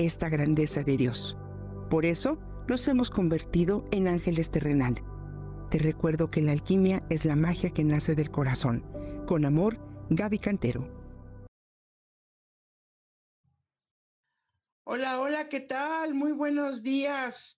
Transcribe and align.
esta 0.00 0.28
grandeza 0.28 0.82
de 0.82 0.96
Dios. 0.96 1.36
Por 1.88 2.04
eso 2.04 2.38
nos 2.68 2.86
hemos 2.88 3.10
convertido 3.10 3.84
en 3.92 4.08
ángeles 4.08 4.50
terrenales. 4.50 5.04
Te 5.70 5.78
recuerdo 5.78 6.30
que 6.30 6.42
la 6.42 6.52
alquimia 6.52 7.02
es 7.10 7.24
la 7.24 7.36
magia 7.36 7.70
que 7.70 7.84
nace 7.84 8.14
del 8.14 8.30
corazón. 8.30 8.84
Con 9.26 9.44
amor, 9.44 9.78
Gaby 10.10 10.38
Cantero. 10.38 10.88
Hola, 14.84 15.20
hola, 15.20 15.48
¿qué 15.48 15.60
tal? 15.60 16.14
Muy 16.14 16.32
buenos 16.32 16.82
días. 16.82 17.56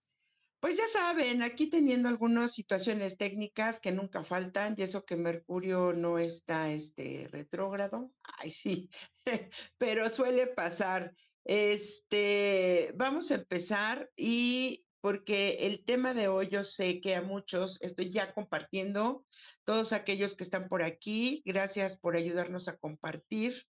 Pues 0.60 0.76
ya 0.76 0.86
saben, 0.86 1.42
aquí 1.42 1.68
teniendo 1.68 2.08
algunas 2.08 2.52
situaciones 2.52 3.16
técnicas 3.16 3.80
que 3.80 3.90
nunca 3.90 4.22
faltan, 4.22 4.74
y 4.76 4.82
eso 4.82 5.04
que 5.04 5.16
Mercurio 5.16 5.92
no 5.92 6.18
está 6.18 6.70
este 6.70 7.28
retrógrado, 7.32 8.12
ay 8.38 8.50
sí, 8.50 8.88
pero 9.78 10.08
suele 10.08 10.46
pasar. 10.46 11.14
Este, 11.44 12.92
vamos 12.96 13.30
a 13.30 13.36
empezar 13.36 14.10
y 14.16 14.84
porque 15.00 15.66
el 15.66 15.84
tema 15.84 16.14
de 16.14 16.28
hoy 16.28 16.48
yo 16.48 16.62
sé 16.62 17.00
que 17.00 17.16
a 17.16 17.22
muchos 17.22 17.80
estoy 17.82 18.10
ya 18.10 18.32
compartiendo, 18.32 19.26
todos 19.64 19.92
aquellos 19.92 20.36
que 20.36 20.44
están 20.44 20.68
por 20.68 20.82
aquí, 20.84 21.42
gracias 21.44 21.98
por 21.98 22.16
ayudarnos 22.16 22.68
a 22.68 22.76
compartir. 22.76 23.66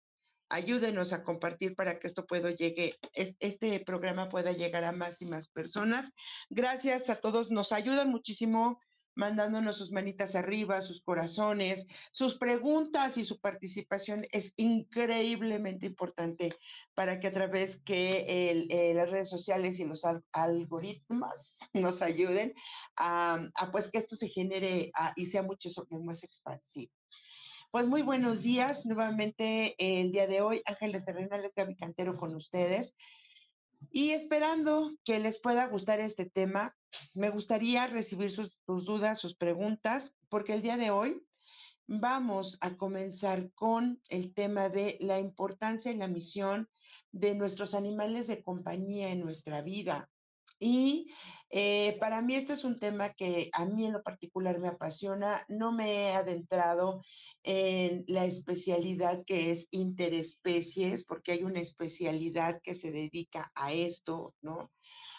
Ayúdenos 0.50 1.14
a 1.14 1.24
compartir 1.24 1.74
para 1.74 1.98
que 1.98 2.06
esto 2.06 2.26
pueda 2.26 2.50
llegue, 2.50 2.98
este 3.14 3.80
programa 3.80 4.28
pueda 4.28 4.52
llegar 4.52 4.84
a 4.84 4.92
más 4.92 5.22
y 5.22 5.24
más 5.24 5.48
personas. 5.48 6.10
Gracias 6.50 7.08
a 7.08 7.16
todos, 7.16 7.50
nos 7.50 7.72
ayudan 7.72 8.10
muchísimo 8.10 8.78
mandándonos 9.14 9.76
sus 9.76 9.92
manitas 9.92 10.34
arriba, 10.34 10.80
sus 10.80 11.02
corazones, 11.02 11.86
sus 12.12 12.36
preguntas 12.36 13.16
y 13.16 13.24
su 13.24 13.38
participación 13.40 14.26
es 14.30 14.52
increíblemente 14.56 15.86
importante 15.86 16.54
para 16.94 17.20
que 17.20 17.28
a 17.28 17.32
través 17.32 17.78
que 17.84 18.24
eh, 18.28 18.94
las 18.94 19.10
redes 19.10 19.28
sociales 19.28 19.78
y 19.78 19.84
los 19.84 20.02
algoritmos 20.32 21.58
nos 21.72 22.02
ayuden 22.02 22.54
a, 22.96 23.50
pues 23.70 23.90
que 23.90 23.98
esto 23.98 24.16
se 24.16 24.28
genere 24.28 24.90
ah, 24.94 25.12
y 25.16 25.26
sea 25.26 25.42
mucho 25.42 25.68
más 25.90 26.24
expansivo. 26.24 26.92
Pues 27.70 27.86
muy 27.86 28.02
buenos 28.02 28.42
días, 28.42 28.84
nuevamente 28.84 29.74
el 29.78 30.12
día 30.12 30.26
de 30.26 30.42
hoy, 30.42 30.60
Ángeles 30.66 31.06
Terrenales, 31.06 31.54
Gaby 31.54 31.74
Cantero 31.74 32.18
con 32.18 32.34
ustedes. 32.34 32.94
Y 33.90 34.10
esperando 34.10 34.92
que 35.04 35.18
les 35.18 35.38
pueda 35.38 35.66
gustar 35.66 36.00
este 36.00 36.26
tema, 36.26 36.76
me 37.14 37.30
gustaría 37.30 37.86
recibir 37.86 38.30
sus, 38.30 38.56
dudas, 38.66 39.20
sus 39.20 39.34
preguntas, 39.34 40.14
porque 40.28 40.54
el 40.54 40.62
día 40.62 40.76
de 40.76 40.90
hoy 40.90 41.22
vamos 41.86 42.58
a 42.60 42.76
comenzar 42.76 43.50
con 43.54 44.00
el 44.08 44.32
tema 44.32 44.68
de 44.68 44.96
la 45.00 45.18
importancia 45.18 45.90
y 45.90 45.96
la 45.96 46.08
misión 46.08 46.68
de 47.10 47.34
nuestros 47.34 47.74
animales 47.74 48.26
de 48.26 48.42
compañía 48.42 49.10
en 49.10 49.20
nuestra 49.20 49.62
vida. 49.62 50.08
Y 50.62 51.10
eh, 51.50 51.98
para 51.98 52.22
mí 52.22 52.36
este 52.36 52.52
es 52.52 52.62
un 52.62 52.78
tema 52.78 53.14
que 53.14 53.50
a 53.52 53.64
mí 53.64 53.84
en 53.84 53.94
lo 53.94 54.02
particular 54.04 54.60
me 54.60 54.68
apasiona. 54.68 55.44
No 55.48 55.72
me 55.72 55.92
he 55.92 56.12
adentrado 56.12 57.02
en 57.42 58.04
la 58.06 58.26
especialidad 58.26 59.24
que 59.26 59.50
es 59.50 59.66
interespecies, 59.72 61.04
porque 61.04 61.32
hay 61.32 61.42
una 61.42 61.60
especialidad 61.60 62.60
que 62.62 62.76
se 62.76 62.92
dedica 62.92 63.50
a 63.56 63.72
esto, 63.72 64.36
¿no? 64.40 64.70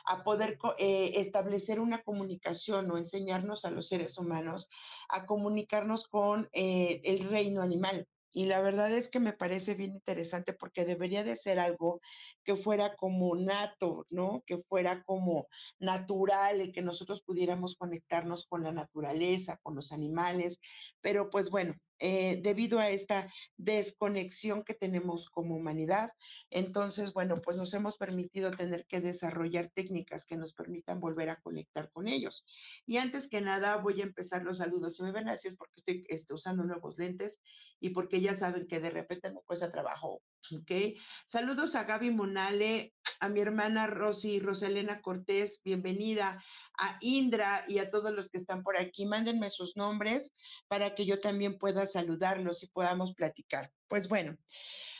A 0.06 0.24
poder 0.24 0.58
eh, 0.78 1.12
establecer 1.16 1.82
una 1.82 2.04
comunicación 2.04 2.90
o 2.90 2.98
enseñarnos 2.98 3.66
a 3.66 3.72
los 3.72 3.90
seres 3.90 4.18
humanos 4.18 4.70
a 5.10 5.26
comunicarnos 5.26 6.08
con 6.08 6.48
eh, 6.54 7.02
el 7.04 7.28
reino 7.30 7.62
animal. 7.62 8.08
Y 8.34 8.46
la 8.46 8.60
verdad 8.62 8.92
es 8.92 9.10
que 9.10 9.20
me 9.20 9.34
parece 9.34 9.76
bien 9.76 9.96
interesante 9.96 10.54
porque 10.54 10.86
debería 10.86 11.24
de 11.24 11.36
ser 11.36 11.60
algo 11.60 12.02
que 12.44 12.56
fuera 12.56 12.96
como 12.96 13.36
nato, 13.36 14.06
¿no? 14.10 14.44
Que 14.46 14.58
fuera 14.58 15.04
como 15.04 15.48
natural, 15.80 16.60
el 16.60 16.72
que 16.72 16.82
nosotros 16.82 17.22
pudiéramos 17.24 17.76
conectarnos 17.76 18.46
con 18.48 18.64
la 18.64 18.72
naturaleza, 18.72 19.60
con 19.62 19.76
los 19.76 19.92
animales. 19.92 20.60
Pero 21.02 21.30
pues 21.30 21.50
bueno, 21.50 21.76
eh, 22.00 22.40
debido 22.42 22.80
a 22.80 22.90
esta 22.90 23.32
desconexión 23.58 24.64
que 24.64 24.74
tenemos 24.74 25.30
como 25.30 25.56
humanidad. 25.56 26.12
Entonces, 26.50 27.14
bueno, 27.14 27.42
pues 27.42 27.58
nos 27.58 27.74
hemos 27.74 27.98
permitido 27.98 28.52
tener 28.52 28.86
que 28.86 29.02
desarrollar 29.02 29.72
técnicas 29.74 30.26
que 30.26 30.38
nos 30.38 30.54
permitan 30.54 31.00
volver 31.00 31.30
a 31.30 31.42
conectar 31.42 31.92
con 31.92 32.08
ellos. 32.08 32.46
Y 32.86 32.98
antes 32.98 33.28
que 33.28 33.42
nada, 33.42 33.78
voy 33.78 34.02
a 34.02 34.06
empezar 34.06 34.44
los 34.44 34.58
saludos. 34.58 34.96
Si 34.96 35.04
me 35.04 35.12
ven 35.12 35.30
así 35.30 35.48
es 35.48 35.56
porque 35.56 35.74
estoy 35.78 36.06
este, 36.10 36.34
usando 36.34 36.64
nuevos 36.64 36.98
lentes 36.98 37.42
y 37.80 37.90
porque 37.90 38.22
ya 38.22 38.36
saben 38.36 38.68
que 38.68 38.80
de 38.80 38.90
repente 38.90 39.32
me 39.32 39.42
cuesta 39.46 39.72
trabajo 39.72 40.22
¿ok? 40.52 41.00
Saludos 41.26 41.76
a 41.76 41.84
Gaby 41.84 42.12
Monale, 42.12 42.94
a 43.20 43.30
mi 43.30 43.40
hermana 43.40 43.88
Rosy 43.88 44.40
Rosalena 44.40 45.02
Cortés, 45.02 45.62
bienvenida, 45.64 46.44
a 46.78 46.98
Indra 47.02 47.64
y 47.68 47.78
a 47.78 47.90
todos 47.90 48.12
los 48.12 48.30
que 48.30 48.38
están 48.38 48.64
por 48.64 48.78
aquí. 48.78 49.06
Mándenme 49.06 49.50
sus 49.50 49.76
nombres 49.76 50.34
para 50.68 50.96
que 50.96 51.06
yo 51.06 51.20
también 51.20 51.58
pueda 51.58 51.88
saludarlos 51.88 52.64
y 52.64 52.68
podamos 52.68 53.14
platicar. 53.14 53.72
Pues 53.88 54.08
bueno, 54.08 54.38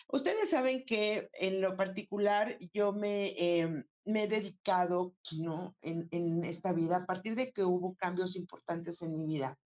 ustedes 0.08 0.50
saben 0.50 0.86
que 0.86 1.30
en 1.34 1.62
lo 1.62 1.76
particular 1.76 2.58
yo 2.74 2.94
me, 2.94 3.34
em, 3.38 3.84
me 4.06 4.24
he 4.24 4.28
dedicado, 4.28 5.16
¿no? 5.32 5.76
En, 5.82 6.08
en, 6.12 6.44
esta 6.44 6.74
vida, 6.74 6.98
a 6.98 7.06
partir 7.06 7.36
de 7.36 7.52
que 7.52 7.64
hubo 7.64 7.96
cambios 7.96 8.36
importantes 8.36 9.02
en 9.02 9.18
mi 9.18 9.26
vida. 9.26 9.58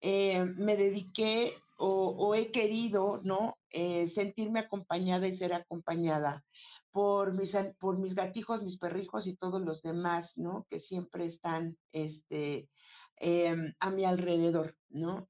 Eh, 0.00 0.44
me 0.56 0.76
dediqué 0.76 1.54
o, 1.76 2.34
he 2.34 2.52
querido, 2.52 3.20
¿no? 3.24 3.58
Eh, 3.70 4.06
sentirme 4.08 4.60
acompañada 4.60 5.26
y 5.26 5.36
ser 5.36 5.52
acompañada 5.52 6.44
por 6.94 7.34
mis, 7.34 7.56
por 7.80 7.98
mis 7.98 8.14
gatijos, 8.14 8.62
mis 8.62 8.78
perrijos 8.78 9.26
y 9.26 9.34
todos 9.34 9.60
los 9.60 9.82
demás, 9.82 10.38
¿no? 10.38 10.64
Que 10.70 10.78
siempre 10.78 11.24
están 11.24 11.76
este, 11.90 12.70
em, 13.16 13.74
a 13.80 13.90
mi 13.90 14.04
alrededor, 14.04 14.76
¿no? 14.90 15.28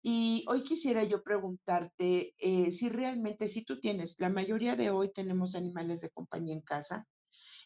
Y 0.00 0.46
hoy 0.48 0.64
quisiera 0.64 1.04
yo 1.04 1.22
preguntarte 1.22 2.34
eh, 2.38 2.70
si 2.70 2.88
realmente, 2.88 3.46
si 3.48 3.62
tú 3.62 3.78
tienes, 3.78 4.16
la 4.18 4.30
mayoría 4.30 4.74
de 4.74 4.88
hoy 4.88 5.12
tenemos 5.12 5.54
animales 5.54 6.00
de 6.00 6.08
compañía 6.08 6.54
en 6.54 6.62
casa, 6.62 7.06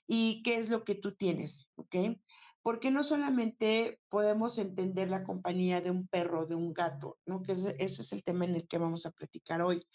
y 0.09 0.43
qué 0.43 0.57
es 0.57 0.69
lo 0.69 0.83
que 0.83 0.97
tú 0.97 1.15
tienes, 1.15 1.71
¿ok? 1.77 1.95
porque 2.67 2.91
no 2.91 3.05
solamente 3.05 4.01
podemos 4.09 4.59
entender 4.59 5.09
la 5.09 5.23
compañía 5.23 5.81
de 5.81 5.93
un 5.93 6.09
perro, 6.09 6.47
de 6.47 6.57
un 6.57 6.73
gato, 6.75 7.17
¿no? 7.25 7.41
Que 7.41 7.53
ese, 7.53 7.77
es 7.79 8.13
el 8.13 8.25
tema 8.25 8.45
en 8.45 8.57
el 8.57 8.67
que 8.67 8.79
vamos 8.79 9.07
a 9.07 9.13
platicar 9.13 9.63
hoy. 9.63 9.87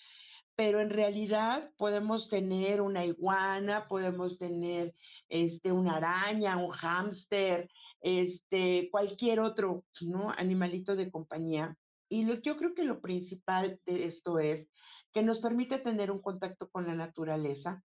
Pero 0.63 0.79
en 0.79 0.91
realidad 0.91 1.72
podemos 1.75 2.29
tener 2.29 2.81
una 2.81 3.03
iguana, 3.03 3.88
podemos 3.88 4.38
tener 4.38 4.94
este, 5.27 5.72
una 5.72 5.95
araña, 5.97 6.57
un 6.57 6.69
hámster, 6.69 7.67
este, 7.99 8.88
cualquier 8.91 9.39
otro 9.39 9.85
¿no? 10.01 10.29
animalito 10.29 10.95
de 10.95 11.09
compañía. 11.09 11.75
Y 12.09 12.25
lo, 12.25 12.35
yo 12.44 12.57
creo 12.57 12.75
que 12.75 12.83
lo 12.83 13.01
principal 13.01 13.79
de 13.88 14.05
esto 14.05 14.38
es 14.38 14.69
que 15.11 15.23
nos 15.23 15.39
permite 15.39 15.79
tener 15.79 16.11
un 16.11 16.21
contacto 16.21 16.69
con 16.69 16.85
la 16.85 16.94
naturaleza, 16.94 17.83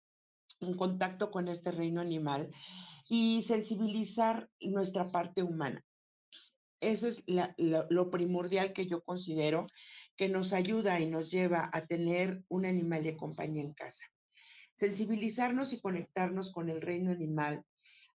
un 0.61 0.77
contacto 0.77 1.31
con 1.31 1.47
este 1.47 1.71
reino 1.71 2.01
animal 2.01 2.51
y 3.09 3.41
sensibilizar 3.47 4.47
nuestra 4.61 5.09
parte 5.09 5.41
humana. 5.41 5.83
Eso 6.81 7.07
es 7.07 7.23
lo 7.25 8.09
primordial 8.11 8.73
que 8.73 8.85
yo 8.85 9.01
considero 9.01 9.65
que 10.19 10.27
nos 10.27 10.51
ayuda 10.51 10.99
y 10.99 11.05
nos 11.05 11.31
lleva 11.31 11.69
a 11.71 11.85
tener 11.85 12.43
un 12.49 12.65
animal 12.65 13.03
de 13.03 13.15
compañía 13.15 13.63
en 13.63 13.73
casa. 13.73 14.03
Sensibilizarnos 14.75 15.71
y 15.71 15.79
conectarnos 15.79 16.51
con 16.51 16.69
el 16.69 16.81
reino 16.81 17.11
animal 17.11 17.63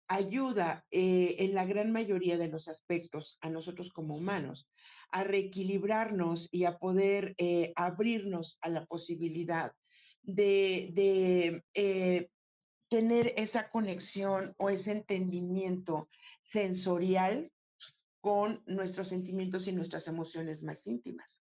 ayuda 0.09 0.85
eh, 0.91 1.37
en 1.39 1.55
la 1.55 1.63
gran 1.63 1.93
mayoría 1.93 2.37
de 2.37 2.49
los 2.49 2.67
aspectos 2.67 3.37
a 3.39 3.49
nosotros 3.49 3.93
como 3.93 4.17
humanos 4.17 4.69
a 5.11 5.23
reequilibrarnos 5.23 6.49
y 6.51 6.65
a 6.65 6.77
poder 6.77 7.35
eh, 7.37 7.71
abrirnos 7.77 8.57
a 8.59 8.67
la 8.67 8.85
posibilidad 8.85 9.71
de, 10.23 11.63
eh, 11.73 12.29
tener 12.89 13.33
esa 13.37 13.69
conexión 13.69 14.53
o 14.57 14.69
ese 14.69 14.91
entendimiento 14.91 16.09
sensorial 16.41 17.49
con 18.19 18.61
nuestros 18.65 19.07
sentimientos 19.07 19.69
y 19.69 19.71
nuestras 19.71 20.09
emociones 20.09 20.63
más 20.63 20.85
íntimas. 20.85 21.42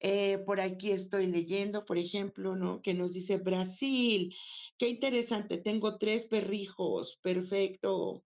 Eh, 0.00 0.38
por 0.38 0.60
aquí 0.60 0.90
estoy 0.90 1.26
leyendo, 1.26 1.84
por 1.84 1.96
ejemplo, 1.98 2.54
¿no? 2.54 2.82
que 2.82 2.94
nos 2.94 3.14
dice 3.14 3.38
Brasil, 3.38 4.34
Qué 4.78 4.88
interesante, 4.90 5.56
tengo 5.56 5.96
tres 5.96 6.26
perrijos, 6.26 7.18
perfecto. 7.22 8.22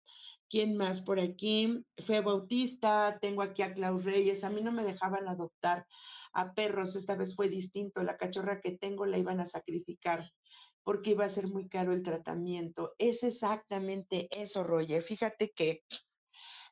¿Quién 0.49 0.79
más 0.79 1.03
por 1.03 1.20
aquí? 1.20 1.85
Fe 2.06 2.23
Bautista, 2.23 3.19
tengo 3.20 3.43
aquí 3.43 3.61
a 3.61 3.75
Klaus 3.75 4.05
Reyes. 4.05 4.44
A 4.44 4.49
mí 4.49 4.62
no 4.62 4.73
me 4.73 4.82
dejaban 4.82 5.29
adoptar 5.29 5.87
a 6.32 6.55
perros, 6.55 6.97
esta 6.97 7.17
vez 7.17 7.37
fue 7.37 7.50
distinto. 7.50 8.03
La 8.03 8.17
cachorra 8.17 8.62
que 8.62 8.79
tengo 8.79 9.05
la 9.05 9.19
iban 9.19 9.41
a 9.41 9.44
sacrificar 9.44 10.31
porque 10.85 11.11
iba 11.11 11.26
a 11.26 11.29
ser 11.29 11.49
muy 11.49 11.69
caro 11.69 11.93
el 11.93 12.03
tratamiento. 12.03 12.94
Es 12.97 13.23
exactamente 13.23 14.29
eso, 14.31 14.65
Roger. 14.65 15.03
Fíjate 15.03 15.50
que 15.50 15.82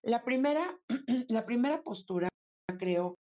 la 0.01 0.25
primera, 0.25 0.81
la 1.29 1.45
primera 1.45 1.83
postura, 1.83 2.31
creo 2.79 3.19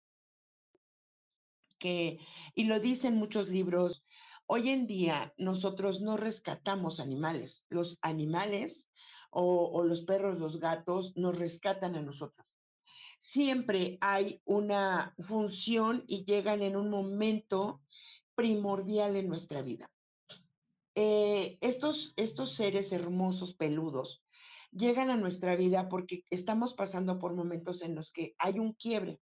y 1.85 2.65
lo 2.65 2.81
dicen 2.81 3.17
muchos 3.17 3.49
libros, 3.49 4.05
hoy 4.47 4.71
en 4.71 4.87
día 4.87 5.35
nosotros 5.37 6.01
no 6.01 6.17
rescatamos 6.17 7.01
animales. 7.01 7.67
Los 7.69 7.99
animales 8.03 8.91
o, 9.31 9.83
los 9.85 10.03
perros, 10.03 10.39
los 10.39 10.61
gatos, 10.61 11.17
nos 11.17 11.39
rescatan 11.39 11.97
a 11.97 12.03
nosotros. 12.03 12.47
Siempre 13.19 13.99
hay 14.01 14.41
una 14.45 15.15
función 15.19 16.05
y 16.07 16.25
llegan 16.25 16.63
en 16.63 16.77
un 16.77 16.91
momento 16.91 17.81
primordial 18.35 19.17
en 19.17 19.29
nuestra 19.29 19.63
vida. 19.63 19.91
Eh, 20.95 21.59
estos, 21.61 22.13
estos 22.17 22.55
seres 22.55 22.93
hermosos, 22.93 23.55
peludos, 23.55 24.23
llegan 24.71 25.11
a 25.11 25.17
nuestra 25.17 25.57
vida 25.57 25.89
porque 25.89 26.25
estamos 26.31 26.75
pasando 26.75 27.19
por 27.19 27.35
momentos 27.35 27.83
en 27.83 27.95
los 27.95 28.13
que 28.13 28.35
hay 28.39 28.59
un 28.59 28.73
quiebre. 28.75 29.21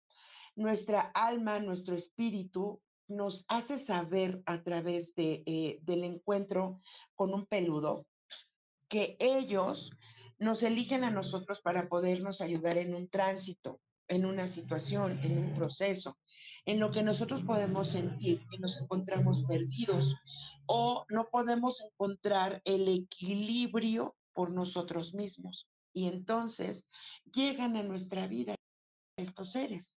Nuestra 0.56 1.00
alma, 1.14 1.58
nuestro 1.58 1.94
espíritu 1.94 2.80
nos 3.08 3.44
hace 3.48 3.78
saber 3.78 4.42
a 4.46 4.62
través 4.62 5.14
de, 5.14 5.42
eh, 5.46 5.78
del 5.82 6.04
encuentro 6.04 6.80
con 7.14 7.34
un 7.34 7.46
peludo 7.46 8.06
que 8.88 9.16
ellos 9.18 9.90
nos 10.38 10.62
eligen 10.62 11.04
a 11.04 11.10
nosotros 11.10 11.60
para 11.60 11.88
podernos 11.88 12.40
ayudar 12.40 12.78
en 12.78 12.94
un 12.94 13.08
tránsito, 13.08 13.80
en 14.08 14.24
una 14.24 14.48
situación, 14.48 15.20
en 15.22 15.38
un 15.38 15.54
proceso, 15.54 16.18
en 16.64 16.80
lo 16.80 16.90
que 16.90 17.02
nosotros 17.02 17.42
podemos 17.42 17.88
sentir 17.88 18.44
que 18.50 18.58
nos 18.58 18.80
encontramos 18.80 19.44
perdidos 19.44 20.16
o 20.66 21.04
no 21.08 21.28
podemos 21.30 21.80
encontrar 21.80 22.60
el 22.64 22.88
equilibrio 22.88 24.16
por 24.32 24.50
nosotros 24.50 25.14
mismos. 25.14 25.68
Y 25.92 26.08
entonces 26.08 26.86
llegan 27.32 27.76
a 27.76 27.82
nuestra 27.82 28.26
vida 28.26 28.54
estos 29.16 29.52
seres. 29.52 29.96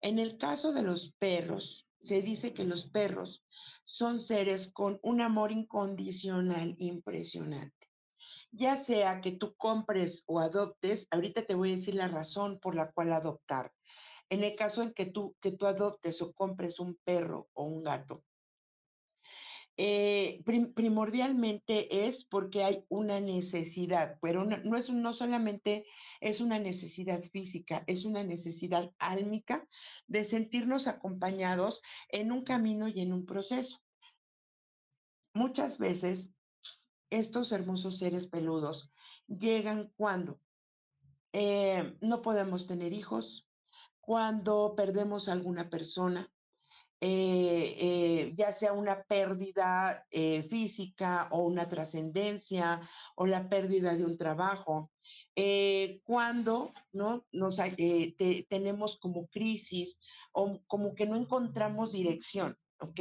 En 0.00 0.18
el 0.18 0.38
caso 0.38 0.72
de 0.72 0.82
los 0.82 1.12
perros, 1.18 1.88
se 1.98 2.22
dice 2.22 2.52
que 2.52 2.64
los 2.64 2.88
perros 2.90 3.44
son 3.84 4.20
seres 4.20 4.70
con 4.72 4.98
un 5.02 5.20
amor 5.20 5.52
incondicional 5.52 6.74
impresionante 6.78 7.84
ya 8.54 8.76
sea 8.76 9.20
que 9.20 9.32
tú 9.32 9.54
compres 9.56 10.22
o 10.26 10.38
adoptes, 10.38 11.08
ahorita 11.10 11.44
te 11.44 11.54
voy 11.54 11.72
a 11.72 11.76
decir 11.76 11.94
la 11.94 12.08
razón 12.08 12.60
por 12.60 12.74
la 12.74 12.90
cual 12.92 13.12
adoptar. 13.12 13.72
En 14.30 14.44
el 14.44 14.54
caso 14.54 14.82
en 14.82 14.94
que 14.94 15.06
tú, 15.06 15.36
que 15.40 15.52
tú 15.52 15.66
adoptes 15.66 16.22
o 16.22 16.32
compres 16.32 16.78
un 16.78 16.96
perro 17.04 17.48
o 17.52 17.64
un 17.64 17.82
gato, 17.82 18.22
eh, 19.76 20.42
primordialmente 20.74 22.06
es 22.06 22.24
porque 22.24 22.62
hay 22.62 22.84
una 22.88 23.20
necesidad, 23.20 24.18
pero 24.22 24.44
no, 24.44 24.76
es, 24.76 24.90
no 24.90 25.12
solamente 25.12 25.84
es 26.20 26.40
una 26.40 26.60
necesidad 26.60 27.22
física, 27.22 27.82
es 27.88 28.04
una 28.04 28.22
necesidad 28.22 28.92
álmica 28.98 29.66
de 30.06 30.24
sentirnos 30.24 30.86
acompañados 30.86 31.82
en 32.08 32.30
un 32.30 32.44
camino 32.44 32.86
y 32.86 33.00
en 33.00 33.12
un 33.12 33.26
proceso. 33.26 33.80
Muchas 35.34 35.78
veces 35.78 36.32
estos 37.10 37.50
hermosos 37.50 37.98
seres 37.98 38.28
peludos 38.28 38.92
llegan 39.26 39.92
cuando 39.96 40.40
eh, 41.32 41.96
no 42.00 42.22
podemos 42.22 42.68
tener 42.68 42.92
hijos, 42.92 43.48
cuando 44.00 44.74
perdemos 44.76 45.28
a 45.28 45.32
alguna 45.32 45.68
persona, 45.68 46.30
eh, 47.06 47.76
eh, 47.78 48.32
ya 48.34 48.50
sea 48.50 48.72
una 48.72 49.02
pérdida 49.02 50.06
física 50.48 51.28
o 51.32 51.42
una 51.42 51.68
trascendencia 51.68 52.80
o 53.14 53.26
la 53.26 53.46
pérdida 53.46 53.94
de 53.94 54.06
un 54.06 54.16
trabajo, 54.16 54.90
cuando 56.04 56.72
¿no? 56.92 57.26
Nos, 57.32 57.58
tenemos 58.48 58.96
como 58.98 59.26
crisis 59.26 59.98
o 60.32 60.60
como 60.66 60.94
que 60.94 61.04
no 61.04 61.16
encontramos 61.16 61.92
dirección, 61.92 62.56
¿ok? 62.78 63.00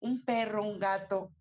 Un 0.00 0.24
perro, 0.24 0.62
un 0.62 0.78
gato, 0.78 1.32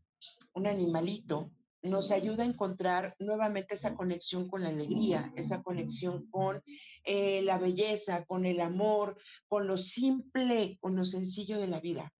un 0.53 0.65
animalito, 0.65 1.51
nos 1.85 2.11
ayuda 2.11 2.43
a 2.43 2.47
encontrar 2.47 3.15
nuevamente 3.19 3.75
esa 3.75 3.95
conexión 3.95 4.49
con 4.49 4.63
la 4.63 4.69
alegría, 4.69 5.31
esa 5.35 5.61
conexión 5.61 6.29
con 6.29 6.61
eh, 7.03 7.41
la 7.43 7.57
belleza, 7.57 8.25
con 8.25 8.45
el 8.45 8.59
amor, 8.59 9.17
con 9.47 9.67
lo 9.67 9.77
simple, 9.77 10.77
con 10.81 10.95
lo 10.95 11.05
sencillo 11.05 11.59
de 11.59 11.67
la 11.67 11.79
vida. 11.79 12.13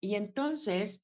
Y 0.00 0.14
entonces 0.14 1.02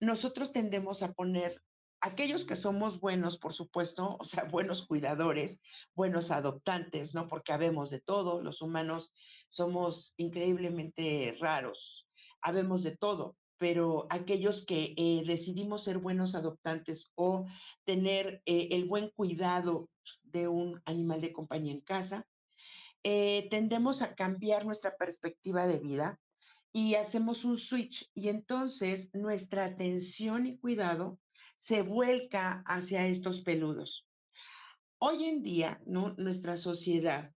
nosotros 0.00 0.52
tendemos 0.52 1.02
a 1.02 1.12
poner 1.12 1.62
aquellos 2.00 2.44
que 2.44 2.56
somos 2.56 3.00
buenos, 3.00 3.38
por 3.38 3.52
supuesto, 3.52 4.16
o 4.20 4.24
sea, 4.24 4.44
buenos 4.44 4.86
cuidadores, 4.86 5.60
buenos 5.94 6.30
adoptantes, 6.30 7.14
¿no? 7.14 7.26
Porque 7.26 7.52
habemos 7.52 7.90
de 7.90 8.00
todo, 8.00 8.42
los 8.42 8.62
humanos 8.62 9.12
somos 9.48 10.14
increíblemente 10.16 11.36
raros, 11.40 12.08
habemos 12.40 12.82
de 12.82 12.96
todo, 12.96 13.36
pero 13.58 14.06
aquellos 14.08 14.64
que 14.64 14.94
eh, 14.96 15.22
decidimos 15.26 15.84
ser 15.84 15.98
buenos 15.98 16.34
adoptantes 16.34 17.12
o 17.16 17.44
tener 17.84 18.40
eh, 18.46 18.68
el 18.70 18.84
buen 18.86 19.10
cuidado 19.10 19.90
de 20.22 20.48
un 20.48 20.80
animal 20.84 21.20
de 21.20 21.32
compañía 21.32 21.72
en 21.72 21.80
casa, 21.80 22.26
eh, 23.02 23.48
tendemos 23.50 24.00
a 24.00 24.14
cambiar 24.14 24.64
nuestra 24.64 24.96
perspectiva 24.96 25.66
de 25.66 25.78
vida 25.78 26.20
y 26.72 26.94
hacemos 26.94 27.44
un 27.44 27.58
switch 27.58 28.08
y 28.14 28.28
entonces 28.28 29.10
nuestra 29.12 29.64
atención 29.64 30.46
y 30.46 30.58
cuidado 30.58 31.18
se 31.56 31.82
vuelca 31.82 32.62
hacia 32.66 33.06
estos 33.08 33.40
peludos. 33.40 34.06
Hoy 34.98 35.24
en 35.24 35.42
día, 35.42 35.80
¿no? 35.86 36.14
nuestra 36.16 36.56
sociedad 36.56 37.32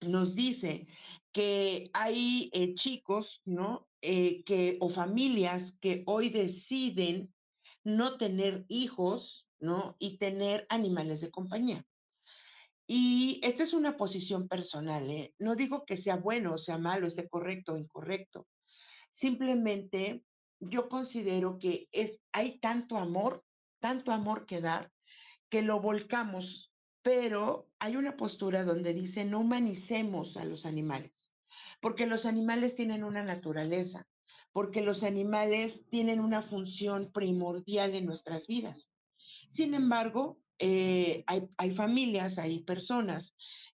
nos 0.00 0.34
dice 0.34 0.86
que 1.32 1.90
hay 1.94 2.50
chicos, 2.74 3.40
¿no? 3.44 3.88
Eh, 4.04 4.42
que, 4.42 4.78
o 4.80 4.88
familias 4.88 5.78
que 5.80 6.02
hoy 6.06 6.28
deciden 6.28 7.32
no 7.84 8.18
tener 8.18 8.64
hijos, 8.66 9.46
¿no? 9.60 9.94
Y 10.00 10.18
tener 10.18 10.66
animales 10.70 11.20
de 11.20 11.30
compañía. 11.30 11.86
Y 12.84 13.38
esta 13.44 13.62
es 13.62 13.72
una 13.72 13.96
posición 13.96 14.48
personal, 14.48 15.08
¿eh? 15.08 15.34
No 15.38 15.54
digo 15.54 15.84
que 15.86 15.96
sea 15.96 16.16
bueno 16.16 16.54
o 16.54 16.58
sea 16.58 16.78
malo, 16.78 17.06
esté 17.06 17.28
correcto 17.28 17.74
o 17.74 17.78
incorrecto. 17.78 18.48
Simplemente 19.12 20.24
yo 20.58 20.88
considero 20.88 21.60
que 21.60 21.88
es, 21.92 22.18
hay 22.32 22.58
tanto 22.58 22.96
amor, 22.96 23.44
tanto 23.78 24.10
amor 24.10 24.46
que 24.46 24.60
dar, 24.60 24.90
que 25.48 25.62
lo 25.62 25.80
volcamos, 25.80 26.72
pero 27.02 27.68
hay 27.78 27.94
una 27.94 28.16
postura 28.16 28.64
donde 28.64 28.94
dice 28.94 29.24
no 29.24 29.38
humanicemos 29.38 30.36
a 30.36 30.44
los 30.44 30.66
animales 30.66 31.31
porque 31.82 32.06
los 32.06 32.24
animales 32.24 32.76
tienen 32.76 33.02
una 33.02 33.24
naturaleza, 33.24 34.06
porque 34.52 34.80
los 34.82 35.02
animales 35.02 35.84
tienen 35.90 36.20
una 36.20 36.40
función 36.40 37.10
primordial 37.12 37.94
en 37.94 38.06
nuestras 38.06 38.46
vidas. 38.46 38.88
Sin 39.50 39.74
embargo, 39.74 40.38
eh, 40.60 41.24
hay, 41.26 41.48
hay 41.56 41.74
familias, 41.74 42.38
hay 42.38 42.60
personas 42.60 43.34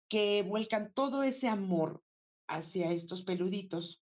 que 0.08 0.44
vuelcan 0.44 0.92
todo 0.94 1.24
ese 1.24 1.48
amor 1.48 2.00
hacia 2.46 2.92
estos 2.92 3.24
peluditos 3.24 4.00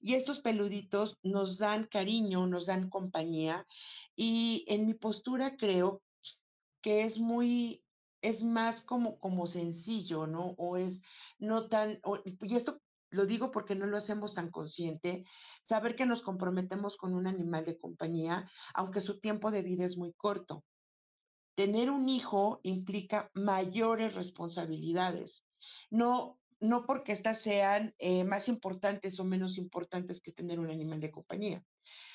y 0.00 0.14
estos 0.14 0.40
peluditos 0.40 1.18
nos 1.22 1.58
dan 1.58 1.86
cariño, 1.86 2.46
nos 2.46 2.66
dan 2.66 2.88
compañía 2.88 3.66
y 4.16 4.64
en 4.68 4.86
mi 4.86 4.94
postura 4.94 5.58
creo 5.58 6.02
que 6.80 7.02
es 7.02 7.18
muy, 7.18 7.84
es 8.22 8.42
más 8.42 8.80
como, 8.80 9.18
como 9.20 9.46
sencillo, 9.46 10.26
¿no? 10.26 10.54
O 10.56 10.78
es 10.78 11.02
no 11.38 11.68
tan, 11.68 12.00
y 12.24 12.56
esto 12.56 12.80
lo 13.14 13.26
digo 13.26 13.50
porque 13.50 13.74
no 13.74 13.86
lo 13.86 13.96
hacemos 13.96 14.34
tan 14.34 14.50
consciente, 14.50 15.24
saber 15.62 15.96
que 15.96 16.06
nos 16.06 16.22
comprometemos 16.22 16.96
con 16.96 17.14
un 17.14 17.26
animal 17.26 17.64
de 17.64 17.78
compañía, 17.78 18.50
aunque 18.74 19.00
su 19.00 19.20
tiempo 19.20 19.50
de 19.50 19.62
vida 19.62 19.84
es 19.84 19.96
muy 19.96 20.12
corto. 20.12 20.64
Tener 21.56 21.90
un 21.90 22.08
hijo 22.08 22.60
implica 22.64 23.30
mayores 23.32 24.14
responsabilidades, 24.14 25.46
no, 25.90 26.38
no 26.60 26.84
porque 26.84 27.12
éstas 27.12 27.40
sean 27.40 27.94
eh, 27.98 28.24
más 28.24 28.48
importantes 28.48 29.20
o 29.20 29.24
menos 29.24 29.56
importantes 29.56 30.20
que 30.20 30.32
tener 30.32 30.58
un 30.58 30.70
animal 30.70 31.00
de 31.00 31.12
compañía. 31.12 31.64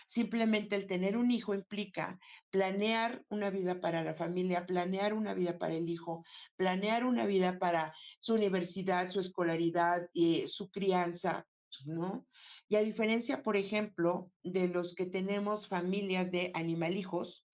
Simplemente 0.10 0.76
el 0.76 0.88
tener 0.88 1.16
un 1.18 1.30
hijo 1.30 1.54
implica 1.54 2.20
planear 2.50 3.24
una 3.30 3.52
vida 3.52 3.80
para 3.80 4.04
la 4.04 4.16
familia, 4.16 4.66
planear 4.66 5.14
una 5.14 5.36
vida 5.36 5.60
para 5.60 5.76
el 5.76 5.88
hijo, 5.88 6.26
planear 6.56 7.06
una 7.06 7.28
vida 7.28 7.60
para 7.60 7.94
su 8.20 8.34
universidad, 8.34 9.12
su 9.12 9.20
escolaridad, 9.20 10.10
y 10.12 10.48
su 10.48 10.72
crianza, 10.72 11.48
¿no? 11.86 12.26
Y 12.68 12.76
a 12.76 12.82
diferencia, 12.82 13.44
por 13.44 13.56
ejemplo, 13.56 14.32
de 14.42 14.68
los 14.68 14.96
que 14.96 15.06
tenemos 15.06 15.68
familias 15.68 16.32
de 16.32 16.50
animalijos, 16.56 17.46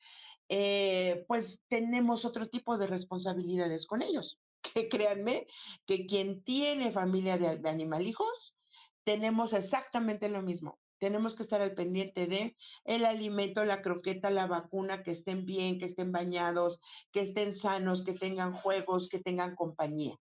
eh, 0.48 1.26
pues 1.28 1.62
tenemos 1.68 2.24
otro 2.24 2.48
tipo 2.48 2.78
de 2.78 2.88
responsabilidades 2.88 3.86
con 3.86 4.02
ellos. 4.02 4.40
Que 4.74 4.90
créanme 4.90 5.46
que 5.86 6.08
quien 6.08 6.44
tiene 6.44 6.92
familia 6.92 7.38
de, 7.38 7.60
de 7.60 7.70
animalijos, 7.70 8.56
tenemos 9.04 9.54
exactamente 9.54 10.28
lo 10.28 10.42
mismo. 10.42 10.80
Tenemos 11.06 11.36
que 11.36 11.44
estar 11.44 11.62
al 11.62 11.76
pendiente 11.76 12.26
de 12.26 12.58
el 12.84 13.06
alimento, 13.06 13.64
la 13.64 13.84
croqueta, 13.84 14.32
la 14.32 14.48
vacuna, 14.48 15.04
que 15.04 15.12
estén 15.12 15.46
bien, 15.46 15.78
que 15.78 15.86
estén 15.86 16.12
bañados, 16.12 16.80
que 17.12 17.20
estén 17.20 17.54
sanos, 17.54 18.04
que 18.04 18.14
tengan 18.14 18.54
juegos, 18.54 19.08
que 19.08 19.20
tengan 19.20 19.56
compañía. 19.56 20.18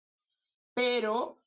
Pero 0.75 1.41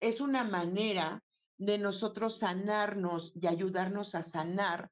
es 0.00 0.20
una 0.20 0.42
manera 0.42 1.22
de 1.56 1.78
nosotros 1.78 2.40
sanarnos 2.40 3.30
y 3.36 3.46
ayudarnos 3.46 4.16
a 4.16 4.24
sanar 4.24 4.90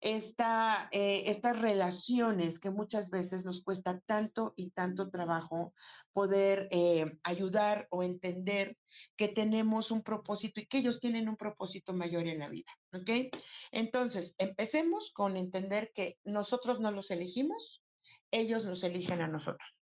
esta, 0.00 0.88
eh, 0.92 1.24
estas 1.26 1.60
relaciones 1.60 2.58
que 2.58 2.70
muchas 2.70 3.10
veces 3.10 3.44
nos 3.44 3.62
cuesta 3.62 4.00
tanto 4.06 4.54
y 4.56 4.70
tanto 4.70 5.10
trabajo 5.10 5.74
poder 6.12 6.68
eh, 6.70 7.18
ayudar 7.22 7.86
o 7.90 8.02
entender 8.02 8.76
que 9.16 9.28
tenemos 9.28 9.90
un 9.90 10.02
propósito 10.02 10.60
y 10.60 10.66
que 10.66 10.78
ellos 10.78 11.00
tienen 11.00 11.28
un 11.28 11.36
propósito 11.36 11.92
mayor 11.92 12.26
en 12.26 12.38
la 12.38 12.48
vida. 12.48 12.72
¿Ok? 12.92 13.34
Entonces, 13.72 14.34
empecemos 14.38 15.12
con 15.12 15.36
entender 15.36 15.90
que 15.94 16.18
nosotros 16.24 16.80
no 16.80 16.90
los 16.90 17.10
elegimos, 17.10 17.82
ellos 18.30 18.64
nos 18.64 18.82
eligen 18.82 19.20
a 19.20 19.28
nosotros. 19.28 19.79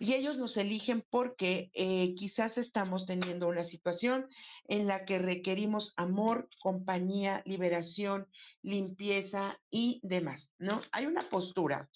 Y 0.00 0.14
ellos 0.14 0.36
nos 0.36 0.56
eligen 0.56 1.04
porque 1.10 1.70
eh, 1.74 2.14
quizás 2.16 2.58
estamos 2.58 3.06
teniendo 3.06 3.48
una 3.48 3.64
situación 3.64 4.28
en 4.68 4.86
la 4.86 5.04
que 5.04 5.18
requerimos 5.18 5.92
amor, 5.96 6.48
compañía, 6.60 7.42
liberación, 7.46 8.28
limpieza 8.62 9.58
y 9.70 10.00
demás, 10.02 10.52
¿no? 10.58 10.80
Hay 10.92 11.06
una 11.06 11.28
postura. 11.28 11.88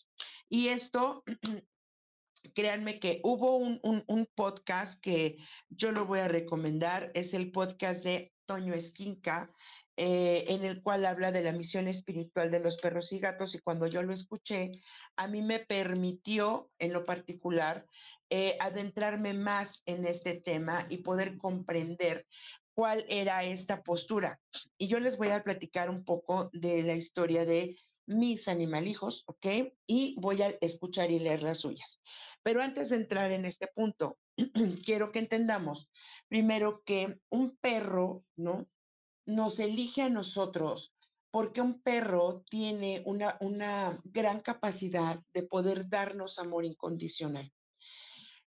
Y 0.49 0.69
esto 0.69 1.23
créanme 2.55 2.99
que 2.99 3.21
hubo 3.23 3.57
un, 3.57 3.81
un, 3.83 4.29
podcast 4.35 5.01
que 5.01 5.37
yo 5.69 5.93
lo 5.93 6.07
voy 6.07 6.21
a 6.21 6.29
recomendar, 6.29 7.11
es 7.15 7.35
el 7.35 7.53
podcast 7.53 8.03
de 8.03 8.33
Toño 8.47 8.75
Esquinca, 8.75 9.53
eh, 10.03 10.47
en 10.49 10.65
el 10.65 10.81
cual 10.83 11.05
habla 11.05 11.31
de 11.31 11.43
la 11.43 11.53
misión 11.53 11.87
espiritual 11.87 12.51
de 12.51 12.59
los 12.59 12.79
perros 12.79 13.13
y 13.13 13.19
gatos 13.19 13.55
y 13.55 13.59
cuando 13.59 13.87
yo 13.87 14.03
lo 14.03 14.15
escuché, 14.15 14.73
a 15.15 15.29
mí 15.29 15.43
me 15.43 15.59
permitió 15.59 16.71
en 16.79 16.95
lo 16.95 17.05
particular 17.05 17.85
eh, 18.31 18.57
adentrarme 18.61 19.35
más 19.35 19.83
en 19.85 20.07
este 20.07 20.41
tema 20.41 20.87
y 20.89 21.03
poder 21.03 21.37
comprender 21.37 22.27
cuál 22.73 23.05
era 23.11 23.45
esta 23.45 23.83
postura. 23.83 24.41
Y 24.79 24.89
yo 24.89 25.01
les 25.01 25.19
voy 25.19 25.29
a 25.29 25.45
platicar 25.45 25.91
un 25.91 26.03
poco 26.03 26.49
de 26.55 26.83
la 26.83 26.95
historia 26.95 27.45
de 27.45 27.77
mis 28.07 28.49
animalijos, 28.49 29.25
¿ok? 29.27 29.75
Y 29.87 30.17
voy 30.19 30.41
a 30.41 30.57
escuchar 30.63 31.11
y 31.11 31.19
leer 31.19 31.43
las 31.43 31.59
suyas. 31.59 32.01
Pero 32.43 32.63
antes 32.63 32.89
de 32.89 32.97
entrar 32.97 33.33
en 33.33 33.45
este 33.45 33.67
punto, 33.67 34.17
quiero 34.87 35.13
que 35.13 35.19
entendamos 35.19 35.91
primero 36.27 36.83
que 36.87 37.21
un 37.29 37.55
perro, 37.61 38.25
¿no? 38.37 38.67
Nos 39.31 39.59
elige 39.59 40.03
a 40.03 40.11
nosotros 40.11 40.95
porque 41.31 41.61
un 41.61 41.81
perro 41.81 42.43
tiene 42.49 43.03
una, 43.07 43.37
una 43.41 44.01
gran 44.05 44.41
capacidad 44.41 45.21
de 45.33 45.43
poder 45.45 45.89
darnos 45.89 46.39
amor 46.39 46.65
incondicional 46.65 47.53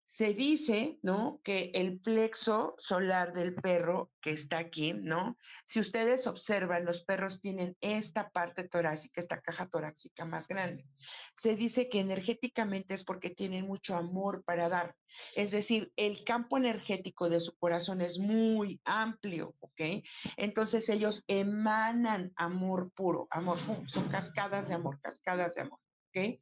se 0.06 0.34
dice, 0.34 1.00
¿no? 1.02 1.42
Que 1.44 1.72
el 1.74 2.00
plexo 2.00 2.76
solar 2.78 3.34
del 3.34 3.56
perro 3.56 4.12
que 4.22 4.32
está 4.32 4.60
aquí, 4.60 4.94
¿no? 4.94 5.38
Si 5.66 5.80
ustedes 5.80 6.28
observan, 6.28 6.86
los 6.86 7.04
perros 7.04 7.42
tienen 7.42 7.76
esta 7.82 8.30
parte 8.30 8.68
torácica, 8.68 9.22
esta 9.22 9.42
caja 9.42 9.68
torácica 9.68 10.26
más 10.26 10.48
grande. 10.48 10.86
Se 11.36 11.56
dice 11.56 11.90
que 11.90 12.00
energéticamente 12.00 12.94
es 12.94 13.04
porque 13.04 13.30
tienen 13.30 13.66
mucho 13.66 13.96
amor 13.96 14.44
para 14.44 14.70
dar. 14.70 14.96
Es 15.36 15.52
decir, 15.52 15.92
el 15.96 16.24
campo 16.24 16.58
energético 16.58 17.30
de 17.30 17.40
su 17.40 17.56
corazón 17.58 18.02
es 18.02 18.20
muy 18.20 18.82
amplio, 18.86 19.56
¿ok? 19.60 20.04
Entonces 20.38 20.90
ellos 20.90 21.24
emanan 21.28 22.32
amor 22.36 22.92
puro, 22.94 23.28
amor, 23.32 23.60
son 23.88 24.10
cascadas 24.10 24.68
de 24.68 24.76
amor, 24.76 25.00
cascadas 25.02 25.56
de 25.56 25.62
amor, 25.62 25.80
¿ok? 26.10 26.40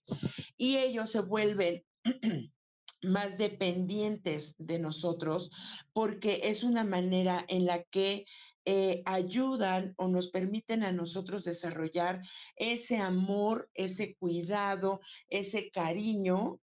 Y 0.57 0.77
ellos 0.77 1.11
se 1.11 1.21
vuelven 1.21 1.83
más 3.03 3.37
dependientes 3.37 4.55
de 4.57 4.79
nosotros, 4.79 5.51
porque 5.93 6.41
es 6.43 6.63
una 6.63 6.83
manera 6.83 7.45
en 7.47 7.65
la 7.65 7.83
que 7.83 8.25
eh, 8.65 9.01
ayudan 9.05 9.95
o 9.97 10.07
nos 10.07 10.29
permiten 10.29 10.83
a 10.83 10.91
nosotros 10.91 11.43
desarrollar 11.43 12.21
ese 12.55 12.97
amor, 12.97 13.69
ese 13.73 14.15
cuidado, 14.15 15.01
ese 15.29 15.71
cariño 15.71 16.59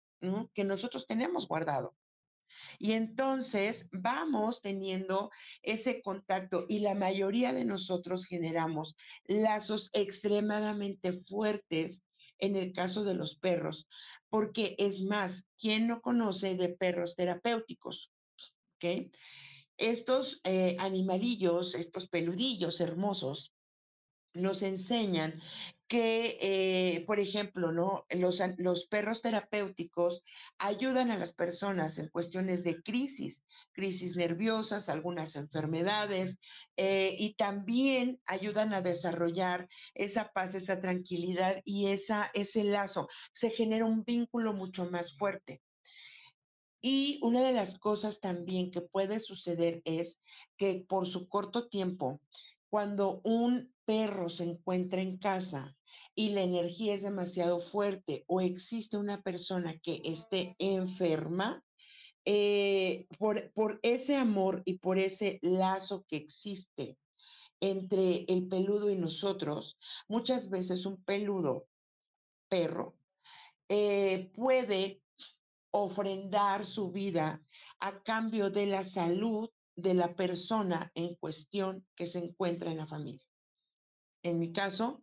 que 0.55 0.65
nosotros 0.65 1.07
tenemos 1.07 1.49
guardado. 1.49 1.95
Y 2.79 2.93
entonces 2.93 3.89
vamos 3.93 4.63
teniendo 4.63 5.31
ese 5.63 6.01
contacto 6.01 6.65
y 6.69 6.79
la 6.79 6.95
mayoría 6.95 7.53
de 7.53 7.65
nosotros 7.65 8.25
generamos 8.25 8.97
lazos 9.25 9.91
extremadamente 9.93 11.13
fuertes 11.13 12.03
en 12.43 12.57
el 12.57 12.73
caso 12.73 13.05
de 13.05 13.15
los 13.15 13.37
perros, 13.37 13.89
porque 14.29 14.75
es 14.79 15.03
más, 15.03 15.47
¿quién 15.59 15.87
no 15.87 16.03
conoce 16.03 16.57
de 16.57 16.71
perros 16.71 17.15
terapéuticos? 17.15 18.11
¿Ok? 18.77 19.13
Estos 19.79 20.41
eh, 20.43 20.77
animalillos, 20.81 21.77
estos 21.77 22.09
peludillos 22.09 22.81
hermosos, 22.81 23.55
nos 24.35 24.63
enseñan 24.63 25.41
que, 25.93 26.39
eh, 26.41 27.05
por 27.05 27.21
ejemplo, 27.21 27.71
¿no? 27.71 28.07
Los, 28.09 28.41
los, 28.57 28.87
perros 28.87 29.21
terapéuticos 29.21 30.23
ayudan 30.57 31.11
a 31.11 31.19
las 31.19 31.35
personas 31.35 31.99
en 31.99 32.09
cuestiones 32.09 32.65
de 32.65 32.83
crisis, 32.83 33.45
crisis 33.73 34.17
nerviosas, 34.17 34.89
algunas 34.89 35.37
enfermedades, 35.37 36.39
eh, 36.79 37.15
y 37.19 37.35
también 37.35 38.19
ayudan 38.25 38.73
a 38.73 38.81
desarrollar 38.81 39.69
esa 39.95 40.31
paz, 40.33 40.55
esa 40.55 40.81
tranquilidad 40.81 41.61
y 41.67 41.89
esa, 41.89 42.31
ese 42.33 42.65
lazo. 42.65 43.09
Se 43.35 43.51
genera 43.51 43.85
un 43.85 44.03
vínculo 44.03 44.55
mucho 44.55 44.87
más 44.87 45.15
fuerte. 45.19 45.61
Y 46.81 47.21
una 47.23 47.43
de 47.43 47.53
las 47.53 47.79
cosas 47.79 48.19
también 48.19 48.71
que 48.71 48.81
puede 48.81 49.21
suceder 49.21 49.83
es 49.85 50.19
que 50.57 50.85
por 50.89 51.07
su 51.07 51.29
corto 51.29 51.69
tiempo, 51.69 52.21
cuando 52.71 53.21
un 53.25 53.72
perro 53.85 54.29
se 54.29 54.45
encuentra 54.45 55.03
en 55.03 55.19
casa 55.19 55.77
y 56.15 56.31
la 56.31 56.43
energía 56.43 56.95
es 56.95 57.03
demasiado 57.03 57.61
fuerte 57.61 58.25
o 58.27 58.41
existe 58.41 58.97
una 58.97 59.23
persona 59.23 59.79
que 59.79 60.01
esté 60.05 60.55
enferma, 60.59 61.63
eh, 62.25 63.07
por, 63.19 63.53
por 63.53 63.81
ese 63.83 64.17
amor 64.17 64.63
y 64.65 64.79
por 64.79 64.99
ese 64.99 65.41
lazo 65.43 66.05
que 66.07 66.17
existe 66.17 66.97
entre 67.61 68.25
el 68.29 68.49
peludo 68.49 68.91
y 68.91 68.97
nosotros, 68.97 69.79
muchas 70.09 70.51
veces 70.51 70.85
un 70.85 71.03
peludo 71.05 71.69
perro 72.49 72.97
eh, 73.69 74.31
puede 74.35 75.01
ofrendar 75.71 76.67
su 76.67 76.91
vida 76.91 77.43
a 77.79 78.03
cambio 78.03 78.51
de 78.51 78.67
la 78.67 78.85
salud 78.85 79.49
de 79.77 79.95
la 79.95 80.15
persona 80.15 80.91
en 80.95 81.15
cuestión 81.15 81.87
que 81.95 82.07
se 82.07 82.19
encuentra 82.19 82.71
en 82.71 82.79
la 82.79 82.87
familia. 82.87 83.32
En 84.23 84.39
mi 84.39 84.53
caso, 84.53 85.03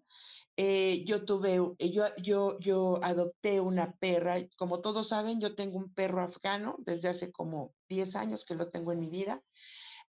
eh, 0.57 1.03
yo 1.05 1.25
tuve, 1.25 1.59
eh, 1.77 1.91
yo, 1.91 2.05
yo, 2.17 2.59
yo 2.59 2.99
adopté 3.03 3.61
una 3.61 3.93
perra, 3.93 4.37
como 4.57 4.81
todos 4.81 5.09
saben, 5.09 5.39
yo 5.39 5.55
tengo 5.55 5.77
un 5.77 5.93
perro 5.93 6.21
afgano 6.21 6.75
desde 6.79 7.09
hace 7.09 7.31
como 7.31 7.73
10 7.87 8.15
años 8.15 8.45
que 8.45 8.55
lo 8.55 8.69
tengo 8.69 8.91
en 8.91 8.99
mi 8.99 9.09
vida, 9.09 9.41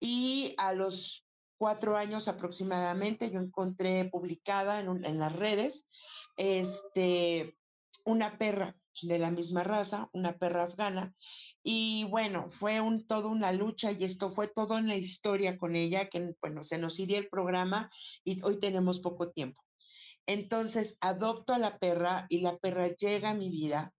y 0.00 0.54
a 0.58 0.72
los 0.72 1.26
cuatro 1.58 1.96
años 1.96 2.28
aproximadamente 2.28 3.30
yo 3.30 3.40
encontré 3.40 4.04
publicada 4.06 4.80
en, 4.80 5.04
en 5.04 5.18
las 5.18 5.34
redes 5.34 5.86
este, 6.36 7.58
una 8.04 8.38
perra 8.38 8.76
de 9.02 9.18
la 9.18 9.30
misma 9.30 9.64
raza, 9.64 10.08
una 10.12 10.38
perra 10.38 10.64
afgana, 10.64 11.14
y 11.62 12.04
bueno, 12.04 12.50
fue 12.50 12.80
un, 12.80 13.06
todo 13.06 13.28
una 13.28 13.52
lucha 13.52 13.92
y 13.92 14.04
esto 14.04 14.30
fue 14.30 14.48
todo 14.48 14.78
en 14.78 14.88
la 14.88 14.96
historia 14.96 15.58
con 15.58 15.76
ella, 15.76 16.08
que 16.08 16.34
bueno, 16.40 16.64
se 16.64 16.78
nos 16.78 16.98
iría 16.98 17.18
el 17.18 17.28
programa 17.28 17.90
y 18.24 18.42
hoy 18.42 18.58
tenemos 18.58 19.00
poco 19.00 19.30
tiempo. 19.30 19.62
Entonces 20.26 20.96
adopto 21.00 21.52
a 21.52 21.58
la 21.58 21.78
perra 21.78 22.26
y 22.28 22.40
la 22.40 22.56
perra 22.58 22.88
llega 22.96 23.30
a 23.30 23.34
mi 23.34 23.50
vida. 23.50 23.92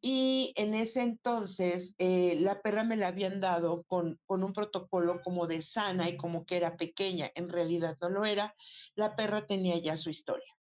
Y 0.00 0.52
en 0.56 0.74
ese 0.74 1.02
entonces 1.02 1.94
eh, 1.98 2.36
la 2.40 2.62
perra 2.62 2.84
me 2.84 2.96
la 2.96 3.08
habían 3.08 3.40
dado 3.40 3.82
con, 3.84 4.18
con 4.24 4.42
un 4.42 4.52
protocolo 4.52 5.20
como 5.22 5.46
de 5.46 5.62
sana 5.62 6.08
y 6.08 6.16
como 6.16 6.46
que 6.46 6.56
era 6.56 6.76
pequeña. 6.76 7.30
En 7.34 7.48
realidad 7.48 7.96
no 8.00 8.08
lo 8.08 8.24
era. 8.24 8.54
La 8.94 9.16
perra 9.16 9.46
tenía 9.46 9.78
ya 9.78 9.96
su 9.96 10.10
historia. 10.10 10.54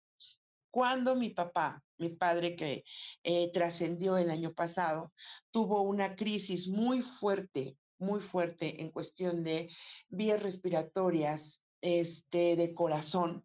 Cuando 0.78 1.16
mi 1.16 1.32
papá, 1.32 1.82
mi 1.98 2.10
padre 2.10 2.56
que 2.56 2.84
eh, 3.24 3.52
trascendió 3.52 4.16
el 4.16 4.30
año 4.30 4.54
pasado, 4.54 5.12
tuvo 5.50 5.82
una 5.82 6.16
crisis 6.16 6.68
muy 6.68 7.02
fuerte, 7.02 7.76
muy 7.98 8.22
fuerte 8.22 8.80
en 8.80 8.92
cuestión 8.92 9.44
de 9.44 9.72
vías 10.08 10.40
respiratorias, 10.44 11.64
este, 11.82 12.56
de 12.56 12.76
corazón, 12.76 13.44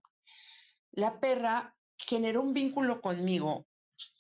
la 0.91 1.21
perra 1.21 1.75
generó 1.97 2.43
un 2.43 2.53
vínculo 2.53 3.01
conmigo 3.01 3.67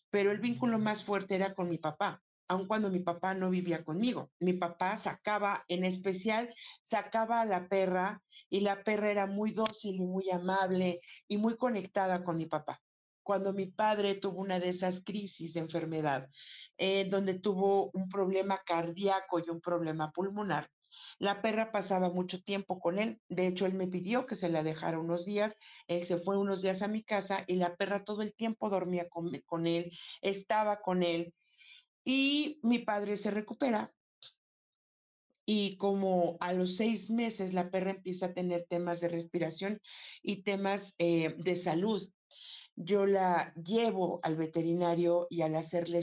pero 0.08 0.30
el 0.30 0.38
vínculo 0.38 0.78
más 0.78 1.04
fuerte 1.04 1.34
era 1.34 1.54
con 1.54 1.68
mi 1.68 1.76
papá, 1.76 2.22
aun 2.48 2.66
cuando 2.66 2.90
mi 2.90 3.00
papá 3.00 3.34
no 3.34 3.50
vivía 3.50 3.84
conmigo. 3.84 4.30
Mi 4.40 4.54
papá 4.54 4.96
sacaba, 4.96 5.64
en 5.68 5.84
especial, 5.84 6.54
sacaba 6.82 7.42
a 7.42 7.46
la 7.46 7.68
perra 7.68 8.22
y 8.48 8.60
la 8.60 8.84
perra 8.84 9.10
era 9.10 9.26
muy 9.26 9.52
dócil 9.52 9.96
y 9.96 10.04
muy 10.04 10.30
amable 10.30 11.00
y 11.28 11.36
muy 11.36 11.58
conectada 11.58 12.24
con 12.24 12.36
mi 12.38 12.46
papá. 12.46 12.80
Cuando 13.22 13.52
mi 13.52 13.66
padre 13.66 14.14
tuvo 14.14 14.40
una 14.40 14.58
de 14.60 14.70
esas 14.70 15.02
crisis 15.04 15.54
de 15.54 15.60
enfermedad, 15.60 16.28
eh, 16.76 17.06
donde 17.08 17.38
tuvo 17.38 17.90
un 17.92 18.08
problema 18.08 18.60
cardíaco 18.64 19.38
y 19.38 19.50
un 19.50 19.60
problema 19.60 20.10
pulmonar, 20.10 20.68
la 21.18 21.40
perra 21.42 21.72
pasaba 21.72 22.10
mucho 22.10 22.42
tiempo 22.42 22.80
con 22.80 22.98
él. 22.98 23.20
De 23.28 23.46
hecho, 23.46 23.66
él 23.66 23.74
me 23.74 23.86
pidió 23.86 24.26
que 24.26 24.36
se 24.36 24.48
la 24.48 24.62
dejara 24.62 24.98
unos 24.98 25.24
días. 25.24 25.56
Él 25.86 26.04
se 26.04 26.18
fue 26.18 26.38
unos 26.38 26.62
días 26.62 26.82
a 26.82 26.88
mi 26.88 27.02
casa 27.02 27.44
y 27.46 27.56
la 27.56 27.76
perra 27.76 28.04
todo 28.04 28.22
el 28.22 28.34
tiempo 28.34 28.70
dormía 28.70 29.08
con, 29.08 29.66
él, 29.66 29.92
estaba 30.20 30.80
con 30.80 31.02
él. 31.02 31.34
Y 32.04 32.58
mi 32.62 32.80
padre 32.80 33.16
se 33.16 33.30
recupera 33.30 33.92
y 35.44 35.76
como 35.76 36.36
a 36.40 36.52
los 36.52 36.76
seis 36.76 37.10
meses 37.10 37.52
la 37.52 37.70
perra 37.70 37.90
empieza 37.90 38.26
a 38.26 38.32
tener 38.32 38.66
temas 38.68 39.00
de 39.00 39.08
respiración 39.08 39.80
y 40.22 40.42
temas 40.42 40.94
eh, 40.98 41.34
de 41.38 41.56
salud, 41.56 42.08
yo 42.76 43.06
la 43.06 43.52
llevo 43.54 44.20
al 44.22 44.36
veterinario 44.36 45.26
y 45.30 45.42
al 45.42 45.56
hacerle 45.56 46.00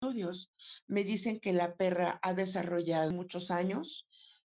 estudios, 0.00 0.50
me 0.86 1.04
dicen 1.04 1.40
que 1.40 1.52
la 1.52 1.76
perra 1.76 2.18
ha 2.22 2.34
desarrollado 2.34 3.12
muchos 3.12 3.50
años 3.50 4.06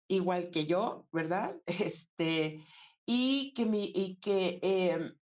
igual 0.09 0.51
que 0.51 0.67
yo, 0.67 1.07
¿verdad? 1.13 1.57
Este, 1.67 2.65
y 3.07 3.53
que, 3.55 3.67
mi, 3.67 3.93
y 3.95 4.17
que 4.17 4.59
em, 4.63 5.15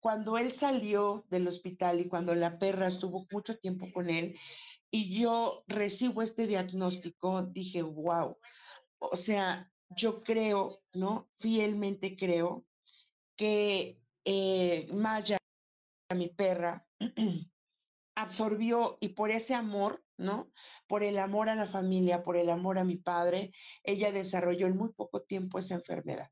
cuando 0.00 0.38
él 0.38 0.52
salió 0.52 1.24
del 1.30 1.48
hospital 1.48 2.00
y 2.00 2.08
cuando 2.08 2.34
la 2.34 2.58
perra 2.58 2.88
estuvo 2.88 3.26
mucho 3.30 3.58
tiempo 3.58 3.86
con 3.92 4.08
él 4.10 4.36
y 4.90 5.18
yo 5.18 5.64
recibo 5.66 6.22
este 6.22 6.46
diagnóstico, 6.46 7.42
dije, 7.42 7.82
wow, 7.82 8.38
o 8.98 9.16
sea, 9.16 9.70
yo 9.90 10.22
creo, 10.22 10.82
¿no? 10.92 11.28
Fielmente 11.38 12.16
creo 12.16 12.64
que 13.36 14.00
eh, 14.24 14.88
Maya, 14.92 15.38
mi 16.14 16.28
perra, 16.28 16.86
absorbió 18.16 18.96
y 19.00 19.10
por 19.10 19.30
ese 19.30 19.54
amor, 19.54 20.02
¿no? 20.16 20.50
Por 20.86 21.02
el 21.02 21.18
amor 21.18 21.48
a 21.48 21.54
la 21.54 21.68
familia, 21.68 22.22
por 22.22 22.36
el 22.36 22.50
amor 22.50 22.78
a 22.78 22.84
mi 22.84 22.96
padre, 22.96 23.52
ella 23.82 24.12
desarrolló 24.12 24.66
en 24.66 24.76
muy 24.76 24.92
poco 24.92 25.22
tiempo 25.22 25.58
esa 25.58 25.74
enfermedad. 25.74 26.30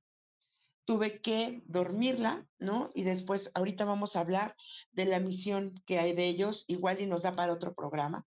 Tuve 0.84 1.20
que 1.20 1.62
dormirla, 1.66 2.46
¿no? 2.58 2.90
Y 2.94 3.04
después, 3.04 3.50
ahorita 3.54 3.84
vamos 3.84 4.16
a 4.16 4.20
hablar 4.20 4.54
de 4.92 5.06
la 5.06 5.20
misión 5.20 5.82
que 5.86 5.98
hay 5.98 6.14
de 6.14 6.26
ellos, 6.26 6.64
igual 6.68 7.00
y 7.00 7.06
nos 7.06 7.22
da 7.22 7.32
para 7.32 7.52
otro 7.52 7.74
programa. 7.74 8.26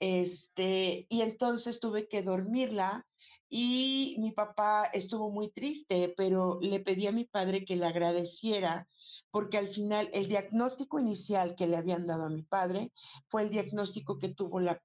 Este, 0.00 1.06
y 1.08 1.20
entonces 1.20 1.78
tuve 1.78 2.08
que 2.08 2.22
dormirla 2.22 3.06
y 3.48 4.16
mi 4.18 4.32
papá 4.32 4.84
estuvo 4.92 5.30
muy 5.30 5.50
triste, 5.50 6.12
pero 6.16 6.58
le 6.60 6.80
pedí 6.80 7.06
a 7.06 7.12
mi 7.12 7.24
padre 7.24 7.64
que 7.64 7.76
le 7.76 7.86
agradeciera 7.86 8.88
porque 9.30 9.58
al 9.58 9.68
final 9.68 10.08
el 10.12 10.28
diagnóstico 10.28 10.98
inicial 10.98 11.54
que 11.54 11.66
le 11.66 11.76
habían 11.76 12.06
dado 12.06 12.24
a 12.24 12.30
mi 12.30 12.42
padre 12.42 12.92
fue 13.28 13.42
el 13.42 13.50
diagnóstico 13.50 14.18
que 14.18 14.30
tuvo 14.30 14.60
la, 14.60 14.80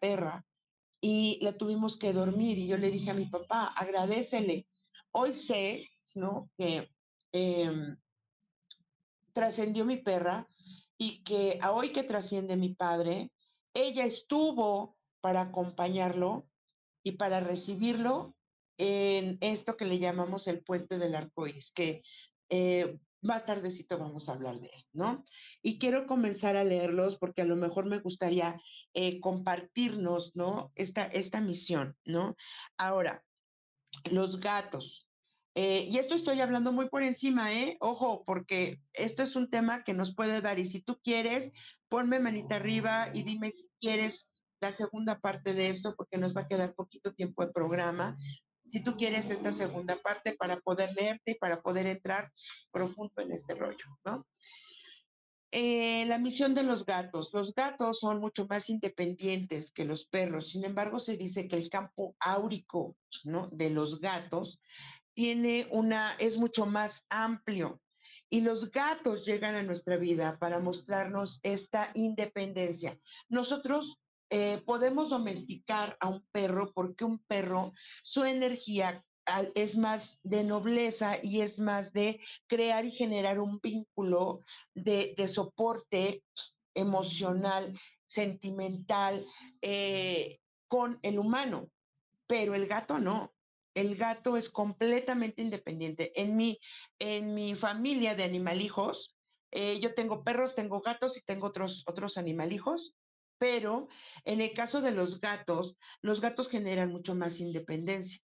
perra 0.00 0.44
y 1.00 1.38
la 1.42 1.52
tuvimos 1.56 1.98
que 1.98 2.12
dormir 2.12 2.58
y 2.58 2.66
yo 2.66 2.76
le 2.76 2.90
dije 2.90 3.10
a 3.10 3.14
mi 3.14 3.26
papá, 3.26 3.66
agradecele. 3.66 4.66
Hoy 5.12 5.32
sé, 5.32 5.89
¿no? 6.16 6.50
Que 6.56 6.90
em, 7.32 7.96
trascendió 9.32 9.84
mi 9.84 9.96
perra 9.96 10.48
y 10.98 11.22
que 11.22 11.58
a 11.62 11.72
hoy 11.72 11.92
que 11.92 12.02
trasciende 12.02 12.56
mi 12.56 12.74
padre, 12.74 13.32
ella 13.74 14.04
estuvo 14.04 14.96
para 15.20 15.42
acompañarlo 15.42 16.46
y 17.02 17.12
para 17.12 17.40
recibirlo 17.40 18.34
en 18.78 19.38
esto 19.40 19.76
que 19.76 19.84
le 19.84 19.98
llamamos 19.98 20.46
el 20.46 20.62
puente 20.62 20.98
del 20.98 21.14
arco 21.14 21.46
iris, 21.46 21.70
que 21.70 22.02
eh, 22.48 22.98
más 23.22 23.44
tardecito 23.44 23.98
vamos 23.98 24.28
a 24.28 24.32
hablar 24.32 24.58
de 24.60 24.68
él, 24.68 24.84
¿no? 24.92 25.24
Y 25.62 25.78
quiero 25.78 26.06
comenzar 26.06 26.56
a 26.56 26.64
leerlos 26.64 27.18
porque 27.18 27.42
a 27.42 27.44
lo 27.44 27.56
mejor 27.56 27.86
me 27.86 28.00
gustaría 28.00 28.60
eh, 28.94 29.20
compartirnos, 29.20 30.34
¿no? 30.34 30.72
Esta, 30.74 31.06
esta 31.06 31.40
misión, 31.40 31.96
¿no? 32.04 32.36
Ahora, 32.78 33.22
los 34.10 34.40
gatos. 34.40 35.06
Eh, 35.54 35.86
y 35.90 35.98
esto 35.98 36.14
estoy 36.14 36.40
hablando 36.40 36.72
muy 36.72 36.88
por 36.88 37.02
encima, 37.02 37.52
¿eh? 37.52 37.76
Ojo, 37.80 38.24
porque 38.24 38.80
esto 38.92 39.22
es 39.22 39.34
un 39.36 39.50
tema 39.50 39.82
que 39.84 39.94
nos 39.94 40.14
puede 40.14 40.40
dar. 40.40 40.58
Y 40.58 40.66
si 40.66 40.80
tú 40.80 41.00
quieres, 41.02 41.50
ponme 41.88 42.20
manita 42.20 42.56
arriba 42.56 43.10
y 43.12 43.22
dime 43.22 43.50
si 43.50 43.68
quieres 43.80 44.28
la 44.60 44.72
segunda 44.72 45.18
parte 45.18 45.54
de 45.54 45.70
esto, 45.70 45.94
porque 45.96 46.18
nos 46.18 46.36
va 46.36 46.42
a 46.42 46.48
quedar 46.48 46.74
poquito 46.74 47.14
tiempo 47.14 47.44
de 47.44 47.52
programa 47.52 48.16
si 48.70 48.84
tú 48.84 48.96
quieres 48.96 49.30
esta 49.30 49.52
segunda 49.52 50.00
parte 50.00 50.32
para 50.32 50.60
poder 50.60 50.94
leerte 50.94 51.32
y 51.32 51.34
para 51.34 51.60
poder 51.60 51.86
entrar 51.86 52.30
profundo 52.70 53.20
en 53.20 53.32
este 53.32 53.54
rollo, 53.54 53.84
¿no? 54.04 54.24
Eh, 55.52 56.04
la 56.06 56.18
misión 56.18 56.54
de 56.54 56.62
los 56.62 56.86
gatos. 56.86 57.30
Los 57.32 57.52
gatos 57.52 57.98
son 57.98 58.20
mucho 58.20 58.46
más 58.46 58.70
independientes 58.70 59.72
que 59.72 59.84
los 59.84 60.06
perros. 60.06 60.50
Sin 60.50 60.64
embargo, 60.64 61.00
se 61.00 61.16
dice 61.16 61.48
que 61.48 61.56
el 61.56 61.68
campo 61.68 62.14
áurico 62.20 62.96
¿no? 63.24 63.48
de 63.50 63.70
los 63.70 63.98
gatos 63.98 64.60
tiene 65.20 65.68
una, 65.70 66.14
es 66.18 66.38
mucho 66.38 66.64
más 66.64 67.04
amplio. 67.10 67.78
Y 68.30 68.40
los 68.40 68.70
gatos 68.70 69.26
llegan 69.26 69.54
a 69.54 69.62
nuestra 69.62 69.98
vida 69.98 70.38
para 70.38 70.60
mostrarnos 70.60 71.40
esta 71.42 71.90
independencia. 71.92 72.98
Nosotros 73.28 74.00
eh, 74.30 74.62
podemos 74.64 75.10
domesticar 75.10 75.98
a 76.00 76.08
un 76.08 76.24
perro 76.32 76.72
porque 76.72 77.04
un 77.04 77.18
perro, 77.18 77.74
su 78.02 78.24
energía 78.24 79.04
es 79.54 79.76
más 79.76 80.18
de 80.22 80.42
nobleza 80.42 81.18
y 81.22 81.42
es 81.42 81.58
más 81.58 81.92
de 81.92 82.18
crear 82.46 82.86
y 82.86 82.92
generar 82.92 83.40
un 83.40 83.60
vínculo 83.60 84.40
de, 84.74 85.14
soporte 85.28 86.22
emocional, 86.72 87.78
sentimental 88.06 89.26
eh, 89.60 90.38
con 90.66 90.98
el 91.02 91.18
humano, 91.18 91.68
pero 92.26 92.54
el 92.54 92.66
gato 92.66 92.98
no. 92.98 93.34
El 93.74 93.96
gato 93.96 94.36
es 94.36 94.50
completamente 94.50 95.42
independiente. 95.42 96.12
En 96.20 96.36
mi, 96.36 96.58
en 96.98 97.34
mi 97.34 97.54
familia 97.54 98.14
de 98.14 98.24
animalijos, 98.24 99.16
eh, 99.52 99.80
yo 99.80 99.94
tengo 99.94 100.24
perros, 100.24 100.54
tengo 100.54 100.80
gatos 100.80 101.16
y 101.16 101.22
tengo 101.22 101.46
otros, 101.46 101.84
otros 101.86 102.18
animalijos. 102.18 102.94
Pero 103.38 103.88
en 104.24 104.42
el 104.42 104.52
caso 104.52 104.82
de 104.82 104.90
los 104.90 105.20
gatos, 105.20 105.76
los 106.02 106.20
gatos 106.20 106.48
generan 106.48 106.90
mucho 106.90 107.14
más 107.14 107.40
independencia. 107.40 108.20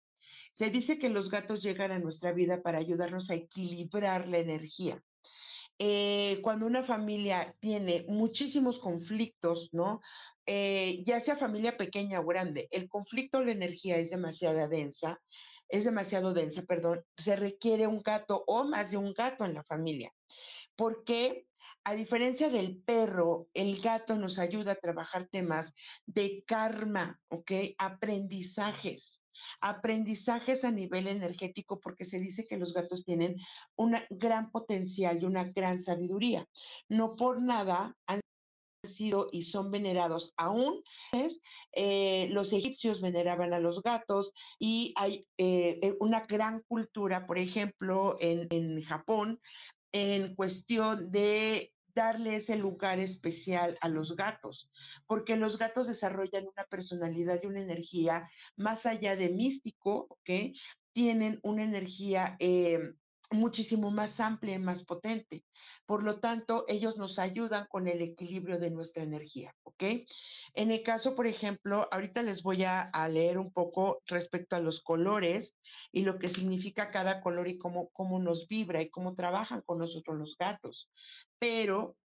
Se 0.52 0.70
dice 0.70 0.98
que 0.98 1.08
los 1.08 1.30
gatos 1.30 1.62
llegan 1.62 1.92
a 1.92 1.98
nuestra 1.98 2.32
vida 2.32 2.62
para 2.62 2.78
ayudarnos 2.78 3.30
a 3.30 3.34
equilibrar 3.34 4.28
la 4.28 4.38
energía. 4.38 5.02
Eh, 5.78 6.40
cuando 6.42 6.66
una 6.66 6.84
familia 6.84 7.56
tiene 7.60 8.04
muchísimos 8.08 8.78
conflictos, 8.78 9.70
¿no? 9.72 10.00
Eh, 10.46 11.02
ya 11.04 11.20
sea 11.20 11.36
familia 11.36 11.76
pequeña 11.76 12.20
o 12.20 12.26
grande, 12.26 12.68
el 12.70 12.88
conflicto 12.88 13.42
la 13.42 13.52
energía 13.52 13.96
es 13.96 14.10
demasiado 14.10 14.68
densa, 14.68 15.20
es 15.68 15.84
demasiado 15.84 16.34
densa, 16.34 16.62
perdón, 16.62 17.02
se 17.16 17.36
requiere 17.36 17.86
un 17.86 18.00
gato 18.02 18.44
o 18.46 18.64
más 18.64 18.90
de 18.90 18.98
un 18.98 19.14
gato 19.14 19.44
en 19.44 19.54
la 19.54 19.64
familia. 19.64 20.12
¿Por 20.76 21.04
qué? 21.04 21.46
a 21.84 21.94
diferencia 21.94 22.48
del 22.48 22.78
perro, 22.78 23.48
el 23.52 23.80
gato 23.82 24.16
nos 24.16 24.38
ayuda 24.38 24.72
a 24.72 24.76
trabajar 24.76 25.28
temas 25.30 25.74
de 26.06 26.42
karma, 26.46 27.20
¿ok? 27.28 27.52
Aprendizajes. 27.76 29.20
Aprendizajes 29.60 30.64
a 30.64 30.70
nivel 30.70 31.08
energético, 31.08 31.80
porque 31.80 32.04
se 32.06 32.20
dice 32.20 32.46
que 32.46 32.56
los 32.56 32.72
gatos 32.72 33.04
tienen 33.04 33.36
un 33.76 33.96
gran 34.08 34.50
potencial 34.50 35.20
y 35.20 35.26
una 35.26 35.44
gran 35.44 35.78
sabiduría. 35.78 36.48
No 36.88 37.16
por 37.16 37.42
nada 37.42 37.94
han 38.06 38.20
sido 38.94 39.26
y 39.30 39.42
son 39.42 39.70
venerados 39.70 40.32
aún. 40.36 40.82
Eh, 41.72 42.28
los 42.30 42.52
egipcios 42.52 43.00
veneraban 43.00 43.52
a 43.52 43.58
los 43.58 43.82
gatos 43.82 44.32
y 44.58 44.94
hay 44.96 45.26
eh, 45.38 45.94
una 46.00 46.20
gran 46.26 46.62
cultura, 46.68 47.26
por 47.26 47.38
ejemplo, 47.38 48.16
en, 48.20 48.46
en 48.50 48.82
Japón, 48.82 49.40
en 49.92 50.34
cuestión 50.34 51.10
de 51.10 51.72
darle 51.94 52.36
ese 52.36 52.56
lugar 52.56 52.98
especial 52.98 53.78
a 53.80 53.88
los 53.88 54.16
gatos, 54.16 54.68
porque 55.06 55.36
los 55.36 55.58
gatos 55.58 55.86
desarrollan 55.86 56.48
una 56.48 56.64
personalidad 56.64 57.40
y 57.42 57.46
una 57.46 57.62
energía 57.62 58.28
más 58.56 58.84
allá 58.86 59.16
de 59.16 59.28
místico, 59.28 60.06
¿ok? 60.10 60.56
Tienen 60.92 61.38
una 61.42 61.64
energía 61.64 62.36
eh, 62.40 62.78
muchísimo 63.30 63.90
más 63.90 64.20
amplia 64.20 64.54
y 64.54 64.58
más 64.58 64.84
potente. 64.84 65.44
Por 65.86 66.02
lo 66.02 66.20
tanto, 66.20 66.64
ellos 66.68 66.96
nos 66.96 67.18
ayudan 67.18 67.66
con 67.68 67.88
el 67.88 68.02
equilibrio 68.02 68.58
de 68.58 68.70
nuestra 68.70 69.02
energía, 69.02 69.54
¿ok? 69.64 69.82
En 70.54 70.70
el 70.70 70.82
caso, 70.82 71.14
por 71.14 71.26
ejemplo, 71.26 71.88
ahorita 71.90 72.22
les 72.22 72.42
voy 72.42 72.64
a, 72.64 72.90
leer 73.08 73.38
un 73.38 73.52
poco 73.52 74.02
respecto 74.06 74.56
a 74.56 74.60
los 74.60 74.80
colores 74.80 75.56
y 75.92 76.02
lo 76.02 76.18
que 76.18 76.28
significa 76.28 76.90
cada 76.90 77.20
color 77.20 77.48
y 77.48 77.58
cómo, 77.58 77.90
cómo 77.90 78.18
nos 78.18 78.48
vibra 78.48 78.82
y 78.82 78.90
cómo 78.90 79.14
trabajan 79.14 79.62
con 79.62 79.78
nosotros 79.78 80.16
los 80.18 80.36
gatos. 80.36 80.90
Pero 81.38 81.96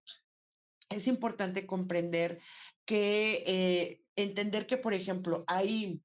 es 0.88 1.07
importante 1.07 1.66
comprender 1.66 2.40
que, 2.85 3.44
eh, 3.46 4.00
entender 4.16 4.66
que, 4.66 4.78
por 4.78 4.94
ejemplo, 4.94 5.44
hay 5.46 6.00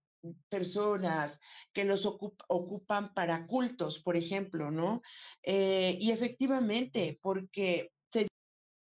personas 0.50 1.40
que 1.74 1.86
los 1.86 2.06
ocupan 2.06 3.14
para 3.14 3.46
cultos, 3.48 4.02
por 4.02 4.16
ejemplo, 4.16 4.72
¿no? 4.72 5.02
Eh, 5.44 5.98
y 6.00 6.12
efectivamente, 6.12 7.20
porque 7.22 7.92
se 8.12 8.28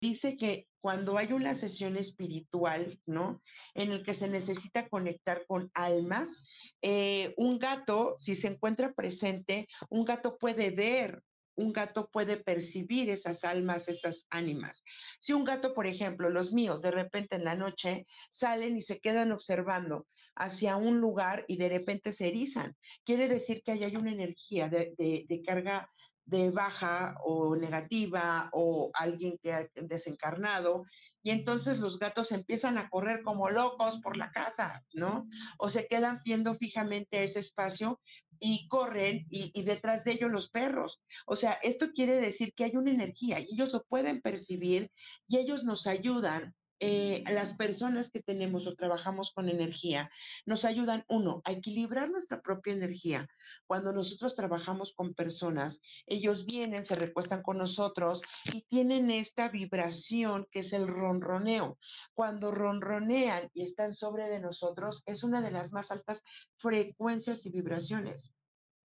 dice 0.00 0.36
que 0.36 0.68
cuando 0.80 1.16
hay 1.16 1.32
una 1.32 1.54
sesión 1.54 1.96
espiritual, 1.96 3.00
¿no? 3.06 3.42
En 3.74 3.90
el 3.90 4.02
que 4.02 4.14
se 4.14 4.28
necesita 4.28 4.88
conectar 4.88 5.46
con 5.46 5.70
almas, 5.74 6.42
eh, 6.82 7.34
un 7.36 7.58
gato, 7.58 8.14
si 8.18 8.36
se 8.36 8.48
encuentra 8.48 8.92
presente, 8.92 9.66
un 9.88 10.04
gato 10.04 10.36
puede 10.36 10.70
ver 10.70 11.22
un 11.56 11.72
gato 11.72 12.10
puede 12.10 12.36
percibir 12.36 13.10
esas 13.10 13.44
almas, 13.44 13.88
esas 13.88 14.26
ánimas. 14.30 14.82
Si 15.20 15.32
un 15.32 15.44
gato, 15.44 15.74
por 15.74 15.86
ejemplo, 15.86 16.30
los 16.30 16.52
míos, 16.52 16.82
de 16.82 16.90
repente 16.90 17.36
en 17.36 17.44
la 17.44 17.54
noche 17.54 18.06
salen 18.30 18.76
y 18.76 18.82
se 18.82 19.00
quedan 19.00 19.32
observando 19.32 20.06
hacia 20.36 20.76
un 20.76 21.00
lugar 21.00 21.44
y 21.48 21.56
de 21.56 21.68
repente 21.68 22.12
se 22.12 22.28
erizan, 22.28 22.76
quiere 23.04 23.28
decir 23.28 23.62
que 23.62 23.72
ahí 23.72 23.84
hay 23.84 23.96
una 23.96 24.12
energía 24.12 24.68
de, 24.68 24.94
de 24.96 25.42
carga 25.42 25.90
de 26.26 26.50
baja 26.50 27.16
o 27.22 27.54
negativa 27.54 28.48
o 28.52 28.90
alguien 28.94 29.38
que 29.42 29.52
ha 29.52 29.68
desencarnado 29.74 30.84
y 31.22 31.30
entonces 31.30 31.78
los 31.78 31.98
gatos 31.98 32.32
empiezan 32.32 32.78
a 32.78 32.88
correr 32.88 33.22
como 33.22 33.48
locos 33.50 33.98
por 34.00 34.16
la 34.16 34.30
casa, 34.30 34.84
¿no? 34.92 35.26
O 35.58 35.70
se 35.70 35.86
quedan 35.86 36.20
viendo 36.24 36.54
fijamente 36.54 37.24
ese 37.24 37.40
espacio 37.40 38.00
y 38.38 38.68
corren 38.68 39.26
y, 39.30 39.62
detrás 39.62 40.04
de 40.04 40.12
ellos 40.12 40.30
los 40.30 40.50
perros. 40.50 41.00
O 41.26 41.36
sea, 41.36 41.52
esto 41.62 41.92
quiere 41.94 42.16
decir 42.16 42.52
que 42.54 42.64
hay 42.64 42.76
una 42.76 42.90
energía 42.90 43.40
y 43.40 43.48
ellos 43.52 43.72
lo 43.72 43.84
pueden 43.84 44.20
percibir 44.20 44.90
y 45.26 45.38
ellos 45.38 45.64
nos 45.64 45.86
ayudan 45.86 46.54
eh, 46.80 47.22
las 47.32 47.54
personas 47.54 48.10
que 48.10 48.22
tenemos 48.22 48.66
o 48.66 48.74
trabajamos 48.74 49.32
con 49.32 49.48
energía 49.48 50.10
nos 50.44 50.64
ayudan, 50.64 51.04
uno, 51.08 51.40
a 51.44 51.52
equilibrar 51.52 52.10
nuestra 52.10 52.42
propia 52.42 52.72
energía. 52.72 53.28
Cuando 53.66 53.92
nosotros 53.92 54.34
trabajamos 54.34 54.92
con 54.94 55.14
personas, 55.14 55.80
ellos 56.06 56.46
vienen, 56.46 56.84
se 56.84 56.94
recuestan 56.94 57.42
con 57.42 57.58
nosotros 57.58 58.22
y 58.52 58.62
tienen 58.62 59.10
esta 59.10 59.48
vibración 59.48 60.46
que 60.50 60.60
es 60.60 60.72
el 60.72 60.88
ronroneo. 60.88 61.78
Cuando 62.12 62.50
ronronean 62.50 63.50
y 63.54 63.62
están 63.62 63.94
sobre 63.94 64.28
de 64.28 64.40
nosotros, 64.40 65.02
es 65.06 65.22
una 65.22 65.40
de 65.40 65.50
las 65.50 65.72
más 65.72 65.90
altas 65.90 66.22
frecuencias 66.56 67.46
y 67.46 67.50
vibraciones 67.50 68.34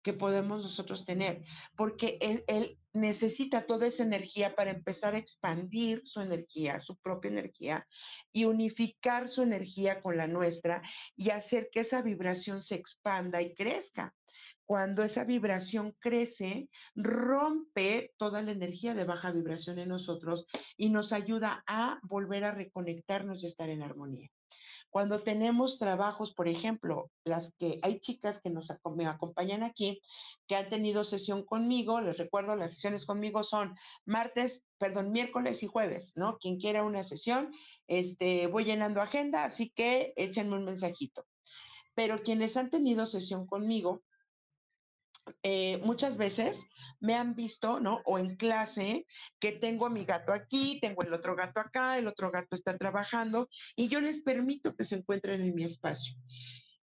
que 0.04 0.12
podemos 0.12 0.62
nosotros 0.62 1.04
tener, 1.04 1.42
porque 1.76 2.18
él, 2.20 2.78
necesita 2.92 3.66
toda 3.66 3.88
esa 3.88 4.04
energía 4.04 4.54
para 4.54 4.70
empezar 4.70 5.14
a 5.14 5.18
expandir 5.18 6.02
su 6.04 6.20
energía, 6.20 6.78
su 6.78 6.96
propia 6.98 7.30
energía, 7.30 7.88
y 8.32 8.44
unificar 8.44 9.28
su 9.28 9.42
energía 9.42 10.00
con 10.00 10.16
la 10.16 10.28
nuestra 10.28 10.80
y 11.16 11.30
hacer 11.30 11.70
que 11.72 11.80
esa 11.80 12.02
vibración 12.02 12.62
se 12.62 12.76
expanda 12.76 13.42
y 13.42 13.54
crezca. 13.54 14.14
Cuando 14.66 15.02
esa 15.02 15.24
vibración 15.24 15.96
crece, 15.98 16.68
rompe 16.94 18.12
toda 18.16 18.42
la 18.42 18.52
energía 18.52 18.94
de 18.94 19.04
baja 19.04 19.32
vibración 19.32 19.78
en 19.78 19.88
nosotros 19.88 20.46
y 20.76 20.90
nos 20.90 21.12
ayuda 21.12 21.64
a 21.66 21.98
volver 22.02 22.44
a 22.44 22.52
reconectarnos 22.52 23.42
y 23.42 23.46
estar 23.46 23.68
en 23.70 23.82
armonía. 23.82 24.30
Cuando 24.94 25.24
tenemos 25.24 25.76
trabajos, 25.76 26.32
por 26.32 26.46
ejemplo, 26.46 27.10
las 27.24 27.52
que 27.58 27.80
hay 27.82 27.98
chicas 27.98 28.38
que 28.38 28.52
me 28.94 29.06
acompañan 29.06 29.64
aquí, 29.64 30.00
que 30.46 30.54
han 30.54 30.68
tenido 30.68 31.02
sesión 31.02 31.44
conmigo, 31.44 32.00
les 32.00 32.16
recuerdo, 32.16 32.54
las 32.54 32.74
sesiones 32.74 33.04
conmigo 33.04 33.42
son 33.42 33.74
martes, 34.04 34.62
perdón, 34.78 35.10
miércoles 35.10 35.64
y 35.64 35.66
jueves, 35.66 36.12
¿no? 36.14 36.38
Quien 36.38 36.60
quiera 36.60 36.84
una 36.84 37.02
sesión, 37.02 37.52
este, 37.88 38.46
voy 38.46 38.66
llenando 38.66 39.02
agenda, 39.02 39.42
así 39.42 39.68
que 39.70 40.12
échenme 40.14 40.54
un 40.54 40.64
mensajito. 40.64 41.26
Pero 41.96 42.22
quienes 42.22 42.56
han 42.56 42.70
tenido 42.70 43.04
sesión 43.06 43.48
conmigo, 43.48 44.04
eh, 45.42 45.78
muchas 45.78 46.16
veces 46.16 46.66
me 47.00 47.14
han 47.14 47.34
visto, 47.34 47.80
¿no? 47.80 48.00
O 48.04 48.18
en 48.18 48.36
clase, 48.36 49.06
que 49.38 49.52
tengo 49.52 49.86
a 49.86 49.90
mi 49.90 50.04
gato 50.04 50.32
aquí, 50.32 50.78
tengo 50.80 51.02
el 51.02 51.12
otro 51.12 51.34
gato 51.36 51.60
acá, 51.60 51.98
el 51.98 52.08
otro 52.08 52.30
gato 52.30 52.54
está 52.54 52.76
trabajando 52.76 53.48
y 53.76 53.88
yo 53.88 54.00
les 54.00 54.22
permito 54.22 54.74
que 54.74 54.84
se 54.84 54.96
encuentren 54.96 55.40
en 55.42 55.54
mi 55.54 55.64
espacio, 55.64 56.16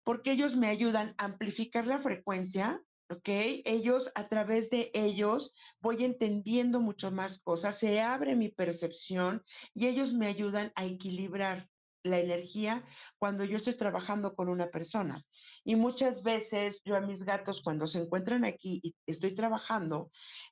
porque 0.03 0.31
ellos 0.31 0.55
me 0.55 0.67
ayudan 0.67 1.15
a 1.17 1.25
amplificar 1.25 1.87
la 1.87 1.99
frecuencia. 1.99 2.81
¿Ok? 3.07 3.29
Ellos, 3.29 4.11
a 4.15 4.27
través 4.29 4.71
de 4.71 4.89
ellos, 4.95 5.53
voy 5.79 6.03
entendiendo 6.03 6.79
mucho 6.79 7.11
más 7.11 7.37
cosas, 7.37 7.77
se 7.77 8.01
abre 8.01 8.35
mi 8.35 8.49
percepción 8.49 9.43
y 9.75 9.85
ellos 9.85 10.11
me 10.11 10.25
ayudan 10.25 10.71
a 10.73 10.85
equilibrar 10.85 11.69
la 12.05 12.19
energía 12.19 12.83
cuando 13.17 13.43
yo 13.43 13.57
estoy 13.57 13.75
trabajando 13.75 14.35
con 14.35 14.49
una 14.49 14.69
persona. 14.69 15.21
Y 15.63 15.75
muchas 15.75 16.23
veces 16.23 16.81
yo 16.85 16.95
a 16.95 17.01
mis 17.01 17.23
gatos, 17.23 17.61
cuando 17.61 17.87
se 17.87 17.99
encuentran 17.99 18.45
aquí 18.45 18.79
y 18.83 18.95
estoy 19.05 19.35
trabajando, 19.35 20.11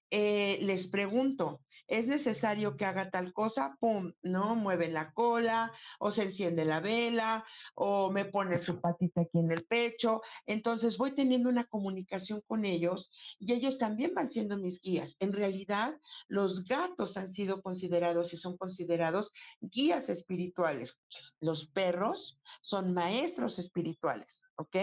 eh, 0.09 0.59
les 0.61 0.87
pregunto, 0.87 1.61
es 1.88 2.08
necesario 2.08 2.76
que 2.78 2.86
haga 2.86 3.10
tal 3.10 3.34
cosa, 3.34 3.78
pum, 3.80 4.13
¿no? 4.22 4.56
Mueve 4.56 4.89
la 4.89 5.12
cola, 5.13 5.72
o 6.00 6.12
se 6.12 6.24
enciende 6.24 6.65
la 6.65 6.80
vela, 6.80 7.46
o 7.76 8.12
me 8.12 8.26
pone 8.26 8.62
su 8.62 8.80
patita 8.80 9.22
aquí 9.22 9.39
en 9.39 9.52
el 9.52 9.65
pecho. 9.65 10.22
Entonces 10.46 10.98
voy 10.98 11.12
teniendo 11.12 11.50
una 11.50 11.65
comunicación 11.65 12.41
con 12.48 12.65
ellos 12.65 13.12
y 13.39 13.54
ellos 13.54 13.78
también 13.78 14.13
van 14.13 14.30
siendo 14.30 14.58
mis 14.58 14.82
guías. 14.82 15.15
En 15.19 15.34
realidad, 15.34 15.98
los 16.28 16.65
gatos 16.65 17.17
han 17.17 17.32
sido 17.32 17.62
considerados 17.62 18.34
y 18.34 18.38
son 18.38 18.58
considerados 18.58 19.32
guías 19.62 20.10
espirituales. 20.10 21.00
Los 21.39 21.67
perros 21.67 22.39
son 22.62 22.93
maestros 22.93 23.60
espirituales, 23.60 24.50
¿ok? 24.56 24.78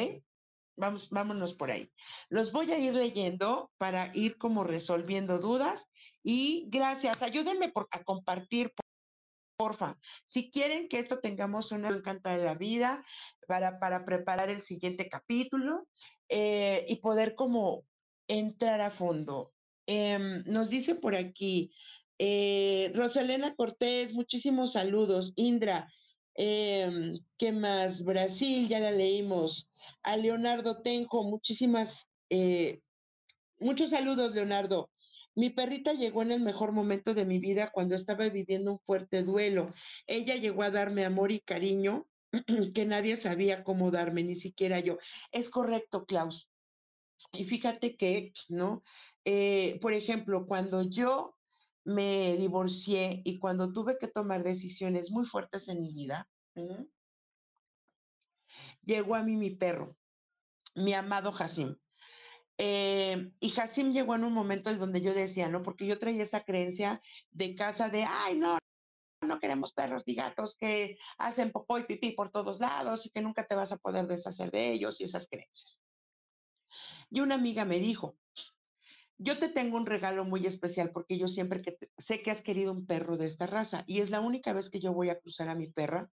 Vamos, 0.81 1.11
vámonos 1.11 1.53
por 1.53 1.71
ahí. 1.71 1.93
Los 2.31 2.53
voy 2.53 2.73
a 2.73 2.79
ir 2.79 2.95
leyendo 2.95 3.71
para 3.77 4.11
ir 4.14 4.38
como 4.38 4.64
resolviendo 4.64 5.38
dudas 5.38 5.87
y 6.23 6.64
gracias. 6.69 7.23
Ayúdenme 7.23 7.69
por, 7.69 7.87
a 7.90 8.03
compartir, 8.03 8.73
porfa. 9.59 9.99
Si 10.27 10.51
quieren 10.51 10.88
que 10.88 10.99
esto 10.99 11.19
tengamos 11.21 11.71
una 11.71 11.90
encanta 11.90 12.35
de 12.35 12.45
la 12.45 12.55
vida 12.55 13.05
para, 13.47 13.79
para 13.79 14.07
preparar 14.07 14.49
el 14.49 14.62
siguiente 14.62 15.09
capítulo 15.11 15.87
eh, 16.31 16.87
y 16.88 16.97
poder 16.97 17.35
como 17.35 17.85
entrar 18.27 18.81
a 18.81 18.90
fondo. 18.90 19.53
Em, 19.87 20.43
nos 20.47 20.71
dice 20.71 20.95
por 20.95 21.14
aquí, 21.14 21.75
eh, 22.19 22.90
Rosalena 22.95 23.55
Cortés, 23.55 24.14
muchísimos 24.14 24.73
saludos. 24.73 25.33
Indra, 25.37 25.93
em, 26.35 27.19
¿qué 27.38 27.53
más? 27.53 28.05
Brasil, 28.05 28.69
ya 28.69 28.81
la 28.81 28.90
leímos 28.90 29.69
a 30.03 30.16
Leonardo 30.16 30.83
Tenjo, 30.83 31.25
muchísimas, 31.25 32.07
eh, 32.31 32.81
muchos 33.59 33.90
saludos, 33.90 34.35
Leonardo. 34.35 34.90
Mi 35.35 35.51
perrita 35.51 35.93
llegó 35.93 36.23
en 36.23 36.33
el 36.33 36.40
mejor 36.40 36.73
momento 36.73 37.14
de 37.14 37.25
mi 37.25 37.38
vida 37.38 37.71
cuando 37.73 37.95
estaba 37.95 38.29
viviendo 38.29 38.73
un 38.73 38.81
fuerte 38.81 39.23
duelo. 39.23 39.73
Ella 40.07 40.37
llegó 40.37 40.62
a 40.62 40.71
darme 40.71 41.05
amor 41.05 41.33
y 41.33 41.40
cariño 41.40 42.07
que 42.75 42.85
nadie 42.85 43.16
sabía 43.16 43.64
cómo 43.64 43.90
darme, 43.90 44.23
ni 44.23 44.37
siquiera 44.37 44.81
yo. 44.81 44.99
Es 45.33 45.49
correcto, 45.49 46.05
Klaus. 46.05 46.49
Y 47.33 47.45
fíjate 47.45 47.97
que, 47.97 48.33
¿no? 48.49 48.83
Eh, 49.25 49.79
por 49.81 49.93
ejemplo, 49.93 50.47
cuando 50.47 50.83
yo 50.83 51.37
me 51.94 52.37
divorcié 52.37 53.22
y 53.24 53.38
cuando 53.38 53.72
tuve 53.72 53.98
que 53.98 54.09
tomar 54.09 54.42
decisiones 54.42 55.11
muy 55.11 55.26
fuertes 55.26 55.68
en 55.68 55.81
mi 55.81 55.92
vida, 55.92 56.29
llegó 58.83 59.14
a 59.14 59.22
mí 59.22 59.37
mi 59.37 59.50
perro, 59.50 59.96
mi 60.74 60.92
amado 60.94 61.33
Jacim. 61.33 61.76
Eh, 62.59 63.33
y 63.40 63.50
Jacim 63.50 63.92
llegó 63.92 64.14
en 64.14 64.24
un 64.24 64.35
momento 64.35 64.70
en 64.70 64.79
donde 64.79 65.00
yo 65.00 65.14
decía, 65.14 65.48
¿no? 65.48 65.62
Porque 65.62 65.87
yo 65.87 65.98
traía 65.98 66.22
esa 66.22 66.44
creencia 66.44 67.00
de 67.31 67.55
casa 67.55 67.88
de, 67.88 68.05
ay, 68.05 68.38
no, 68.38 68.59
no 69.22 69.38
queremos 69.38 69.72
perros 69.72 70.03
ni 70.07 70.14
gatos 70.14 70.57
que 70.57 70.98
hacen 71.18 71.53
popó 71.53 71.79
y 71.79 71.85
pipí 71.85 72.12
por 72.12 72.31
todos 72.31 72.61
lados 72.61 73.07
y 73.07 73.11
que 73.11 73.22
nunca 73.22 73.46
te 73.46 73.55
vas 73.55 73.72
a 73.72 73.79
poder 73.79 74.07
deshacer 74.07 74.50
de 74.50 74.72
ellos 74.72 75.00
y 75.00 75.05
esas 75.05 75.26
creencias. 75.29 75.81
Y 77.11 77.20
una 77.20 77.35
amiga 77.35 77.64
me 77.64 77.79
dijo, 77.79 78.16
yo 79.22 79.38
te 79.38 79.48
tengo 79.50 79.76
un 79.76 79.87
regalo 79.87 80.24
muy 80.24 80.46
especial 80.46 80.90
porque 80.92 81.18
yo 81.18 81.28
siempre 81.28 81.61
que 81.61 81.78
sé 81.98 82.22
que 82.22 82.30
has 82.30 82.40
querido 82.40 82.72
un 82.72 82.87
perro 82.87 83.18
de 83.18 83.26
esta 83.26 83.46
raza 83.46 83.85
y 83.87 84.00
es 84.00 84.11
la 84.11 84.20
única 84.20 84.52
vez 84.54 84.70
que 84.70 84.80
yo 84.80 84.92
voy 84.94 85.11
a 85.11 85.20
cruzar 85.20 85.48
a 85.48 85.54
mi 85.54 85.68
perra 85.68 86.11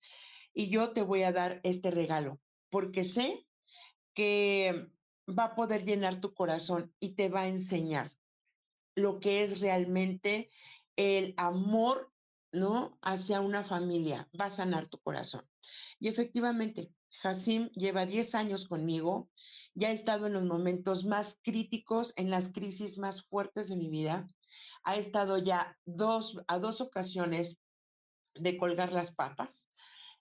y 0.54 0.70
yo 0.70 0.92
te 0.92 1.02
voy 1.02 1.24
a 1.24 1.32
dar 1.32 1.60
este 1.64 1.90
regalo 1.90 2.40
porque 2.70 3.04
sé 3.04 3.44
que 4.14 4.88
va 5.28 5.44
a 5.44 5.54
poder 5.54 5.84
llenar 5.84 6.20
tu 6.20 6.32
corazón 6.32 6.94
y 7.00 7.14
te 7.16 7.28
va 7.28 7.42
a 7.42 7.48
enseñar. 7.48 8.12
lo 8.94 9.20
que 9.20 9.42
es 9.42 9.60
realmente 9.60 10.50
el 10.96 11.34
amor, 11.38 12.12
¿no? 12.52 12.98
Hacia 13.02 13.40
una 13.40 13.64
familia, 13.64 14.28
va 14.38 14.46
a 14.46 14.50
sanar 14.50 14.86
tu 14.88 14.98
corazón. 14.98 15.48
Y 15.98 16.08
efectivamente, 16.08 16.90
Hasim 17.22 17.68
lleva 17.70 18.06
10 18.06 18.34
años 18.34 18.66
conmigo, 18.66 19.30
ya 19.74 19.88
ha 19.88 19.92
estado 19.92 20.26
en 20.26 20.34
los 20.34 20.44
momentos 20.44 21.04
más 21.04 21.38
críticos, 21.42 22.12
en 22.16 22.30
las 22.30 22.48
crisis 22.48 22.98
más 22.98 23.22
fuertes 23.24 23.68
de 23.68 23.76
mi 23.76 23.88
vida. 23.88 24.26
Ha 24.84 24.96
estado 24.96 25.38
ya 25.38 25.78
dos, 25.84 26.38
a 26.48 26.58
dos 26.58 26.80
ocasiones 26.80 27.58
de 28.34 28.56
colgar 28.56 28.92
las 28.92 29.14
patas. 29.14 29.70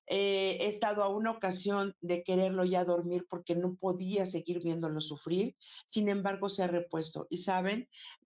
Eh, 0.08 0.58
he 0.60 0.68
estado 0.68 1.04
a 1.04 1.08
una 1.08 1.32
ocasión 1.32 1.96
de 2.02 2.24
quererlo 2.24 2.66
ya 2.66 2.84
dormir 2.84 3.26
porque 3.30 3.56
no 3.56 3.76
podía 3.76 4.26
seguir 4.26 4.62
viéndolo 4.62 5.00
sufrir. 5.00 5.56
Sin 5.86 6.10
embargo, 6.10 6.50
se 6.50 6.64
ha 6.64 6.68
repuesto. 6.68 7.28
Y 7.30 7.40
saben, 7.40 7.88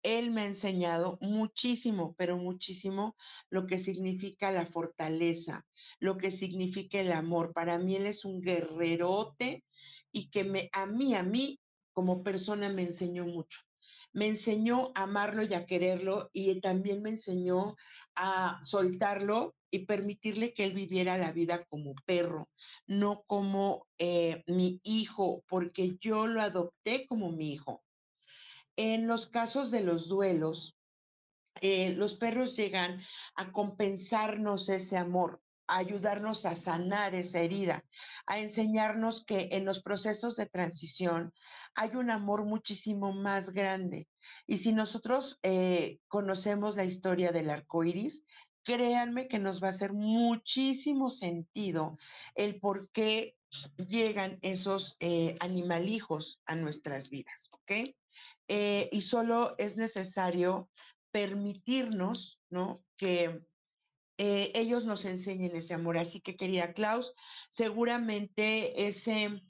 él 0.06 0.32
me 0.32 0.42
ha 0.42 0.46
enseñado 0.46 1.18
muchísimo, 1.22 2.16
pero 2.18 2.38
muchísimo 2.38 3.16
lo 3.50 3.66
que 3.68 3.78
significa 3.78 4.52
la 4.52 4.68
fortaleza, 4.68 5.66
lo 6.00 6.18
que 6.18 6.32
significa 6.32 7.00
el 7.00 7.12
amor. 7.12 7.54
Para 7.54 7.80
mí 7.80 7.96
él 7.96 8.06
es 8.06 8.24
un 8.24 8.42
guerrerote 8.42 9.64
y 10.12 10.30
que 10.30 10.44
me, 10.44 10.70
a 10.74 10.86
mí, 10.86 11.16
a 11.16 11.24
mí 11.24 11.60
como 11.92 12.24
persona 12.24 12.70
me 12.70 12.84
enseñó 12.84 13.26
mucho. 13.26 13.60
Me 14.14 14.28
enseñó 14.28 14.92
a 14.96 15.04
amarlo 15.04 15.44
y 15.44 15.54
a 15.54 15.66
quererlo 15.66 16.30
y 16.32 16.62
también 16.62 17.02
me 17.02 17.10
enseñó 17.10 17.76
a 18.16 18.62
soltarlo 18.64 19.56
y 19.72 19.80
permitirle 19.86 20.54
que 20.54 20.64
él 20.64 20.74
viviera 20.74 21.18
la 21.18 21.34
vida 21.34 21.66
como 21.66 21.96
perro, 22.06 22.50
no 22.88 23.24
como 23.28 23.88
eh, 23.98 24.44
mi 24.48 24.80
hijo, 24.84 25.44
porque 25.50 25.98
yo 26.00 26.28
lo 26.28 26.42
adopté 26.42 27.08
como 27.08 27.32
mi 27.32 27.52
hijo. 27.54 27.85
En 28.78 29.08
los 29.08 29.28
casos 29.28 29.72
de 29.72 29.82
los 29.82 30.08
duelos, 30.08 30.78
eh, 31.62 31.94
los 31.94 32.16
perros 32.16 32.56
llegan 32.56 33.02
a 33.36 33.52
compensarnos 33.52 34.68
ese 34.70 34.98
amor, 34.98 35.42
a 35.68 35.78
ayudarnos 35.78 36.46
a 36.46 36.56
sanar 36.56 37.16
esa 37.16 37.40
herida, 37.40 37.86
a 38.28 38.40
enseñarnos 38.40 39.24
que 39.26 39.50
en 39.52 39.66
los 39.66 39.82
procesos 39.82 40.36
de 40.36 40.48
transición 40.48 41.34
hay 41.74 41.96
un 41.96 42.10
amor 42.10 42.46
muchísimo 42.46 43.14
más 43.14 43.52
grande. 43.52 44.08
Y 44.46 44.58
si 44.58 44.74
nosotros 44.74 45.40
eh, 45.44 46.00
conocemos 46.08 46.76
la 46.76 46.86
historia 46.86 47.32
del 47.32 47.50
arco 47.50 47.84
iris, 47.84 48.26
créanme 48.64 49.28
que 49.28 49.40
nos 49.40 49.62
va 49.62 49.68
a 49.68 49.70
hacer 49.70 49.94
muchísimo 49.94 51.10
sentido 51.10 51.98
el 52.34 52.60
por 52.60 52.90
qué 52.92 53.38
llegan 53.78 54.40
esos 54.42 54.98
eh, 55.00 55.38
animalijos 55.40 56.42
a 56.46 56.56
nuestras 56.56 57.10
vidas, 57.10 57.50
¿ok? 57.54 57.96
Eh, 58.48 58.90
y 58.92 59.02
solo 59.02 59.56
es 59.58 59.76
necesario 59.76 60.70
permitirnos, 61.12 62.40
¿no? 62.50 62.84
Que 62.98 63.42
eh, 64.18 64.52
ellos 64.54 64.86
nos 64.86 65.06
enseñen 65.06 65.56
ese 65.56 65.74
amor. 65.74 65.98
Así 65.98 66.22
que, 66.22 66.36
querida 66.36 66.74
Klaus, 66.74 67.14
seguramente 67.50 68.88
ese, 68.88 69.42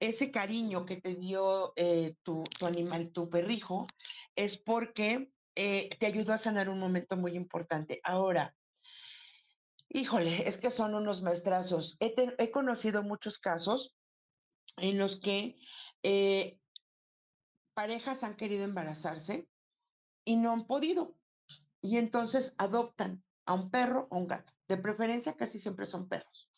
ese 0.00 0.30
cariño 0.30 0.84
que 0.84 1.00
te 1.00 1.14
dio 1.14 1.72
eh, 1.76 2.14
tu, 2.22 2.44
tu, 2.58 2.66
animal, 2.66 3.10
tu 3.12 3.30
perrijo, 3.30 3.86
es 4.34 4.56
porque 4.56 5.30
te 5.54 6.04
ayudó 6.04 6.34
a 6.34 6.38
sanar 6.38 6.68
un 6.68 6.78
momento 6.78 7.16
muy 7.16 7.34
importante. 7.34 7.98
Ahora, 8.04 8.54
híjole, 9.88 10.46
es 10.46 10.58
que 10.58 10.70
son 10.70 10.94
unos 10.94 11.22
maestrazos. 11.22 11.96
He, 11.98 12.14
he 12.36 12.50
conocido 12.50 13.02
muchos 13.02 13.38
casos 13.38 13.96
en 14.76 14.98
los 14.98 15.18
que 15.18 15.56
parejas 17.76 18.24
han 18.24 18.36
querido 18.36 18.64
embarazarse 18.64 19.46
y 20.24 20.36
no 20.36 20.50
han 20.50 20.66
podido. 20.66 21.14
Y 21.82 21.98
entonces 21.98 22.54
adoptan 22.56 23.22
a 23.44 23.52
un 23.52 23.70
perro 23.70 24.08
o 24.10 24.16
un 24.16 24.26
gato. 24.26 24.50
De 24.66 24.78
preferencia 24.78 25.36
casi 25.36 25.58
siempre 25.58 25.84
son 25.84 26.08
perros. 26.08 26.50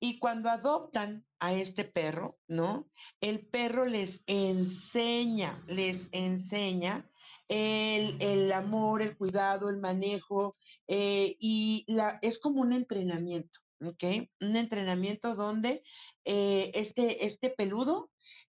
Y 0.00 0.18
cuando 0.18 0.50
adoptan 0.50 1.24
a 1.38 1.54
este 1.54 1.84
perro, 1.84 2.38
¿no? 2.48 2.88
El 3.20 3.46
perro 3.46 3.84
les 3.84 4.24
enseña, 4.26 5.62
les 5.68 6.08
enseña 6.10 7.08
el, 7.46 8.16
el 8.20 8.50
amor, 8.52 9.02
el 9.02 9.16
cuidado, 9.16 9.68
el 9.68 9.76
manejo, 9.76 10.56
eh, 10.88 11.36
y 11.38 11.84
la, 11.86 12.18
es 12.22 12.40
como 12.40 12.60
un 12.60 12.72
entrenamiento, 12.72 13.60
¿ok? 13.84 14.28
Un 14.40 14.56
entrenamiento 14.56 15.36
donde 15.36 15.84
eh, 16.24 16.72
este, 16.74 17.24
este 17.24 17.50
peludo 17.50 18.10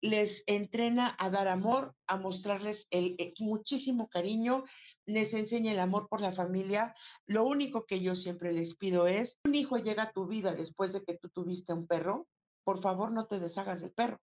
les 0.02 0.44
entrena 0.48 1.16
a 1.20 1.30
dar 1.30 1.48
amor, 1.48 1.96
a 2.08 2.18
mostrarles 2.18 2.88
el, 2.90 3.16
eh, 3.20 3.34
muchísimo 3.40 4.10
cariño, 4.10 4.64
les 5.06 5.34
enseña 5.34 5.72
el 5.72 5.80
amor 5.80 6.08
por 6.10 6.22
la 6.22 6.34
familia. 6.34 6.94
Lo 7.28 7.44
único 7.44 7.86
que 7.86 8.02
yo 8.02 8.16
siempre 8.16 8.52
les 8.52 8.76
pido 8.76 9.08
es, 9.08 9.40
un 9.46 9.56
hijo 9.56 9.78
llega 9.78 10.04
a 10.04 10.12
tu 10.12 10.28
vida 10.28 10.56
después 10.56 10.92
de 10.92 11.04
que 11.04 11.18
tú 11.18 11.30
tuviste 11.30 11.74
un 11.74 11.88
perro, 11.88 12.28
por 12.64 12.82
favor 12.82 13.12
no 13.12 13.28
te 13.28 13.40
deshagas 13.40 13.82
del 13.82 13.92
perro. 13.92 14.20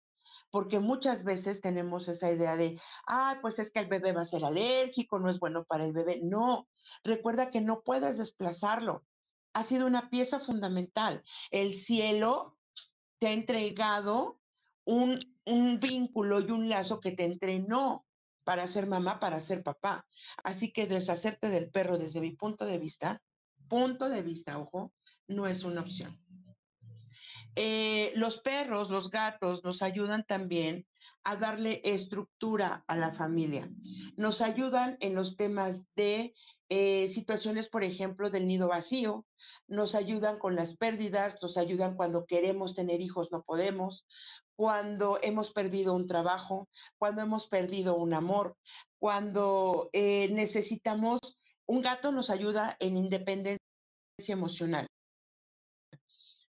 Porque 0.50 0.78
muchas 0.78 1.22
veces 1.22 1.60
tenemos 1.60 2.08
esa 2.08 2.30
idea 2.30 2.56
de, 2.56 2.80
ah, 3.06 3.38
pues 3.42 3.58
es 3.58 3.70
que 3.70 3.80
el 3.80 3.88
bebé 3.88 4.12
va 4.12 4.22
a 4.22 4.26
ser 4.26 4.44
alérgico, 4.44 5.18
no 5.18 5.28
es 5.28 5.38
bueno 5.38 5.64
para 5.64 5.84
el 5.84 5.92
bebé. 5.92 6.20
No, 6.22 6.66
recuerda 7.02 7.50
que 7.50 7.60
no 7.60 7.82
puedes 7.82 8.16
desplazarlo. 8.16 9.04
Ha 9.52 9.64
sido 9.64 9.86
una 9.86 10.08
pieza 10.08 10.40
fundamental. 10.40 11.22
El 11.50 11.74
cielo 11.74 12.56
te 13.18 13.28
ha 13.28 13.32
entregado 13.32 14.40
un, 14.84 15.18
un 15.46 15.80
vínculo 15.80 16.40
y 16.40 16.50
un 16.50 16.68
lazo 16.68 17.00
que 17.00 17.12
te 17.12 17.24
entrenó 17.24 18.04
para 18.44 18.66
ser 18.66 18.86
mamá, 18.86 19.20
para 19.20 19.40
ser 19.40 19.62
papá. 19.62 20.06
Así 20.42 20.72
que 20.72 20.86
deshacerte 20.86 21.48
del 21.48 21.70
perro 21.70 21.98
desde 21.98 22.20
mi 22.20 22.32
punto 22.32 22.66
de 22.66 22.78
vista, 22.78 23.22
punto 23.68 24.08
de 24.08 24.22
vista, 24.22 24.58
ojo, 24.58 24.92
no 25.26 25.46
es 25.46 25.64
una 25.64 25.80
opción. 25.80 26.20
Eh, 27.56 28.12
los 28.16 28.38
perros, 28.38 28.90
los 28.90 29.10
gatos 29.10 29.64
nos 29.64 29.82
ayudan 29.82 30.24
también 30.24 30.86
a 31.22 31.36
darle 31.36 31.80
estructura 31.84 32.84
a 32.86 32.96
la 32.96 33.12
familia. 33.12 33.70
Nos 34.16 34.40
ayudan 34.42 34.98
en 35.00 35.14
los 35.14 35.36
temas 35.36 35.86
de 35.94 36.34
eh, 36.68 37.08
situaciones, 37.08 37.68
por 37.68 37.84
ejemplo, 37.84 38.28
del 38.28 38.46
nido 38.46 38.68
vacío, 38.68 39.24
nos 39.66 39.94
ayudan 39.94 40.38
con 40.38 40.54
las 40.54 40.76
pérdidas, 40.76 41.38
nos 41.40 41.56
ayudan 41.56 41.94
cuando 41.94 42.26
queremos 42.26 42.74
tener 42.74 43.00
hijos, 43.00 43.30
no 43.32 43.42
podemos, 43.42 44.06
cuando 44.56 45.18
hemos 45.22 45.52
perdido 45.52 45.94
un 45.94 46.06
trabajo, 46.06 46.68
cuando 46.98 47.22
hemos 47.22 47.46
perdido 47.46 47.96
un 47.96 48.14
amor, 48.14 48.56
cuando 48.98 49.90
eh, 49.92 50.28
necesitamos, 50.30 51.18
un 51.66 51.82
gato 51.82 52.12
nos 52.12 52.30
ayuda 52.30 52.76
en 52.80 52.96
independencia 52.96 53.58
emocional. 54.28 54.86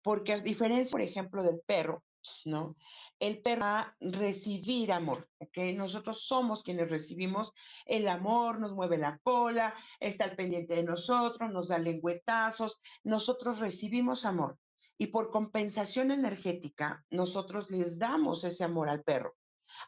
Porque 0.02 0.32
a 0.32 0.38
diferencia, 0.38 0.90
por 0.90 1.02
ejemplo, 1.02 1.42
del 1.42 1.60
perro, 1.66 2.02
¿no? 2.44 2.76
El 3.18 3.42
perro 3.42 3.62
va 3.62 3.80
a 3.80 3.96
recibir 4.00 4.92
amor, 4.92 5.28
¿ok? 5.38 5.58
Nosotros 5.74 6.26
somos 6.26 6.62
quienes 6.62 6.90
recibimos 6.90 7.52
el 7.84 8.08
amor, 8.08 8.60
nos 8.60 8.72
mueve 8.72 8.98
la 8.98 9.18
cola, 9.22 9.74
está 9.98 10.24
al 10.24 10.36
pendiente 10.36 10.74
de 10.74 10.84
nosotros, 10.84 11.50
nos 11.50 11.68
da 11.68 11.78
lengüetazos, 11.78 12.80
nosotros 13.04 13.58
recibimos 13.58 14.24
amor. 14.24 14.58
Y 15.00 15.06
por 15.06 15.30
compensación 15.30 16.10
energética, 16.10 17.06
nosotros 17.08 17.70
les 17.70 17.98
damos 17.98 18.44
ese 18.44 18.64
amor 18.64 18.90
al 18.90 19.02
perro, 19.02 19.34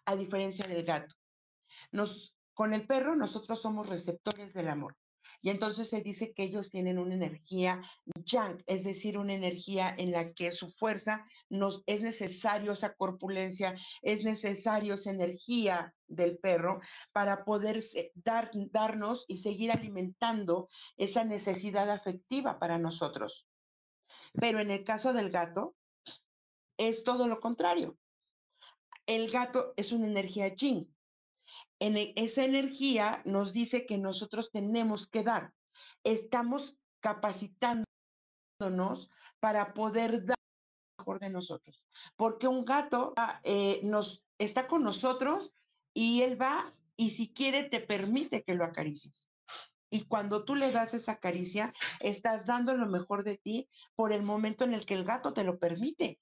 a 0.07 0.17
diferencia 0.17 0.67
del 0.67 0.85
gato. 0.85 1.15
Con 2.55 2.73
el 2.73 2.87
perro 2.87 3.15
nosotros 3.15 3.61
somos 3.61 3.91
receptores 3.91 4.55
del 4.55 4.71
amor. 4.71 4.97
Y 5.43 5.51
entonces 5.51 5.91
se 5.91 6.01
dice 6.01 6.33
que 6.33 6.45
ellos 6.45 6.71
tienen 6.71 6.99
una 6.99 7.15
energía 7.15 7.83
yang, 8.25 8.65
es 8.67 8.85
decir, 8.85 9.19
una 9.19 9.35
energía 9.35 9.95
en 9.99 10.13
la 10.13 10.33
que 10.33 10.51
su 10.51 10.71
fuerza 10.71 11.27
nos 11.51 11.83
es 11.85 12.01
necesario 12.01 12.73
esa 12.73 12.95
corpulencia, 12.95 13.77
es 14.01 14.25
necesario 14.25 14.95
esa 14.95 15.11
energía 15.11 15.95
del 16.07 16.39
perro 16.39 16.81
para 17.13 17.45
poder 17.45 17.85
dar, 18.15 18.51
darnos 18.71 19.27
y 19.29 19.37
seguir 19.39 19.73
alimentando 19.73 20.71
esa 20.97 21.23
necesidad 21.23 21.91
afectiva 21.91 22.59
para 22.59 22.79
nosotros. 22.79 23.47
Pero 24.33 24.61
en 24.61 24.71
el 24.71 24.85
caso 24.85 25.13
del 25.13 25.31
gato, 25.31 25.75
es 26.79 27.05
todo 27.05 27.29
lo 27.29 27.41
contrario. 27.41 27.97
El 29.07 29.31
gato 29.31 29.75
es 29.77 29.93
una 29.93 30.07
energía 30.07 30.55
yin. 30.55 30.95
En 31.79 31.97
e, 31.97 32.13
esa 32.17 32.45
energía 32.45 33.23
nos 33.25 33.53
dice 33.53 33.87
que 33.87 33.99
nosotros 33.99 34.51
tenemos 34.51 35.07
que 35.07 35.23
dar. 35.23 35.53
Estamos 36.05 36.77
capacitándonos 37.01 37.87
para 39.41 39.75
poder 39.75 40.25
dar 40.25 40.39
mejor 40.99 41.19
de 41.21 41.31
nosotros. 41.31 41.85
Porque 42.17 42.47
un 42.47 42.65
gato 42.65 43.15
eh, 43.43 43.81
nos 43.83 44.25
está 44.39 44.69
con 44.69 44.83
nosotros 44.83 45.53
y 45.95 46.23
él 46.23 46.41
va 46.41 46.73
y 46.97 47.11
si 47.11 47.33
quiere 47.33 47.65
te 47.65 47.81
permite 47.81 48.45
que 48.45 48.55
lo 48.55 48.65
acaricies. 48.65 49.32
Y 49.93 50.07
cuando 50.07 50.45
tú 50.45 50.57
le 50.57 50.73
das 50.73 50.95
esa 50.95 51.19
caricia, 51.19 51.73
estás 52.01 52.47
dando 52.47 52.75
lo 52.75 52.87
mejor 52.87 53.25
de 53.25 53.37
ti 53.37 53.69
por 53.95 54.13
el 54.13 54.23
momento 54.23 54.65
en 54.65 54.73
el 54.73 54.87
que 54.87 54.95
el 54.95 55.05
gato 55.05 55.35
te 55.35 55.45
lo 55.45 55.59
permite. 55.59 56.19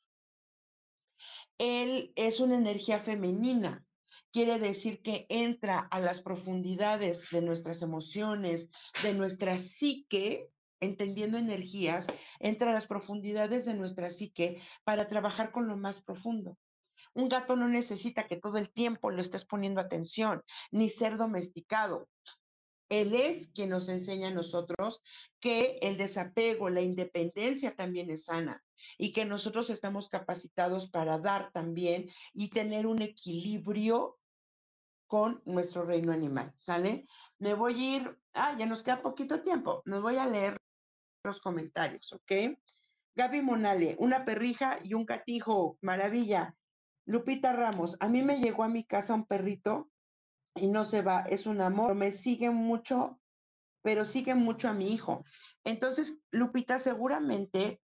Él 1.57 2.13
es 2.17 2.41
una 2.41 2.57
energía 2.57 2.99
femenina 2.99 3.87
quiere 4.33 4.59
decir 4.59 5.03
que 5.03 5.27
entra 5.29 5.79
a 5.79 6.01
las 6.01 6.21
profundidades 6.21 7.23
de 7.31 7.43
nuestras 7.43 7.83
emociones, 7.83 8.69
de 9.03 9.15
nuestra 9.15 9.59
psique, 9.59 10.51
entendiendo 10.81 11.39
energías, 11.39 12.07
entra 12.39 12.71
a 12.71 12.75
las 12.75 12.87
profundidades 12.87 13.65
de 13.67 13.75
nuestra 13.75 14.09
psique 14.09 14.63
para 14.85 15.09
trabajar 15.09 15.53
con 15.53 15.69
lo 15.69 15.77
más 15.77 16.01
profundo. 16.01 16.57
Un 17.13 17.29
gato 17.29 17.57
no 17.57 17.69
necesita 17.69 18.27
que 18.29 18.37
todo 18.37 18.59
el 18.59 18.71
tiempo 18.71 19.11
lo 19.11 19.21
estés 19.21 19.45
poniendo 19.45 19.81
atención, 19.81 20.43
ni 20.71 20.89
ser 20.89 21.17
domesticado. 21.17 22.09
Él 22.91 23.15
es 23.15 23.49
quien 23.55 23.71
nos 23.71 23.89
enseña 23.89 24.29
a 24.29 24.33
nosotros 24.33 25.01
que 25.41 25.79
el 25.81 25.97
desapego, 25.97 26.69
la 26.69 26.83
independencia 26.83 27.77
también 27.77 28.11
es 28.11 28.25
sana 28.25 28.63
y 28.99 29.13
que 29.13 29.25
nosotros 29.25 29.71
estamos 29.71 30.09
capacitados 30.09 30.91
para 30.91 31.19
dar 31.19 31.53
también 31.53 32.11
y 32.35 32.51
tener 32.51 32.87
un 32.87 33.01
equilibrio 33.01 34.19
con 35.07 35.41
nuestro 35.45 35.85
reino 35.85 36.13
animal, 36.13 36.53
¿sale? 36.57 37.07
Me 37.39 37.55
voy 37.55 37.75
a 37.75 37.97
ir, 37.97 38.19
ah, 38.35 38.57
ya 38.59 38.67
nos 38.67 38.83
queda 38.83 39.03
poquito 39.03 39.43
tiempo, 39.43 39.83
nos 39.85 40.03
voy 40.03 40.17
a 40.17 40.27
leer 40.27 40.57
los 41.25 41.41
comentarios, 41.41 42.13
¿ok? 42.13 42.59
Gaby 43.15 43.43
Monale, 43.43 43.97
una 43.99 44.25
perrija 44.25 44.79
y 44.83 44.95
un 44.95 45.05
catijo, 45.05 45.79
maravilla. 45.81 46.57
Lupita 47.07 47.53
Ramos, 47.53 47.97
a 48.01 48.09
mí 48.09 48.23
me 48.23 48.41
llegó 48.41 48.63
a 48.63 48.69
mi 48.69 48.85
casa 48.85 49.15
un 49.15 49.27
perrito 49.27 49.90
y 50.61 50.67
no 50.67 50.85
se 50.85 51.03
va, 51.03 51.23
es 51.23 51.47
un 51.47 51.61
amor, 51.61 51.95
me 51.95 52.13
sigue 52.13 52.51
mucho, 52.51 53.19
pero 53.83 54.05
sigue 54.05 54.35
mucho 54.35 54.69
a 54.69 54.73
mi 54.73 54.93
hijo. 54.93 55.25
Entonces, 55.65 56.17
Lupita, 56.31 56.79
seguramente 56.79 57.81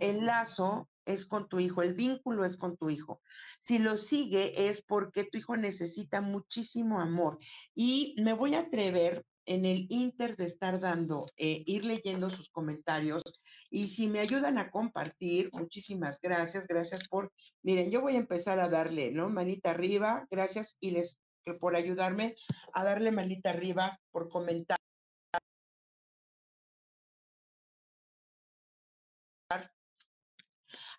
el 0.00 0.26
lazo 0.26 0.88
es 1.04 1.24
con 1.24 1.48
tu 1.48 1.60
hijo, 1.60 1.82
el 1.82 1.94
vínculo 1.94 2.44
es 2.44 2.56
con 2.56 2.76
tu 2.76 2.90
hijo. 2.90 3.20
Si 3.60 3.78
lo 3.78 3.96
sigue 3.96 4.68
es 4.68 4.82
porque 4.82 5.24
tu 5.24 5.38
hijo 5.38 5.56
necesita 5.56 6.20
muchísimo 6.20 7.00
amor. 7.00 7.38
Y 7.74 8.16
me 8.18 8.32
voy 8.32 8.54
a 8.54 8.60
atrever 8.60 9.24
en 9.46 9.64
el 9.64 9.86
inter 9.90 10.36
de 10.36 10.46
estar 10.46 10.80
dando, 10.80 11.26
eh, 11.36 11.62
ir 11.66 11.84
leyendo 11.84 12.30
sus 12.30 12.50
comentarios. 12.50 13.22
Y 13.70 13.88
si 13.88 14.08
me 14.08 14.18
ayudan 14.18 14.58
a 14.58 14.70
compartir, 14.70 15.50
muchísimas 15.52 16.20
gracias, 16.20 16.66
gracias 16.66 17.06
por, 17.08 17.32
miren, 17.62 17.90
yo 17.90 18.00
voy 18.00 18.16
a 18.16 18.18
empezar 18.18 18.58
a 18.58 18.68
darle, 18.68 19.12
¿no? 19.12 19.28
Manita 19.28 19.70
arriba, 19.70 20.26
gracias 20.30 20.76
y 20.80 20.90
les 20.90 21.20
por 21.54 21.76
ayudarme 21.76 22.34
a 22.72 22.84
darle 22.84 23.10
manita 23.10 23.50
arriba 23.50 24.00
por 24.10 24.28
comentar 24.28 24.76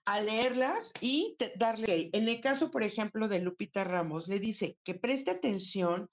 a 0.05 0.21
leerlas 0.21 0.93
y 1.01 1.35
darle. 1.57 2.09
En 2.13 2.29
el 2.29 2.39
caso, 2.39 2.71
por 2.71 2.83
ejemplo, 2.83 3.27
de 3.27 3.39
Lupita 3.39 3.83
Ramos, 3.83 4.29
le 4.29 4.39
dice 4.39 4.77
que 4.85 4.95
preste 4.95 5.31
atención 5.31 6.09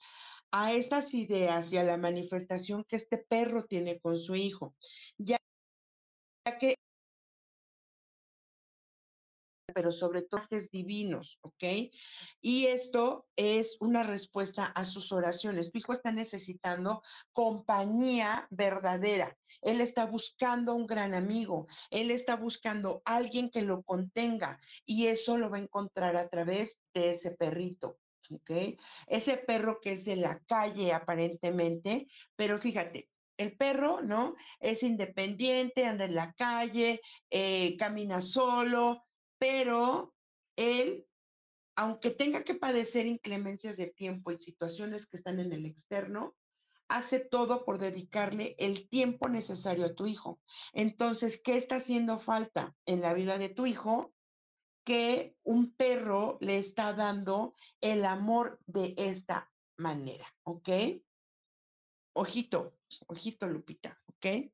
a 0.50 0.72
estas 0.72 1.14
ideas 1.14 1.72
y 1.72 1.76
a 1.76 1.84
la 1.84 1.96
manifestación 1.96 2.84
que 2.84 2.96
este 2.96 3.18
perro 3.18 3.66
tiene 3.66 4.00
con 4.00 4.18
su 4.18 4.34
hijo, 4.34 4.74
ya 5.16 5.36
que 6.58 6.74
pero 9.74 9.92
sobre 9.92 10.22
todo 10.22 10.42
divinos, 10.70 11.38
¿ok? 11.42 11.64
Y 12.40 12.66
esto 12.66 13.26
es 13.36 13.76
una 13.80 14.02
respuesta 14.02 14.66
a 14.66 14.84
sus 14.84 15.12
oraciones. 15.12 15.70
Tu 15.70 15.78
hijo 15.78 15.92
está 15.92 16.12
necesitando 16.12 17.02
compañía 17.32 18.46
verdadera. 18.50 19.36
Él 19.62 19.80
está 19.80 20.06
buscando 20.06 20.74
un 20.74 20.86
gran 20.86 21.14
amigo. 21.14 21.66
Él 21.90 22.10
está 22.10 22.36
buscando 22.36 23.02
alguien 23.04 23.50
que 23.50 23.62
lo 23.62 23.82
contenga 23.82 24.60
y 24.86 25.06
eso 25.08 25.36
lo 25.36 25.50
va 25.50 25.56
a 25.56 25.60
encontrar 25.60 26.16
a 26.16 26.28
través 26.28 26.80
de 26.94 27.12
ese 27.12 27.32
perrito. 27.32 27.98
¿ok? 28.30 28.78
Ese 29.06 29.36
perro 29.36 29.80
que 29.80 29.92
es 29.92 30.04
de 30.04 30.16
la 30.16 30.40
calle 30.46 30.92
aparentemente, 30.92 32.06
pero 32.36 32.58
fíjate, 32.58 33.10
el 33.36 33.56
perro, 33.56 34.00
¿no? 34.02 34.36
Es 34.60 34.82
independiente, 34.82 35.86
anda 35.86 36.04
en 36.04 36.14
la 36.14 36.32
calle, 36.34 37.00
eh, 37.30 37.76
camina 37.76 38.20
solo, 38.20 39.04
pero 39.38 40.14
él, 40.56 41.06
aunque 41.76 42.10
tenga 42.10 42.44
que 42.44 42.54
padecer 42.54 43.06
inclemencias 43.06 43.76
de 43.76 43.88
tiempo 43.88 44.30
y 44.30 44.38
situaciones 44.38 45.06
que 45.06 45.16
están 45.16 45.40
en 45.40 45.52
el 45.52 45.66
externo, 45.66 46.34
hace 46.88 47.18
todo 47.18 47.64
por 47.64 47.78
dedicarle 47.78 48.54
el 48.58 48.88
tiempo 48.88 49.28
necesario 49.28 49.86
a 49.86 49.94
tu 49.94 50.06
hijo. 50.06 50.40
Entonces, 50.72 51.40
¿qué 51.42 51.56
está 51.56 51.76
haciendo 51.76 52.18
falta 52.18 52.74
en 52.86 53.00
la 53.00 53.14
vida 53.14 53.38
de 53.38 53.48
tu 53.48 53.66
hijo? 53.66 54.14
Que 54.84 55.34
un 55.42 55.74
perro 55.74 56.36
le 56.40 56.58
está 56.58 56.92
dando 56.92 57.54
el 57.80 58.04
amor 58.04 58.58
de 58.66 58.94
esta 58.98 59.50
manera, 59.76 60.26
¿ok? 60.44 60.68
Ojito, 62.12 62.76
ojito, 63.06 63.46
Lupita, 63.46 64.00
¿ok? 64.06 64.52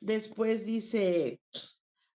Después 0.00 0.64
dice, 0.64 1.40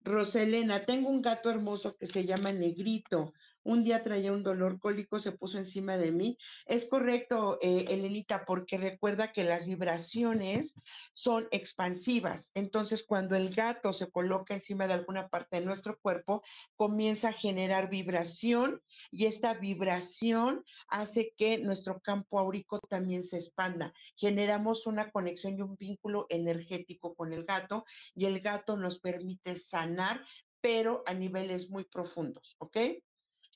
Roselena, 0.03 0.85
tengo 0.85 1.09
un 1.09 1.21
gato 1.21 1.49
hermoso 1.49 1.95
que 1.97 2.07
se 2.07 2.25
llama 2.25 2.51
Negrito. 2.51 3.33
Un 3.63 3.83
día 3.83 4.03
traía 4.03 4.33
un 4.33 4.43
dolor 4.43 4.79
cólico, 4.79 5.19
se 5.19 5.31
puso 5.31 5.57
encima 5.57 5.97
de 5.97 6.11
mí. 6.11 6.37
Es 6.65 6.87
correcto, 6.87 7.57
eh, 7.61 7.85
Elenita, 7.89 8.43
porque 8.45 8.77
recuerda 8.77 9.31
que 9.31 9.43
las 9.43 9.65
vibraciones 9.65 10.75
son 11.13 11.47
expansivas. 11.51 12.51
Entonces, 12.55 13.03
cuando 13.05 13.35
el 13.35 13.55
gato 13.55 13.93
se 13.93 14.11
coloca 14.11 14.53
encima 14.53 14.87
de 14.87 14.93
alguna 14.93 15.29
parte 15.29 15.59
de 15.59 15.65
nuestro 15.65 15.97
cuerpo, 15.99 16.41
comienza 16.75 17.29
a 17.29 17.33
generar 17.33 17.89
vibración 17.89 18.81
y 19.11 19.25
esta 19.25 19.53
vibración 19.53 20.63
hace 20.87 21.33
que 21.37 21.57
nuestro 21.57 22.01
campo 22.01 22.39
áurico 22.39 22.79
también 22.89 23.23
se 23.23 23.37
expanda. 23.37 23.93
Generamos 24.17 24.87
una 24.87 25.11
conexión 25.11 25.57
y 25.57 25.61
un 25.61 25.77
vínculo 25.77 26.25
energético 26.29 27.15
con 27.15 27.33
el 27.33 27.45
gato 27.45 27.85
y 28.13 28.25
el 28.25 28.41
gato 28.41 28.77
nos 28.77 28.99
permite 28.99 29.55
sanar 29.55 30.25
pero 30.61 31.03
a 31.05 31.13
niveles 31.13 31.69
muy 31.69 31.83
profundos, 31.83 32.55
¿ok? 32.57 32.77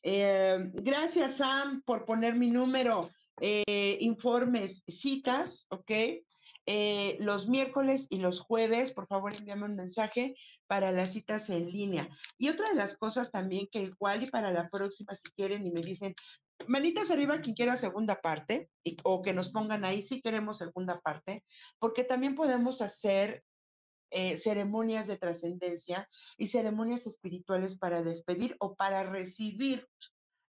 Eh, 0.04 0.72
gracias, 0.74 1.38
Sam, 1.38 1.82
por 1.86 2.06
poner 2.06 2.36
mi 2.36 2.50
número. 2.50 3.10
Eh, 3.40 3.98
informes, 4.02 4.84
citas, 4.88 5.68
¿ok? 5.70 5.92
Eh, 6.70 7.16
los 7.22 7.48
miércoles 7.48 8.08
y 8.10 8.18
los 8.18 8.42
jueves, 8.42 8.92
por 8.92 9.08
favor, 9.08 9.32
envíame 9.34 9.66
un 9.66 9.76
mensaje 9.76 10.36
para 10.68 10.92
las 10.92 11.14
citas 11.14 11.50
en 11.50 11.70
línea. 11.72 12.10
Y 12.38 12.50
otra 12.50 12.70
de 12.70 12.76
las 12.76 12.98
cosas 12.98 13.32
también 13.32 13.68
que 13.72 13.80
igual 13.80 14.24
y 14.24 14.30
para 14.30 14.52
la 14.52 14.70
próxima, 14.70 15.16
si 15.16 15.30
quieren 15.32 15.66
y 15.66 15.72
me 15.72 15.82
dicen, 15.82 16.14
manitas 16.68 17.10
arriba 17.10 17.40
quien 17.40 17.56
quiera 17.56 17.78
segunda 17.78 18.20
parte, 18.20 18.70
o 19.04 19.22
que 19.22 19.34
nos 19.34 19.50
pongan 19.50 19.86
ahí 19.86 20.02
si 20.02 20.22
queremos 20.22 20.58
segunda 20.58 21.00
parte, 21.00 21.46
porque 21.80 22.04
también 22.04 22.36
podemos 22.36 22.82
hacer 22.82 23.44
eh, 24.12 24.38
ceremonias 24.38 25.08
de 25.08 25.17
trascendencia 25.17 26.08
y 26.38 26.48
ceremonias 26.48 27.08
espirituales 27.08 27.78
para 27.78 28.04
despedir 28.04 28.56
o 28.60 28.76
para 28.76 29.04
recibir 29.04 29.88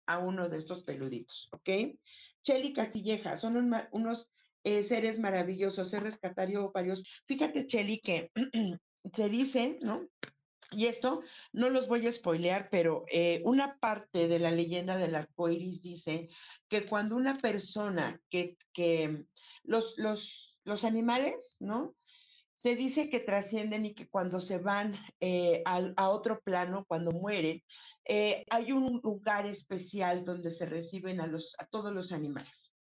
a 0.07 0.19
uno 0.19 0.49
de 0.49 0.59
estos 0.59 0.83
peluditos, 0.83 1.49
¿ok? 1.53 1.99
Cheli 2.42 2.73
Castilleja, 2.73 3.37
son 3.37 3.57
unos 3.90 4.29
eh, 4.62 4.85
seres 4.85 5.19
maravillosos, 5.19 5.92
he 5.92 6.01
rescatario 6.01 6.71
varios. 6.73 7.03
Fíjate, 7.27 7.66
Cheli, 7.66 8.01
que 8.01 8.31
se 9.14 9.29
dice, 9.29 9.79
¿no? 9.83 10.09
Y 10.73 10.87
esto 10.87 11.23
no 11.53 11.71
los 11.71 11.87
voy 11.88 12.07
a 12.07 12.12
spoilear, 12.12 12.69
pero 12.71 13.05
eh, 13.11 13.40
una 13.45 13.79
parte 13.79 14.27
de 14.27 14.38
la 14.38 14.51
leyenda 14.51 14.97
del 14.97 15.14
arco 15.14 15.49
iris 15.49 15.81
dice 15.81 16.29
que 16.69 16.87
cuando 16.87 17.14
una 17.14 17.38
persona 17.38 18.21
que, 18.29 18.57
que 18.73 19.25
los, 19.62 19.95
los, 19.97 20.59
los 20.64 20.85
animales, 20.85 21.57
¿no? 21.61 21.95
Se 22.57 22.75
dice 22.75 23.11
que 23.11 23.21
trascienden 23.21 23.85
y 23.85 23.95
que 23.95 24.09
cuando 24.09 24.40
se 24.40 24.59
van 24.59 24.99
eh, 25.21 25.62
a, 25.66 26.09
otro 26.09 26.40
plano, 26.40 26.85
cuando 26.88 27.12
mueren, 27.12 27.62
eh, 28.07 28.45
hay 28.51 28.73
un 28.73 29.01
lugar 29.05 29.47
especial 29.47 30.25
donde 30.25 30.51
se 30.51 30.64
reciben 30.64 31.21
a, 31.21 31.31
todos 31.71 31.92
los 31.92 32.12
animales. 32.12 32.73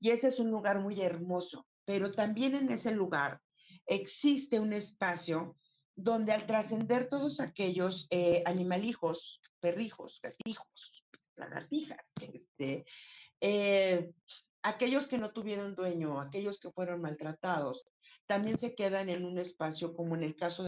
Y 0.00 0.10
ese 0.10 0.28
es 0.28 0.40
un 0.40 0.50
lugar 0.50 0.80
muy 0.80 1.00
hermoso, 1.00 1.66
pero 1.84 2.10
también 2.10 2.54
en 2.56 2.70
ese 2.70 2.90
lugar 2.90 3.40
existe 3.86 4.58
un 4.58 4.72
espacio 4.72 5.56
donde 5.94 6.32
al 6.32 6.46
trascender 6.46 7.08
todos 7.08 7.40
aquellos 7.40 8.08
eh, 8.10 8.42
animalijos, 8.46 9.40
perrijos, 9.60 10.18
gatijos, 10.22 11.04
lagartijas, 11.36 12.12
este, 12.20 12.84
aquellos 14.62 15.06
que 15.06 15.18
no 15.18 15.32
tuvieron 15.32 15.74
dueño, 15.74 16.20
aquellos 16.20 16.60
que 16.60 16.70
fueron 16.70 17.00
maltratados, 17.00 17.82
también 18.26 18.58
se 18.58 18.74
quedan 18.74 19.08
en 19.08 19.24
un 19.24 19.38
espacio 19.38 19.94
como 19.94 20.14
en 20.14 20.22
el 20.22 20.36
caso 20.36 20.66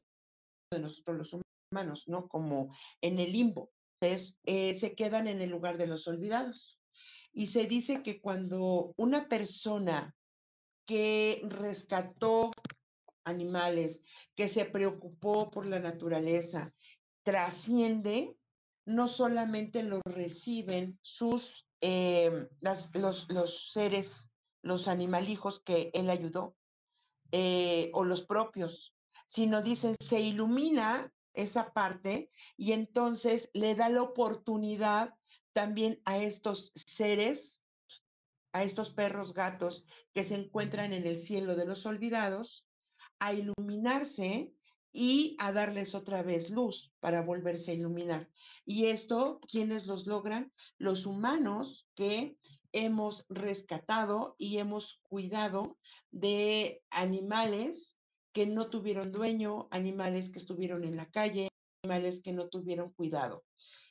de 0.70 0.78
nosotros 0.78 1.18
los 1.18 1.42
humanos, 1.72 2.04
¿no? 2.06 2.28
Como 2.28 2.74
en 3.00 3.18
el 3.18 3.32
limbo. 3.32 3.70
Entonces, 4.00 4.36
eh, 4.44 4.74
se 4.74 4.94
quedan 4.94 5.28
en 5.28 5.40
el 5.40 5.50
lugar 5.50 5.78
de 5.78 5.86
los 5.86 6.08
olvidados. 6.08 6.78
Y 7.32 7.46
se 7.46 7.66
dice 7.66 8.02
que 8.02 8.20
cuando 8.20 8.94
una 8.96 9.28
persona 9.28 10.14
que 10.86 11.40
rescató 11.44 12.50
animales, 13.24 14.02
que 14.34 14.48
se 14.48 14.64
preocupó 14.64 15.50
por 15.50 15.66
la 15.66 15.78
naturaleza, 15.78 16.74
trasciende, 17.22 18.36
no 18.84 19.06
solamente 19.06 19.82
lo 19.82 20.00
reciben 20.04 20.98
sus 21.02 21.66
em, 21.82 22.48
los, 22.94 23.28
los 23.28 23.72
seres, 23.72 24.30
los 24.62 24.88
animalijos 24.88 25.60
que 25.60 25.90
él 25.92 26.08
ayudó, 26.08 26.56
eh, 27.32 27.90
o 27.92 28.04
los 28.04 28.22
propios, 28.22 28.94
sino 29.26 29.62
dicen, 29.62 29.96
se 30.00 30.20
ilumina 30.20 31.12
esa 31.34 31.72
parte 31.72 32.30
y 32.56 32.72
entonces 32.72 33.50
le 33.54 33.74
da 33.74 33.88
la 33.88 34.02
oportunidad 34.02 35.14
también 35.52 36.00
a 36.04 36.18
estos 36.18 36.72
seres, 36.74 37.64
a 38.52 38.64
estos 38.64 38.90
perros 38.90 39.32
gatos 39.32 39.84
que 40.12 40.24
se 40.24 40.34
encuentran 40.34 40.92
en 40.92 41.06
el 41.06 41.22
cielo 41.22 41.56
de 41.56 41.66
los 41.66 41.86
olvidados, 41.86 42.66
a 43.18 43.32
iluminarse 43.32 44.52
y 44.92 45.36
a 45.38 45.52
darles 45.52 45.94
otra 45.94 46.22
vez 46.22 46.50
luz 46.50 46.92
para 47.00 47.22
volverse 47.22 47.70
a 47.70 47.74
iluminar. 47.74 48.28
Y 48.64 48.86
esto, 48.86 49.40
¿quiénes 49.50 49.86
los 49.86 50.06
logran? 50.06 50.52
Los 50.78 51.06
humanos 51.06 51.88
que 51.94 52.36
hemos 52.72 53.24
rescatado 53.28 54.34
y 54.38 54.58
hemos 54.58 55.00
cuidado 55.02 55.78
de 56.10 56.82
animales 56.90 57.98
que 58.32 58.46
no 58.46 58.70
tuvieron 58.70 59.12
dueño, 59.12 59.68
animales 59.70 60.30
que 60.30 60.38
estuvieron 60.38 60.84
en 60.84 60.96
la 60.96 61.10
calle, 61.10 61.48
animales 61.82 62.22
que 62.22 62.32
no 62.32 62.48
tuvieron 62.48 62.92
cuidado. 62.92 63.44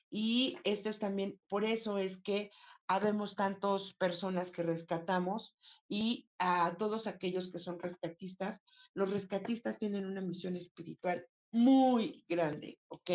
Y 0.09 0.57
esto 0.63 0.89
es 0.89 0.99
también, 0.99 1.39
por 1.47 1.63
eso 1.63 1.97
es 1.97 2.21
que 2.21 2.51
habemos 2.87 3.35
tantas 3.35 3.93
personas 3.93 4.51
que 4.51 4.63
rescatamos 4.63 5.55
y 5.87 6.27
a 6.39 6.75
todos 6.77 7.07
aquellos 7.07 7.51
que 7.51 7.59
son 7.59 7.79
rescatistas, 7.79 8.61
los 8.93 9.09
rescatistas 9.11 9.77
tienen 9.77 10.05
una 10.05 10.21
misión 10.21 10.55
espiritual 10.57 11.25
muy 11.51 12.25
grande, 12.27 12.79
¿ok? 12.89 13.09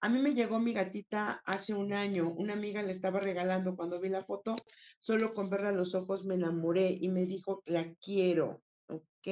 A 0.00 0.08
mí 0.10 0.18
me 0.18 0.34
llegó 0.34 0.58
mi 0.58 0.74
gatita 0.74 1.42
hace 1.46 1.72
un 1.72 1.94
año, 1.94 2.28
una 2.28 2.52
amiga 2.52 2.82
le 2.82 2.92
estaba 2.92 3.20
regalando 3.20 3.74
cuando 3.74 4.00
vi 4.00 4.10
la 4.10 4.24
foto, 4.24 4.56
solo 5.00 5.32
con 5.32 5.48
verla 5.48 5.72
los 5.72 5.94
ojos 5.94 6.24
me 6.24 6.34
enamoré 6.34 6.96
y 7.00 7.08
me 7.08 7.24
dijo, 7.24 7.62
la 7.64 7.94
quiero, 7.94 8.62
¿ok? 8.88 9.28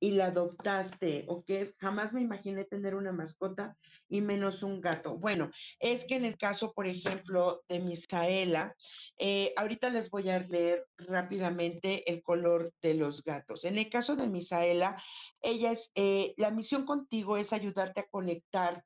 Y 0.00 0.12
la 0.12 0.26
adoptaste, 0.26 1.24
o 1.28 1.44
que 1.44 1.74
jamás 1.78 2.12
me 2.12 2.22
imaginé 2.22 2.64
tener 2.64 2.94
una 2.94 3.12
mascota 3.12 3.76
y 4.08 4.22
menos 4.22 4.62
un 4.62 4.80
gato. 4.80 5.16
Bueno, 5.18 5.50
es 5.78 6.06
que 6.06 6.16
en 6.16 6.24
el 6.24 6.38
caso, 6.38 6.72
por 6.72 6.86
ejemplo, 6.86 7.62
de 7.68 7.80
Misaela, 7.80 8.74
eh, 9.18 9.52
ahorita 9.56 9.90
les 9.90 10.10
voy 10.10 10.30
a 10.30 10.38
leer 10.38 10.86
rápidamente 10.96 12.10
el 12.10 12.22
color 12.22 12.72
de 12.80 12.94
los 12.94 13.22
gatos. 13.22 13.64
En 13.64 13.78
el 13.78 13.90
caso 13.90 14.16
de 14.16 14.26
Misaela, 14.26 15.00
ella 15.42 15.72
es, 15.72 15.92
eh, 15.94 16.34
la 16.38 16.50
misión 16.50 16.86
contigo 16.86 17.36
es 17.36 17.52
ayudarte 17.52 18.00
a 18.00 18.08
conectar 18.10 18.82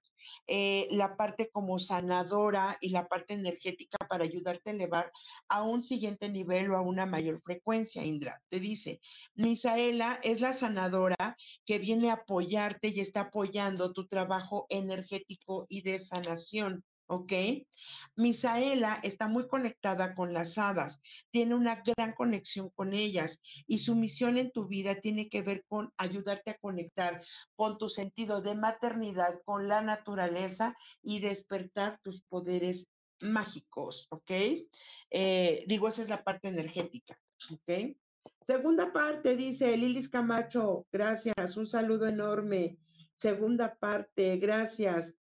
eh, 0.46 0.88
la 0.90 1.16
parte 1.16 1.50
como 1.50 1.78
sanadora 1.78 2.76
y 2.80 2.90
la 2.90 3.06
parte 3.08 3.34
energética 3.34 3.98
para 4.08 4.24
ayudarte 4.24 4.70
a 4.70 4.72
elevar 4.72 5.12
a 5.48 5.62
un 5.62 5.82
siguiente 5.82 6.28
nivel 6.28 6.70
o 6.70 6.76
a 6.76 6.82
una 6.82 7.06
mayor 7.06 7.40
frecuencia, 7.42 8.04
Indra. 8.04 8.40
Te 8.48 8.60
dice, 8.60 9.00
Misaela 9.34 10.20
es 10.22 10.40
la 10.40 10.52
sanadora 10.52 11.36
que 11.64 11.78
viene 11.78 12.10
a 12.10 12.14
apoyarte 12.14 12.88
y 12.88 13.00
está 13.00 13.22
apoyando 13.22 13.92
tu 13.92 14.06
trabajo 14.06 14.66
energético 14.68 15.66
y 15.68 15.82
de 15.82 15.98
sanación. 15.98 16.84
¿Ok? 17.06 17.32
Misaela 18.16 19.00
está 19.02 19.28
muy 19.28 19.46
conectada 19.48 20.14
con 20.14 20.32
las 20.32 20.56
hadas, 20.58 21.00
tiene 21.30 21.54
una 21.54 21.82
gran 21.82 22.12
conexión 22.12 22.70
con 22.70 22.94
ellas 22.94 23.40
y 23.66 23.78
su 23.78 23.94
misión 23.94 24.38
en 24.38 24.50
tu 24.52 24.66
vida 24.66 25.00
tiene 25.00 25.28
que 25.28 25.42
ver 25.42 25.64
con 25.68 25.92
ayudarte 25.96 26.50
a 26.50 26.58
conectar 26.58 27.22
con 27.56 27.78
tu 27.78 27.88
sentido 27.88 28.40
de 28.40 28.54
maternidad, 28.54 29.40
con 29.44 29.68
la 29.68 29.80
naturaleza 29.82 30.76
y 31.02 31.20
despertar 31.20 32.00
tus 32.02 32.22
poderes 32.22 32.86
mágicos, 33.20 34.06
¿ok? 34.10 34.30
Eh, 35.10 35.64
digo, 35.66 35.88
esa 35.88 36.02
es 36.02 36.08
la 36.08 36.22
parte 36.22 36.48
energética, 36.48 37.18
¿ok? 37.50 37.96
Segunda 38.40 38.92
parte, 38.92 39.36
dice 39.36 39.76
Lilis 39.76 40.08
Camacho, 40.08 40.86
gracias, 40.92 41.56
un 41.56 41.66
saludo 41.66 42.06
enorme. 42.06 42.78
Segunda 43.14 43.74
parte, 43.74 44.36
gracias. 44.36 45.16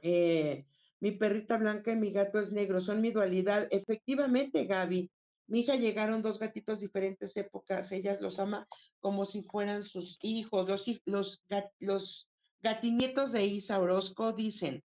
Eh, 0.00 0.64
mi 1.00 1.12
perrita 1.12 1.56
blanca 1.56 1.92
y 1.92 1.96
mi 1.96 2.10
gato 2.10 2.40
es 2.40 2.52
negro, 2.52 2.80
son 2.80 3.00
mi 3.00 3.10
dualidad. 3.10 3.68
Efectivamente, 3.70 4.64
Gaby, 4.64 5.10
mi 5.46 5.60
hija 5.60 5.76
llegaron 5.76 6.22
dos 6.22 6.38
gatitos 6.38 6.80
diferentes 6.80 7.36
épocas, 7.36 7.92
ellas 7.92 8.20
los 8.20 8.38
ama 8.38 8.66
como 9.00 9.26
si 9.26 9.42
fueran 9.42 9.82
sus 9.82 10.18
hijos. 10.22 10.68
Los, 11.04 11.42
los, 11.80 12.28
gatinietos 12.62 13.32
de 13.32 13.44
Isa 13.44 13.78
Orozco 13.78 14.32
dicen 14.32 14.82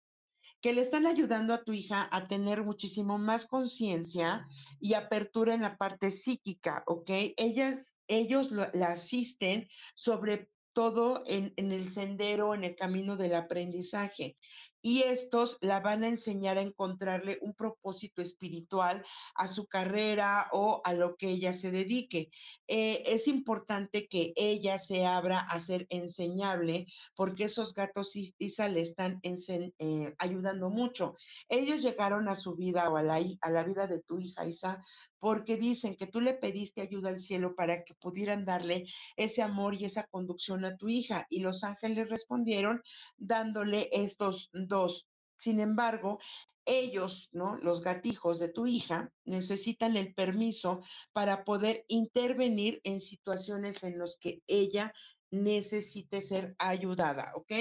que 0.63 0.73
le 0.73 0.81
están 0.81 1.05
ayudando 1.05 1.53
a 1.53 1.63
tu 1.63 1.75
hija 1.75 2.09
a 2.11 2.27
tener 2.27 2.63
muchísimo 2.65 3.19
más 3.19 3.45
conciencia 3.45 4.47
y 4.81 4.95
apertura 4.95 5.55
en 5.55 5.61
la 5.61 5.77
parte 5.77 6.11
psíquica, 6.11 6.83
¿ok? 6.87 7.11
Ellas, 7.37 7.95
ellos 8.09 8.51
la 8.51 8.87
asisten 8.87 9.69
sobre 9.95 10.49
todo 10.73 11.23
en, 11.27 11.53
en, 11.57 11.71
el 11.71 11.91
sendero, 11.91 12.55
en 12.55 12.65
el 12.65 12.77
camino 12.77 13.19
del 13.19 13.35
aprendizaje 13.35 14.39
y 14.83 15.03
estos 15.03 15.59
la 15.61 15.81
van 15.81 16.05
a 16.05 16.09
enseñar 16.09 16.59
a 16.59 16.63
encontrarle 16.63 17.39
un 17.43 17.55
propósito 17.55 18.23
espiritual 18.23 19.05
a 19.35 19.49
su 19.49 19.67
carrera 19.67 20.49
o 20.53 20.81
a 20.85 20.93
lo 20.93 21.17
que 21.17 21.31
ella 21.31 21.53
se 21.53 21.71
dedique. 21.71 22.31
Eh, 22.69 23.03
es 23.07 23.29
importante 23.29 24.07
que 24.09 24.33
ella 24.37 24.79
se 24.79 25.05
abra 25.05 25.41
a 25.41 25.61
ser 25.61 25.87
enseñable 25.91 26.87
porque 27.15 27.45
esos 27.45 27.75
gatos 27.75 28.13
Isa 28.15 28.69
le 28.69 28.81
están 28.83 29.21
eh, 29.23 30.15
ayudando 30.19 30.71
mucho. 30.71 31.15
Ellos 31.49 31.83
llegaron 31.83 32.29
a 32.29 32.37
su 32.37 32.55
vida 32.55 32.89
o 32.91 32.97
a 32.97 33.03
la, 33.03 33.21
a 33.41 33.51
la 33.51 33.65
vida 33.65 33.87
de 33.87 34.03
tu 34.03 34.19
hija 34.19 34.47
Isa 34.47 34.83
porque 35.19 35.57
dicen 35.57 35.97
que 35.97 36.07
tú 36.07 36.21
le 36.21 36.35
pediste 36.35 36.81
ayuda 36.81 37.09
al 37.09 37.21
cielo 37.21 37.55
para 37.55 37.85
que 37.85 37.95
pudieran 37.95 38.45
darle 38.45 38.87
ese 39.17 39.43
amor 39.43 39.75
y 39.75 39.85
esa 39.85 40.07
conducción 40.07 40.65
a 40.65 40.77
tu 40.77 40.89
hija. 40.89 41.27
Y 41.31 41.41
los 41.41 41.65
ángeles 41.65 42.09
respondieron 42.09 42.83
dándole 43.17 43.89
estos 43.93 44.51
dos. 44.53 45.09
Sin 45.39 45.61
embargo, 45.61 46.19
ellos, 46.67 47.29
¿no? 47.33 47.57
Los 47.59 47.83
gatijos 47.83 48.39
de 48.39 48.49
tu 48.49 48.67
hija 48.67 49.13
necesitan 49.25 49.97
el 49.97 50.13
permiso 50.15 50.83
para 51.13 51.45
poder 51.45 51.85
intervenir 51.89 52.81
en 52.85 53.01
situaciones 53.01 53.83
en 53.85 53.99
las 53.99 54.19
que 54.19 54.43
ella 54.49 54.93
necesite 55.31 56.21
ser 56.21 56.55
ayudada, 56.59 57.33
¿ok? 57.35 57.53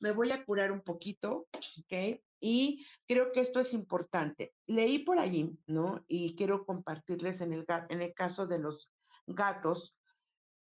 Me 0.00 0.12
voy 0.12 0.32
a 0.32 0.44
curar 0.44 0.72
un 0.72 0.82
poquito, 0.82 1.46
¿ok? 1.52 2.20
Y 2.40 2.86
creo 3.06 3.32
que 3.32 3.40
esto 3.40 3.60
es 3.60 3.72
importante. 3.72 4.52
Leí 4.66 4.98
por 4.98 5.18
allí, 5.18 5.56
¿no? 5.66 6.04
Y 6.08 6.36
quiero 6.36 6.66
compartirles 6.66 7.40
en 7.40 7.52
el, 7.52 7.64
en 7.88 8.02
el 8.02 8.12
caso 8.12 8.46
de 8.46 8.58
los 8.58 8.90
gatos, 9.26 9.96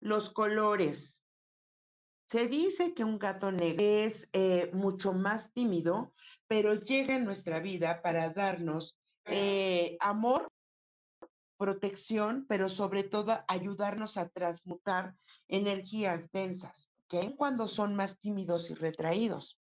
los 0.01 0.30
colores. 0.30 1.18
Se 2.30 2.47
dice 2.47 2.95
que 2.95 3.05
un 3.05 3.18
gato 3.18 3.51
negro 3.53 3.84
es 3.84 4.28
eh, 4.32 4.70
mucho 4.72 5.12
más 5.12 5.53
tímido, 5.53 6.12
pero 6.47 6.74
llega 6.74 7.16
en 7.16 7.24
nuestra 7.24 7.61
vida 7.61 8.03
para 8.03 8.30
darnos 8.30 8.99
eh, 9.26 9.97
amor, 10.01 10.51
protección, 11.64 12.44
pero 12.46 12.68
sobre 12.68 13.04
todo 13.04 13.42
ayudarnos 13.48 14.18
a 14.18 14.28
transmutar 14.28 15.14
energías 15.48 16.30
densas, 16.30 16.92
¿ok? 17.06 17.36
Cuando 17.38 17.68
son 17.68 17.96
más 17.96 18.20
tímidos 18.20 18.68
y 18.68 18.74
retraídos. 18.74 19.58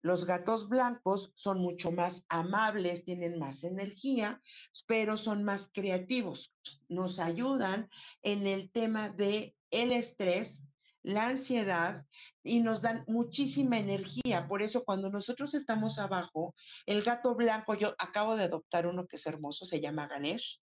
Los 0.00 0.24
gatos 0.24 0.70
blancos 0.70 1.32
son 1.34 1.58
mucho 1.58 1.90
más 1.90 2.24
amables, 2.30 3.04
tienen 3.04 3.38
más 3.38 3.62
energía, 3.62 4.40
pero 4.86 5.18
son 5.18 5.44
más 5.44 5.70
creativos. 5.74 6.50
Nos 6.88 7.18
ayudan 7.18 7.90
en 8.22 8.46
el 8.46 8.70
tema 8.70 9.10
de 9.10 9.54
el 9.70 9.92
estrés, 9.92 10.62
la 11.02 11.26
ansiedad 11.26 12.06
y 12.42 12.60
nos 12.60 12.80
dan 12.80 13.04
muchísima 13.06 13.78
energía. 13.78 14.48
Por 14.48 14.62
eso 14.62 14.82
cuando 14.82 15.10
nosotros 15.10 15.52
estamos 15.52 15.98
abajo, 15.98 16.54
el 16.86 17.02
gato 17.02 17.34
blanco, 17.34 17.74
yo 17.74 17.94
acabo 17.98 18.34
de 18.34 18.44
adoptar 18.44 18.86
uno 18.86 19.06
que 19.06 19.16
es 19.16 19.26
hermoso, 19.26 19.66
se 19.66 19.82
llama 19.82 20.06
Ganesh. 20.06 20.58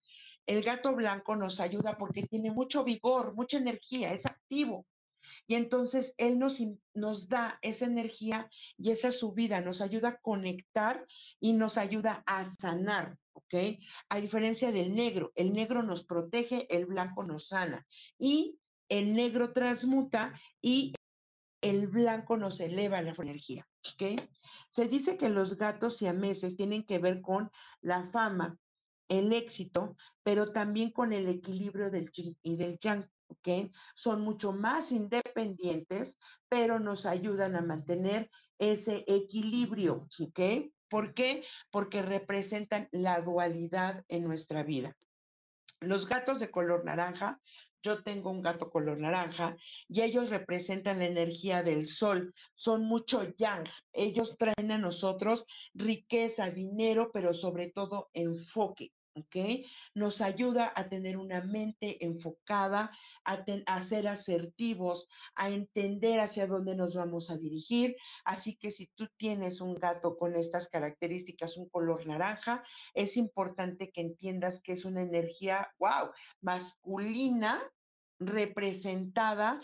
El 0.46 0.62
gato 0.62 0.94
blanco 0.94 1.36
nos 1.36 1.60
ayuda 1.60 1.96
porque 1.98 2.24
tiene 2.24 2.50
mucho 2.50 2.84
vigor, 2.84 3.34
mucha 3.34 3.58
energía, 3.58 4.12
es 4.12 4.26
activo. 4.26 4.86
Y 5.46 5.54
entonces 5.54 6.14
Él 6.18 6.38
nos, 6.38 7.28
da 7.28 7.58
esa 7.62 7.86
energía 7.86 8.48
y 8.76 8.90
esa 8.90 9.12
subida, 9.12 9.60
nos 9.60 9.80
ayuda 9.80 10.08
a 10.08 10.18
conectar 10.18 11.06
y 11.40 11.52
nos 11.52 11.78
ayuda 11.78 12.22
a 12.26 12.44
sanar, 12.44 13.16
¿ok? 13.32 13.54
A 14.08 14.20
diferencia 14.20 14.72
del 14.72 14.94
negro, 14.94 15.32
el 15.34 15.52
negro 15.52 15.82
nos 15.82 16.04
protege, 16.04 16.66
el 16.74 16.86
blanco 16.86 17.24
nos 17.24 17.48
sana. 17.48 17.86
Y 18.18 18.58
el 18.88 19.14
negro 19.14 19.52
transmuta 19.52 20.38
y 20.60 20.94
el 21.60 21.86
blanco 21.86 22.36
nos 22.36 22.60
eleva 22.60 23.02
la 23.02 23.14
energía, 23.16 23.66
¿ok? 23.94 24.20
Se 24.68 24.88
dice 24.88 25.16
que 25.16 25.28
los 25.28 25.56
gatos 25.56 25.96
siameses 25.96 26.56
tienen 26.56 26.84
que 26.84 26.98
ver 26.98 27.20
con 27.20 27.50
la 27.80 28.10
fama, 28.10 28.58
el 29.12 29.32
éxito, 29.32 29.96
pero 30.22 30.52
también 30.52 30.90
con 30.90 31.12
el 31.12 31.28
equilibrio 31.28 31.90
del 31.90 32.10
yin 32.10 32.36
y 32.42 32.56
del 32.56 32.78
yang. 32.78 33.08
Son 33.94 34.20
mucho 34.20 34.52
más 34.52 34.92
independientes, 34.92 36.18
pero 36.48 36.78
nos 36.78 37.06
ayudan 37.06 37.56
a 37.56 37.62
mantener 37.62 38.30
ese 38.58 39.04
equilibrio, 39.06 40.08
¿ok? 40.20 40.40
¿Por 40.88 41.14
qué? 41.14 41.44
Porque 41.70 42.02
representan 42.02 42.88
la 42.92 43.20
dualidad 43.20 44.04
en 44.08 44.24
nuestra 44.24 44.62
vida. 44.62 44.94
Los 45.80 46.06
gatos 46.06 46.38
de 46.38 46.50
color 46.50 46.84
naranja, 46.84 47.40
yo 47.82 48.04
tengo 48.04 48.30
un 48.30 48.42
gato 48.42 48.70
color 48.70 48.98
naranja 48.98 49.56
y 49.88 50.02
ellos 50.02 50.30
representan 50.30 51.00
la 51.00 51.06
energía 51.06 51.62
del 51.62 51.88
sol, 51.88 52.32
son 52.54 52.84
mucho 52.84 53.24
yang, 53.36 53.64
ellos 53.92 54.36
traen 54.38 54.70
a 54.70 54.78
nosotros 54.78 55.44
riqueza, 55.74 56.50
dinero, 56.50 57.10
pero 57.12 57.34
sobre 57.34 57.70
todo 57.70 58.10
enfoque. 58.12 58.92
¿Ok? 59.14 59.66
Nos 59.94 60.20
ayuda 60.20 60.72
a 60.74 60.88
tener 60.88 61.16
una 61.16 61.40
mente 61.42 62.04
enfocada, 62.04 62.90
a, 63.24 63.80
ser 63.80 64.08
asertivos, 64.08 65.08
a 65.34 65.50
entender 65.50 66.20
hacia 66.20 66.46
dónde 66.46 66.74
nos 66.74 66.94
vamos 66.94 67.30
a 67.30 67.36
dirigir. 67.36 67.96
Así 68.24 68.56
que 68.56 68.70
si 68.70 68.86
tú 68.94 69.08
tienes 69.16 69.60
un 69.60 69.74
gato 69.74 70.16
con 70.16 70.36
estas 70.36 70.68
características, 70.68 71.56
un 71.56 71.68
color 71.68 72.06
naranja, 72.06 72.64
es 72.94 73.16
importante 73.16 73.90
que 73.90 74.00
entiendas 74.00 74.60
que 74.62 74.72
es 74.72 74.84
una 74.84 75.02
energía, 75.02 75.68
wow, 75.78 76.10
masculina 76.40 77.62
representada 78.18 79.60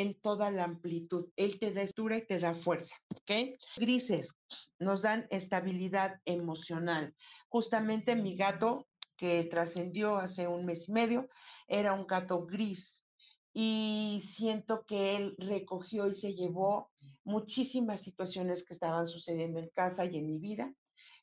en 0.00 0.14
toda 0.20 0.50
la 0.50 0.64
amplitud. 0.64 1.26
Él 1.36 1.58
te 1.58 1.72
da 1.72 1.82
estructura 1.82 2.18
y 2.18 2.26
te 2.26 2.38
da 2.38 2.54
fuerza, 2.54 2.96
¿ok? 3.16 3.58
Grises 3.76 4.34
nos 4.78 5.02
dan 5.02 5.26
estabilidad 5.30 6.20
emocional. 6.24 7.14
Justamente 7.48 8.14
mi 8.14 8.36
gato, 8.36 8.86
que 9.16 9.42
trascendió 9.44 10.16
hace 10.16 10.46
un 10.46 10.64
mes 10.64 10.88
y 10.88 10.92
medio, 10.92 11.28
era 11.66 11.92
un 11.92 12.06
gato 12.06 12.46
gris 12.46 13.04
y 13.52 14.22
siento 14.24 14.84
que 14.86 15.16
él 15.16 15.34
recogió 15.38 16.06
y 16.06 16.14
se 16.14 16.34
llevó 16.34 16.92
muchísimas 17.24 18.00
situaciones 18.00 18.62
que 18.64 18.74
estaban 18.74 19.06
sucediendo 19.06 19.58
en 19.58 19.68
casa 19.70 20.04
y 20.04 20.16
en 20.16 20.26
mi 20.26 20.38
vida 20.38 20.72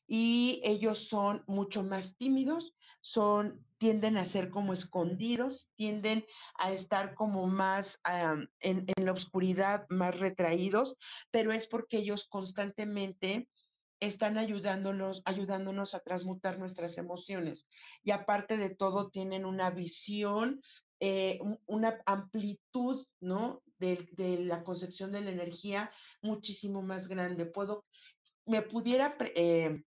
y 0.06 0.60
ellos 0.62 1.08
son 1.08 1.42
mucho 1.46 1.82
más 1.82 2.16
tímidos, 2.16 2.74
son 3.00 3.65
tienden 3.78 4.16
a 4.16 4.24
ser 4.24 4.50
como 4.50 4.72
escondidos, 4.72 5.68
tienden 5.74 6.24
a 6.58 6.72
estar 6.72 7.14
como 7.14 7.46
más 7.46 7.98
en, 8.60 8.86
la 8.96 9.12
oscuridad, 9.12 9.86
más 9.88 10.18
retraídos, 10.18 10.96
pero 11.30 11.52
es 11.52 11.66
porque 11.66 11.98
ellos 11.98 12.26
constantemente 12.28 13.48
están 14.00 14.38
ayudándonos, 14.38 15.22
ayudándonos 15.24 15.94
a 15.94 16.00
transmutar 16.00 16.58
nuestras 16.58 16.98
emociones. 16.98 17.66
Y 18.02 18.10
aparte 18.10 18.56
de 18.56 18.74
todo, 18.74 19.10
tienen 19.10 19.44
una 19.44 19.70
visión, 19.70 20.60
eh, 21.00 21.38
una 21.66 22.00
amplitud, 22.06 23.06
¿no? 23.20 23.62
De, 23.78 24.08
de, 24.12 24.38
la 24.38 24.64
concepción 24.64 25.12
de 25.12 25.20
la 25.20 25.30
energía 25.30 25.90
muchísimo 26.22 26.80
más 26.82 27.08
grande. 27.08 27.44
Puedo, 27.44 27.84
me 28.46 28.62
pudiera 28.62 29.14
eh, 29.34 29.82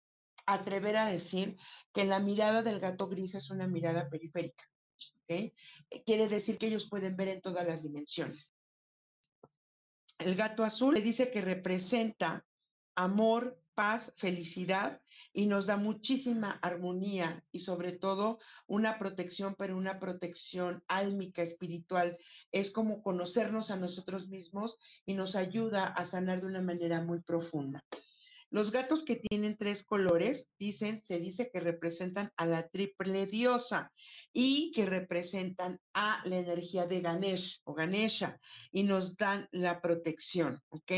atrever 0.54 0.98
a 0.98 1.08
decir 1.08 1.58
que 1.94 2.06
la 2.06 2.20
mirada 2.20 2.62
del 2.62 2.80
gato 2.80 3.08
gris 3.08 3.36
es 3.36 3.50
una 3.50 3.68
mirada 3.68 4.10
periférica. 4.10 4.64
¿okay? 5.24 5.54
Quiere 6.06 6.28
decir 6.28 6.58
que 6.58 6.68
ellos 6.68 6.90
pueden 6.90 7.16
ver 7.16 7.30
en 7.30 7.42
todas 7.42 7.66
las 7.66 7.84
dimensiones. 7.84 8.56
El 10.18 10.36
gato 10.36 10.64
azul 10.64 10.94
le 10.94 11.02
dice 11.02 11.32
que 11.32 11.42
representa 11.42 12.46
amor, 12.96 13.58
paz, 13.74 14.12
felicidad 14.18 15.02
y 15.32 15.46
nos 15.46 15.66
da 15.66 15.78
muchísima 15.78 16.60
armonía 16.62 17.46
y 17.54 17.62
sobre 17.62 17.94
todo 17.94 18.40
una 18.68 19.00
protección, 19.00 19.56
pero 19.58 19.78
una 19.78 20.00
protección 20.00 20.84
álmica, 20.90 21.42
espiritual. 21.42 22.18
Es 22.52 22.72
como 22.72 23.02
conocernos 23.02 23.72
a 23.72 23.78
nosotros 23.78 24.28
mismos 24.28 24.78
y 25.06 25.14
nos 25.14 25.38
ayuda 25.38 25.88
a 25.88 26.04
sanar 26.04 26.42
de 26.42 26.48
una 26.48 26.62
manera 26.62 27.02
muy 27.02 27.22
profunda. 27.22 27.82
Los 28.52 28.72
gatos 28.72 29.04
que 29.04 29.16
tienen 29.16 29.58
tres 29.58 29.84
colores, 29.84 30.50
dicen, 30.58 31.04
se 31.06 31.20
dice 31.20 31.52
que 31.52 31.60
representan 31.60 32.32
a 32.36 32.48
la 32.48 32.68
triple 32.68 33.28
diosa 33.28 33.92
y 34.34 34.72
que 34.72 34.88
representan 34.88 35.80
a 35.94 36.22
la 36.26 36.38
energía 36.38 36.88
de 36.88 37.02
Ganesh 37.02 37.62
o 37.64 37.76
Ganesha 37.76 38.40
y 38.72 38.84
nos 38.84 39.16
dan 39.16 39.48
la 39.52 39.82
protección, 39.82 40.60
¿ok? 40.70 40.92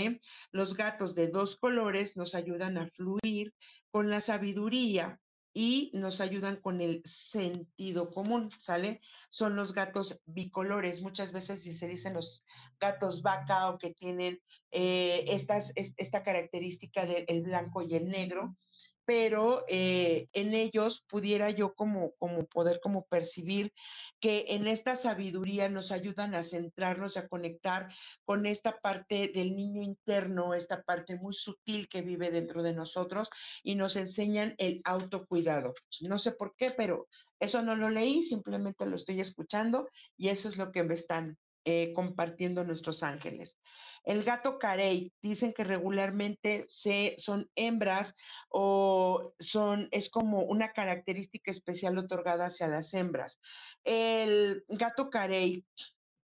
Los 0.51 0.75
gatos 0.75 1.13
de 1.13 1.27
dos 1.27 1.57
colores 1.57 2.15
nos 2.15 2.35
ayudan 2.35 2.77
a 2.77 2.87
fluir 2.87 3.53
con 3.89 4.09
la 4.09 4.21
sabiduría, 4.21 5.19
y 5.53 5.91
nos 5.93 6.21
ayudan 6.21 6.57
con 6.57 6.81
el 6.81 7.01
sentido 7.05 8.09
común, 8.11 8.51
¿sale? 8.59 9.01
Son 9.29 9.55
los 9.55 9.73
gatos 9.73 10.19
bicolores. 10.25 11.01
Muchas 11.01 11.31
veces 11.31 11.61
si 11.61 11.73
se 11.73 11.87
dicen 11.87 12.13
los 12.13 12.43
gatos 12.79 13.21
vaca 13.21 13.69
o 13.69 13.77
que 13.77 13.93
tienen 13.93 14.39
eh, 14.71 15.25
estas, 15.27 15.73
esta 15.75 16.23
característica 16.23 17.05
del 17.05 17.41
blanco 17.41 17.81
y 17.81 17.95
el 17.95 18.07
negro, 18.07 18.55
pero 19.11 19.65
eh, 19.67 20.29
en 20.31 20.53
ellos 20.53 21.03
pudiera 21.09 21.49
yo 21.49 21.73
como, 21.73 22.13
como 22.15 22.45
poder 22.45 22.79
como 22.79 23.05
percibir 23.07 23.73
que 24.21 24.45
en 24.47 24.67
esta 24.67 24.95
sabiduría 24.95 25.67
nos 25.67 25.91
ayudan 25.91 26.33
a 26.33 26.43
centrarnos, 26.43 27.17
a 27.17 27.27
conectar 27.27 27.89
con 28.23 28.45
esta 28.45 28.79
parte 28.79 29.29
del 29.35 29.53
niño 29.53 29.81
interno, 29.81 30.53
esta 30.53 30.83
parte 30.83 31.17
muy 31.17 31.33
sutil 31.33 31.89
que 31.89 32.01
vive 32.01 32.31
dentro 32.31 32.63
de 32.63 32.71
nosotros 32.71 33.27
y 33.63 33.75
nos 33.75 33.97
enseñan 33.97 34.55
el 34.57 34.79
autocuidado. 34.85 35.73
No 35.99 36.17
sé 36.17 36.31
por 36.31 36.55
qué, 36.55 36.71
pero 36.71 37.09
eso 37.41 37.61
no 37.61 37.75
lo 37.75 37.89
leí, 37.89 38.23
simplemente 38.23 38.85
lo 38.85 38.95
estoy 38.95 39.19
escuchando 39.19 39.89
y 40.15 40.29
eso 40.29 40.47
es 40.47 40.55
lo 40.55 40.71
que 40.71 40.85
me 40.85 40.93
están 40.93 41.37
eh, 41.65 41.93
compartiendo 41.93 42.63
nuestros 42.63 43.03
ángeles. 43.03 43.59
El 44.03 44.23
gato 44.23 44.57
carey, 44.57 45.13
dicen 45.21 45.53
que 45.53 45.63
regularmente 45.63 46.65
se, 46.67 47.15
son 47.19 47.49
hembras 47.55 48.15
o 48.49 49.33
son, 49.39 49.87
es 49.91 50.09
como 50.09 50.41
una 50.41 50.73
característica 50.73 51.51
especial 51.51 51.97
otorgada 51.99 52.47
hacia 52.47 52.67
las 52.67 52.93
hembras. 52.95 53.39
El 53.83 54.65
gato 54.69 55.11
carey 55.11 55.63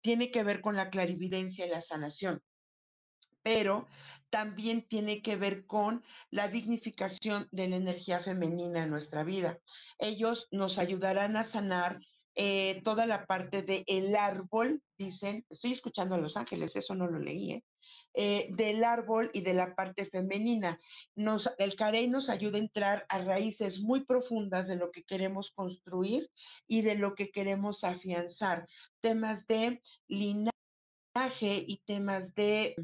tiene 0.01 0.30
que 0.30 0.43
ver 0.43 0.62
con 0.62 0.76
la 0.76 0.89
clarividencia 0.89 1.66
y 1.66 1.70
la 1.70 1.82
sanación, 1.82 2.43
pero 3.43 3.87
también 4.30 4.89
tiene 4.89 5.20
que 5.20 5.37
ver 5.37 5.66
con 5.66 6.03
la 6.30 6.49
dignificación 6.49 7.49
de 7.53 7.68
la 7.68 7.76
energía 7.76 8.20
femenina 8.20 8.84
en 8.84 8.91
nuestra 8.91 9.22
vida. 9.22 9.59
Ellos 9.99 10.49
nos 10.51 10.78
ayudarán 10.78 11.37
a 11.37 11.45
sanar 11.45 12.01
eh, 12.37 12.82
toda 12.84 13.07
la 13.07 13.24
parte 13.26 13.62
del 13.62 13.82
el 13.87 14.14
árbol, 14.14 14.82
dicen, 14.99 15.45
estoy 15.49 15.72
escuchando 15.72 16.14
a 16.14 16.18
Los 16.18 16.37
Ángeles, 16.37 16.76
eso 16.76 16.95
no 16.95 17.07
lo 17.07 17.18
leí, 17.18 17.53
¿eh? 17.53 17.64
Eh, 18.14 18.49
del 18.51 18.82
árbol 18.84 19.30
y 19.32 19.43
de 19.43 19.55
la 19.55 19.74
parte 19.74 20.07
femenina. 20.07 20.80
El 21.59 21.76
carey 21.76 22.09
nos 22.09 22.28
ayuda 22.28 22.57
a 22.57 22.62
entrar 22.62 23.07
a 23.09 23.18
raíces 23.18 23.80
muy 23.80 24.05
profundas 24.05 24.68
de 24.68 24.76
lo 24.76 24.91
que 24.91 25.05
queremos 25.05 25.51
construir 25.51 26.30
y 26.66 26.82
de 26.82 26.95
lo 26.95 27.14
que 27.14 27.30
queremos 27.30 27.84
afianzar. 27.84 28.66
Temas 29.01 29.47
de 29.47 29.82
linaje 30.09 30.53
y 31.43 31.82
temas 31.87 32.34
de 32.34 32.74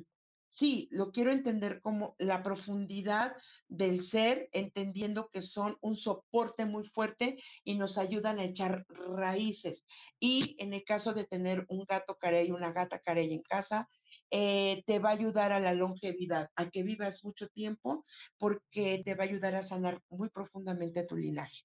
Sí, 0.52 0.86
lo 0.90 1.12
quiero 1.12 1.32
entender 1.32 1.80
como 1.80 2.14
la 2.18 2.42
profundidad 2.42 3.34
del 3.68 4.02
ser, 4.02 4.50
entendiendo 4.52 5.30
que 5.32 5.40
son 5.40 5.78
un 5.80 5.96
soporte 5.96 6.66
muy 6.66 6.84
fuerte 6.84 7.38
y 7.64 7.78
nos 7.78 7.96
ayudan 7.96 8.38
a 8.38 8.44
echar 8.44 8.84
raíces. 9.16 9.86
Y 10.20 10.54
en 10.58 10.74
el 10.74 10.84
caso 10.84 11.14
de 11.14 11.24
tener 11.24 11.64
un 11.68 11.86
gato 11.88 12.18
carey, 12.18 12.50
una 12.50 12.70
gata 12.70 12.98
carey 12.98 13.32
en 13.32 13.40
casa, 13.40 13.88
eh, 14.30 14.82
te 14.86 14.98
va 14.98 15.08
a 15.08 15.12
ayudar 15.14 15.52
a 15.52 15.60
la 15.60 15.72
longevidad, 15.72 16.50
a 16.54 16.68
que 16.68 16.82
vivas 16.82 17.24
mucho 17.24 17.48
tiempo, 17.48 18.04
porque 18.36 19.00
te 19.02 19.14
va 19.14 19.24
a 19.24 19.28
ayudar 19.28 19.54
a 19.54 19.62
sanar 19.62 20.02
muy 20.10 20.28
profundamente 20.28 21.04
tu 21.04 21.16
linaje. 21.16 21.62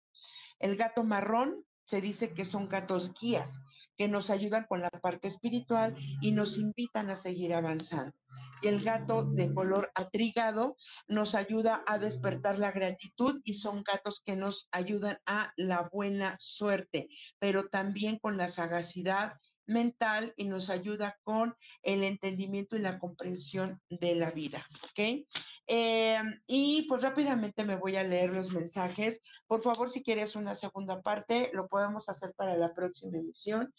El 0.59 0.77
gato 0.77 1.03
marrón 1.03 1.65
se 1.87 2.01
dice 2.01 2.33
que 2.33 2.43
son 2.43 2.67
gatos 2.67 3.13
guías, 3.19 3.61
que 3.97 4.09
nos 4.09 4.29
ayudan 4.29 4.65
con 4.67 4.81
la 4.81 4.89
parte 4.89 5.29
espiritual 5.29 5.95
y 6.21 6.31
nos 6.31 6.57
invitan 6.57 7.09
a 7.09 7.15
seguir 7.15 7.53
avanzando. 7.53 8.13
Y 8.61 8.67
el 8.67 8.83
gato 8.83 9.23
de 9.23 9.53
color 9.53 9.89
atrigado 9.95 10.75
nos 11.07 11.33
ayuda 11.33 11.83
a 11.87 11.97
despertar 11.97 12.59
la 12.59 12.71
gratitud 12.71 13.39
y 13.45 13.53
son 13.53 13.83
gatos 13.83 14.21
que 14.25 14.35
nos 14.35 14.67
ayudan 14.71 15.19
a 15.25 15.53
la 15.55 15.89
buena 15.89 16.35
suerte, 16.39 17.07
pero 17.39 17.69
también 17.69 18.19
con 18.19 18.35
la 18.35 18.49
sagacidad 18.49 19.33
mental 19.67 20.33
y 20.37 20.45
nos 20.45 20.69
ayuda 20.69 21.17
con 21.23 21.55
el 21.83 22.03
entendimiento 22.03 22.75
y 22.75 22.79
la 22.79 22.99
comprensión 22.99 23.81
de 23.89 24.15
la 24.15 24.31
vida. 24.31 24.65
¿Ok? 24.85 25.25
Eh, 25.67 26.19
y 26.47 26.83
pues 26.83 27.01
rápidamente 27.01 27.65
me 27.65 27.75
voy 27.75 27.97
a 27.97 28.03
leer 28.03 28.31
los 28.31 28.51
mensajes. 28.51 29.21
Por 29.47 29.61
favor, 29.61 29.91
si 29.91 30.01
quieres 30.01 30.35
una 30.35 30.55
segunda 30.55 31.01
parte, 31.01 31.51
lo 31.53 31.67
podemos 31.67 32.09
hacer 32.09 32.33
para 32.35 32.55
la 32.57 32.73
próxima 32.73 33.17
emisión. 33.17 33.73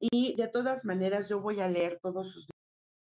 Y 0.00 0.34
de 0.36 0.48
todas 0.48 0.84
maneras, 0.84 1.28
yo 1.28 1.40
voy 1.40 1.60
a 1.60 1.68
leer 1.68 1.98
todos 2.02 2.32
sus 2.32 2.46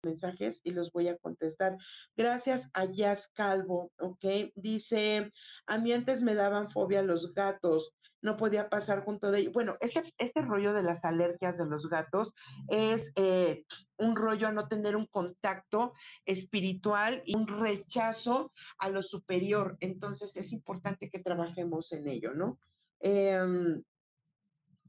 mensajes 0.02 0.60
y 0.64 0.70
los 0.70 0.92
voy 0.92 1.08
a 1.08 1.16
contestar. 1.18 1.76
Gracias 2.16 2.68
a 2.72 2.84
Jazz 2.86 3.28
Calvo, 3.34 3.92
¿ok? 3.98 4.52
Dice, 4.54 5.32
a 5.66 5.78
mí 5.78 5.92
antes 5.92 6.22
me 6.22 6.34
daban 6.34 6.70
fobia 6.70 7.02
los 7.02 7.34
gatos, 7.34 7.92
no 8.22 8.36
podía 8.36 8.68
pasar 8.68 9.04
junto 9.04 9.30
de 9.30 9.40
ellos. 9.40 9.52
Bueno, 9.52 9.76
este, 9.80 10.02
este 10.18 10.42
rollo 10.42 10.72
de 10.72 10.82
las 10.82 11.04
alergias 11.04 11.56
de 11.58 11.66
los 11.66 11.88
gatos 11.88 12.32
es 12.68 13.12
eh, 13.16 13.64
un 13.98 14.16
rollo 14.16 14.48
a 14.48 14.52
no 14.52 14.66
tener 14.68 14.96
un 14.96 15.06
contacto 15.06 15.92
espiritual 16.24 17.22
y 17.24 17.36
un 17.36 17.46
rechazo 17.46 18.52
a 18.78 18.88
lo 18.88 19.02
superior. 19.02 19.76
Entonces 19.80 20.36
es 20.36 20.52
importante 20.52 21.10
que 21.10 21.20
trabajemos 21.20 21.92
en 21.92 22.08
ello, 22.08 22.34
¿no? 22.34 22.58
Eh, 23.00 23.82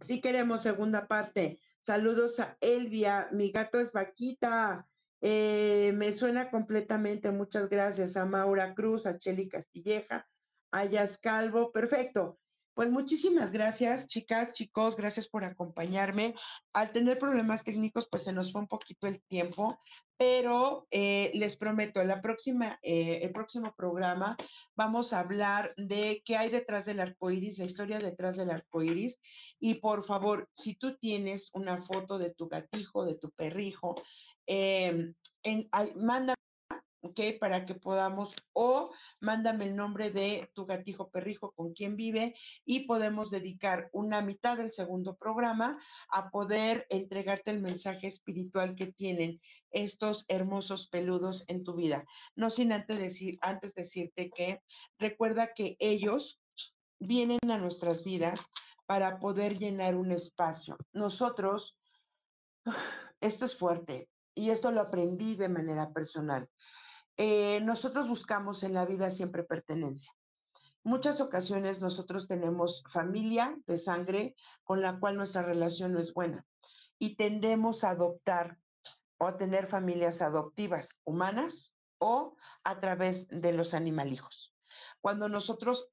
si 0.01 0.21
queremos 0.21 0.61
segunda 0.61 1.07
parte. 1.07 1.59
Saludos 1.81 2.39
a 2.39 2.57
Elvia, 2.59 3.29
mi 3.31 3.51
gato 3.51 3.79
es 3.79 3.91
vaquita. 3.91 4.87
Eh, 5.21 5.91
me 5.95 6.13
suena 6.13 6.51
completamente, 6.51 7.31
muchas 7.31 7.69
gracias 7.69 8.15
a 8.17 8.25
Maura 8.25 8.73
Cruz, 8.75 9.05
a 9.05 9.17
Cheli 9.17 9.49
Castilleja, 9.49 10.27
a 10.71 10.85
Yas 10.85 11.17
Calvo, 11.17 11.71
perfecto. 11.71 12.39
Pues 12.77 12.91
muchísimas 12.91 13.51
gracias, 13.51 14.05
chicas, 14.05 14.53
chicos, 14.53 14.95
gracias 14.95 15.27
por 15.27 15.43
acompañarme. 15.43 16.35
Al 16.73 16.91
tener 16.91 17.17
problemas 17.17 17.63
técnicos, 17.63 18.07
pues 18.07 18.23
se 18.23 18.31
nos 18.31 18.51
fue 18.51 18.61
un 18.61 18.67
poquito 18.67 19.07
el 19.07 19.19
tiempo, 19.23 19.79
pero 20.15 20.85
eh, 20.91 21.31
les 21.33 21.57
prometo, 21.57 22.03
la 22.03 22.21
próxima, 22.21 22.77
eh, 22.83 23.21
el 23.23 23.31
próximo 23.31 23.73
programa 23.75 24.37
vamos 24.75 25.11
a 25.11 25.21
hablar 25.21 25.73
de 25.75 26.21
qué 26.23 26.37
hay 26.37 26.51
detrás 26.51 26.85
del 26.85 26.99
arco 26.99 27.31
iris, 27.31 27.57
la 27.57 27.65
historia 27.65 27.97
detrás 27.97 28.37
del 28.37 28.51
arco 28.51 28.83
iris. 28.83 29.19
Y 29.59 29.81
por 29.81 30.05
favor, 30.05 30.47
si 30.53 30.75
tú 30.75 30.97
tienes 30.97 31.49
una 31.53 31.81
foto 31.81 32.19
de 32.19 32.35
tu 32.35 32.47
gatijo, 32.47 33.05
de 33.05 33.15
tu 33.15 33.31
perrijo, 33.31 33.99
en, 34.45 35.15
manda 35.95 36.35
¿ok? 37.01 37.19
Para 37.39 37.65
que 37.65 37.75
podamos, 37.75 38.35
o 38.53 38.91
mándame 39.19 39.65
el 39.65 39.75
nombre 39.75 40.11
de 40.11 40.49
tu 40.53 40.65
gatijo 40.65 41.09
perrijo 41.09 41.51
con 41.51 41.73
quien 41.73 41.95
vive 41.95 42.35
y 42.65 42.81
podemos 42.81 43.29
dedicar 43.31 43.89
una 43.91 44.21
mitad 44.21 44.57
del 44.57 44.71
segundo 44.71 45.15
programa 45.15 45.79
a 46.09 46.29
poder 46.29 46.85
entregarte 46.89 47.51
el 47.51 47.61
mensaje 47.61 48.07
espiritual 48.07 48.75
que 48.75 48.87
tienen 48.87 49.39
estos 49.71 50.25
hermosos 50.27 50.87
peludos 50.87 51.43
en 51.47 51.63
tu 51.63 51.75
vida. 51.75 52.05
No 52.35 52.49
sin 52.49 52.71
antes, 52.71 52.97
decir, 52.97 53.37
antes 53.41 53.73
decirte 53.73 54.29
que 54.29 54.61
recuerda 54.97 55.53
que 55.53 55.75
ellos 55.79 56.39
vienen 56.99 57.39
a 57.49 57.57
nuestras 57.57 58.03
vidas 58.03 58.39
para 58.85 59.19
poder 59.19 59.59
llenar 59.59 59.95
un 59.95 60.11
espacio. 60.11 60.77
Nosotros, 60.93 61.77
esto 63.21 63.45
es 63.45 63.57
fuerte 63.57 64.09
y 64.33 64.49
esto 64.49 64.71
lo 64.71 64.81
aprendí 64.81 65.35
de 65.35 65.49
manera 65.49 65.91
personal. 65.91 66.47
Eh, 67.17 67.59
nosotros 67.61 68.07
buscamos 68.07 68.63
en 68.63 68.73
la 68.73 68.85
vida 68.85 69.09
siempre 69.09 69.43
pertenencia. 69.43 70.11
Muchas 70.83 71.19
ocasiones 71.19 71.81
nosotros 71.81 72.27
tenemos 72.27 72.83
familia 72.93 73.57
de 73.65 73.77
sangre 73.77 74.35
con 74.63 74.81
la 74.81 74.99
cual 74.99 75.17
nuestra 75.17 75.41
relación 75.41 75.93
no 75.93 75.99
es 75.99 76.13
buena 76.13 76.45
y 76.99 77.15
tendemos 77.15 77.83
a 77.83 77.89
adoptar 77.89 78.57
o 79.17 79.25
a 79.25 79.37
tener 79.37 79.67
familias 79.67 80.21
adoptivas 80.21 80.89
humanas 81.03 81.73
o 81.97 82.37
a 82.63 82.79
través 82.79 83.27
de 83.29 83.51
los 83.51 83.73
animalijos. 83.73 84.53
Cuando 85.01 85.27
nosotros 85.27 85.89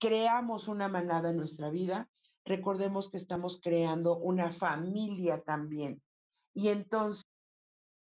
creamos 0.00 0.68
una 0.68 0.88
manada 0.88 1.30
en 1.30 1.36
nuestra 1.36 1.70
vida, 1.70 2.08
recordemos 2.44 3.10
que 3.10 3.18
estamos 3.18 3.60
creando 3.62 4.16
una 4.16 4.50
familia 4.52 5.42
también. 5.42 6.02
Y 6.54 6.68
entonces 6.68 7.25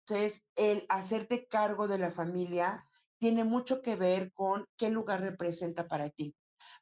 entonces, 0.09 0.41
el 0.55 0.85
hacerte 0.87 1.47
cargo 1.47 1.87
de 1.87 1.97
la 1.97 2.11
familia 2.11 2.85
tiene 3.19 3.43
mucho 3.43 3.81
que 3.81 3.97
ver 3.97 4.31
con 4.31 4.65
qué 4.77 4.89
lugar 4.89 5.19
representa 5.19 5.87
para 5.89 6.09
ti. 6.09 6.33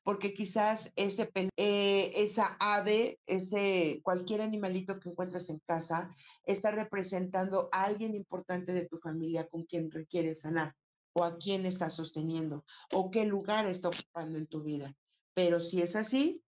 Porque 0.03 0.33
quizás 0.33 0.91
ese, 0.95 1.31
eh, 1.57 2.11
esa 2.15 2.55
ave, 2.59 3.19
ese 3.25 4.01
cualquier 4.03 4.41
animalito 4.41 4.99
que 4.99 5.09
encuentres 5.09 5.49
en 5.49 5.59
casa, 5.65 6.15
está 6.43 6.69
representando 6.69 7.67
a 7.71 7.85
alguien 7.85 8.13
importante 8.13 8.73
de 8.73 8.85
tu 8.85 8.99
familia 8.99 9.47
con 9.47 9.63
quien 9.63 9.89
requieres 9.89 10.41
sanar, 10.41 10.75
o 11.13 11.23
a 11.23 11.37
quién 11.39 11.65
está 11.65 11.89
sosteniendo, 11.89 12.63
o 12.91 13.09
qué 13.09 13.25
lugar 13.25 13.65
está 13.65 13.87
ocupando 13.87 14.37
en 14.37 14.45
tu 14.45 14.61
vida. 14.61 14.93
Pero 15.33 15.59
si 15.59 15.81
es 15.81 15.95
así, 15.95 16.43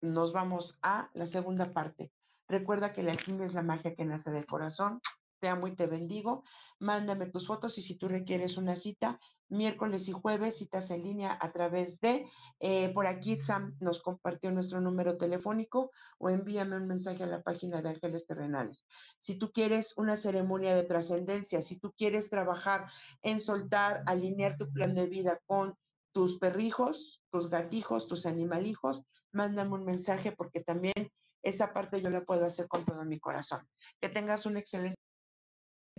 nos 0.00 0.32
vamos 0.32 0.78
a 0.80 1.10
la 1.12 1.26
segunda 1.26 1.74
parte. 1.74 2.10
Recuerda 2.48 2.94
que 2.94 3.02
la 3.02 3.12
alquimia 3.12 3.46
es 3.46 3.52
la 3.52 3.62
magia 3.62 3.94
que 3.94 4.06
nace 4.06 4.30
del 4.30 4.46
corazón 4.46 5.02
te 5.40 5.48
amo 5.48 5.66
y 5.66 5.74
te 5.74 5.86
bendigo. 5.86 6.44
Mándame 6.78 7.26
tus 7.26 7.46
fotos 7.46 7.76
y 7.78 7.82
si 7.82 7.96
tú 7.96 8.08
requieres 8.08 8.56
una 8.56 8.76
cita, 8.76 9.18
miércoles 9.48 10.08
y 10.08 10.12
jueves, 10.12 10.58
citas 10.58 10.90
en 10.90 11.02
línea 11.02 11.36
a 11.40 11.52
través 11.52 12.00
de, 12.00 12.26
eh, 12.60 12.90
por 12.94 13.06
aquí 13.06 13.36
Sam 13.36 13.76
nos 13.80 14.00
compartió 14.00 14.50
nuestro 14.52 14.80
número 14.80 15.16
telefónico 15.18 15.90
o 16.18 16.30
envíame 16.30 16.76
un 16.76 16.86
mensaje 16.86 17.24
a 17.24 17.26
la 17.26 17.42
página 17.42 17.82
de 17.82 17.90
Ángeles 17.90 18.26
Terrenales. 18.26 18.86
Si 19.18 19.36
tú 19.36 19.50
quieres 19.52 19.96
una 19.96 20.16
ceremonia 20.16 20.74
de 20.74 20.84
trascendencia, 20.84 21.62
si 21.62 21.78
tú 21.78 21.92
quieres 21.96 22.30
trabajar 22.30 22.86
en 23.22 23.40
soltar, 23.40 24.02
alinear 24.06 24.56
tu 24.56 24.70
plan 24.72 24.94
de 24.94 25.06
vida 25.06 25.40
con 25.46 25.74
tus 26.12 26.38
perrijos, 26.38 27.22
tus 27.30 27.48
gatijos, 27.50 28.06
tus 28.06 28.26
animalijos, 28.26 29.02
mándame 29.32 29.74
un 29.74 29.84
mensaje 29.84 30.32
porque 30.32 30.60
también 30.60 31.10
esa 31.42 31.72
parte 31.72 32.02
yo 32.02 32.10
la 32.10 32.24
puedo 32.24 32.44
hacer 32.44 32.68
con 32.68 32.84
todo 32.84 33.04
mi 33.04 33.18
corazón. 33.18 33.66
Que 34.00 34.08
tengas 34.08 34.46
un 34.46 34.56
excelente 34.56 35.00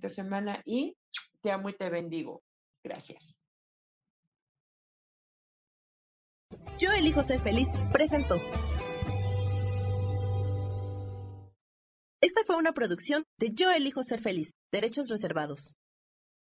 semana 0.09 0.61
y 0.65 0.95
te 1.41 1.51
amo 1.51 1.69
y 1.69 1.73
te 1.73 1.89
bendigo. 1.89 2.41
Gracias. 2.83 3.37
Yo 6.79 6.91
elijo 6.91 7.23
ser 7.23 7.41
feliz, 7.41 7.69
presento. 7.91 8.35
Esta 12.21 12.41
fue 12.45 12.57
una 12.57 12.73
producción 12.73 13.25
de 13.37 13.51
Yo 13.53 13.71
elijo 13.71 14.03
ser 14.03 14.21
feliz, 14.21 14.53
derechos 14.71 15.09
reservados. 15.09 15.73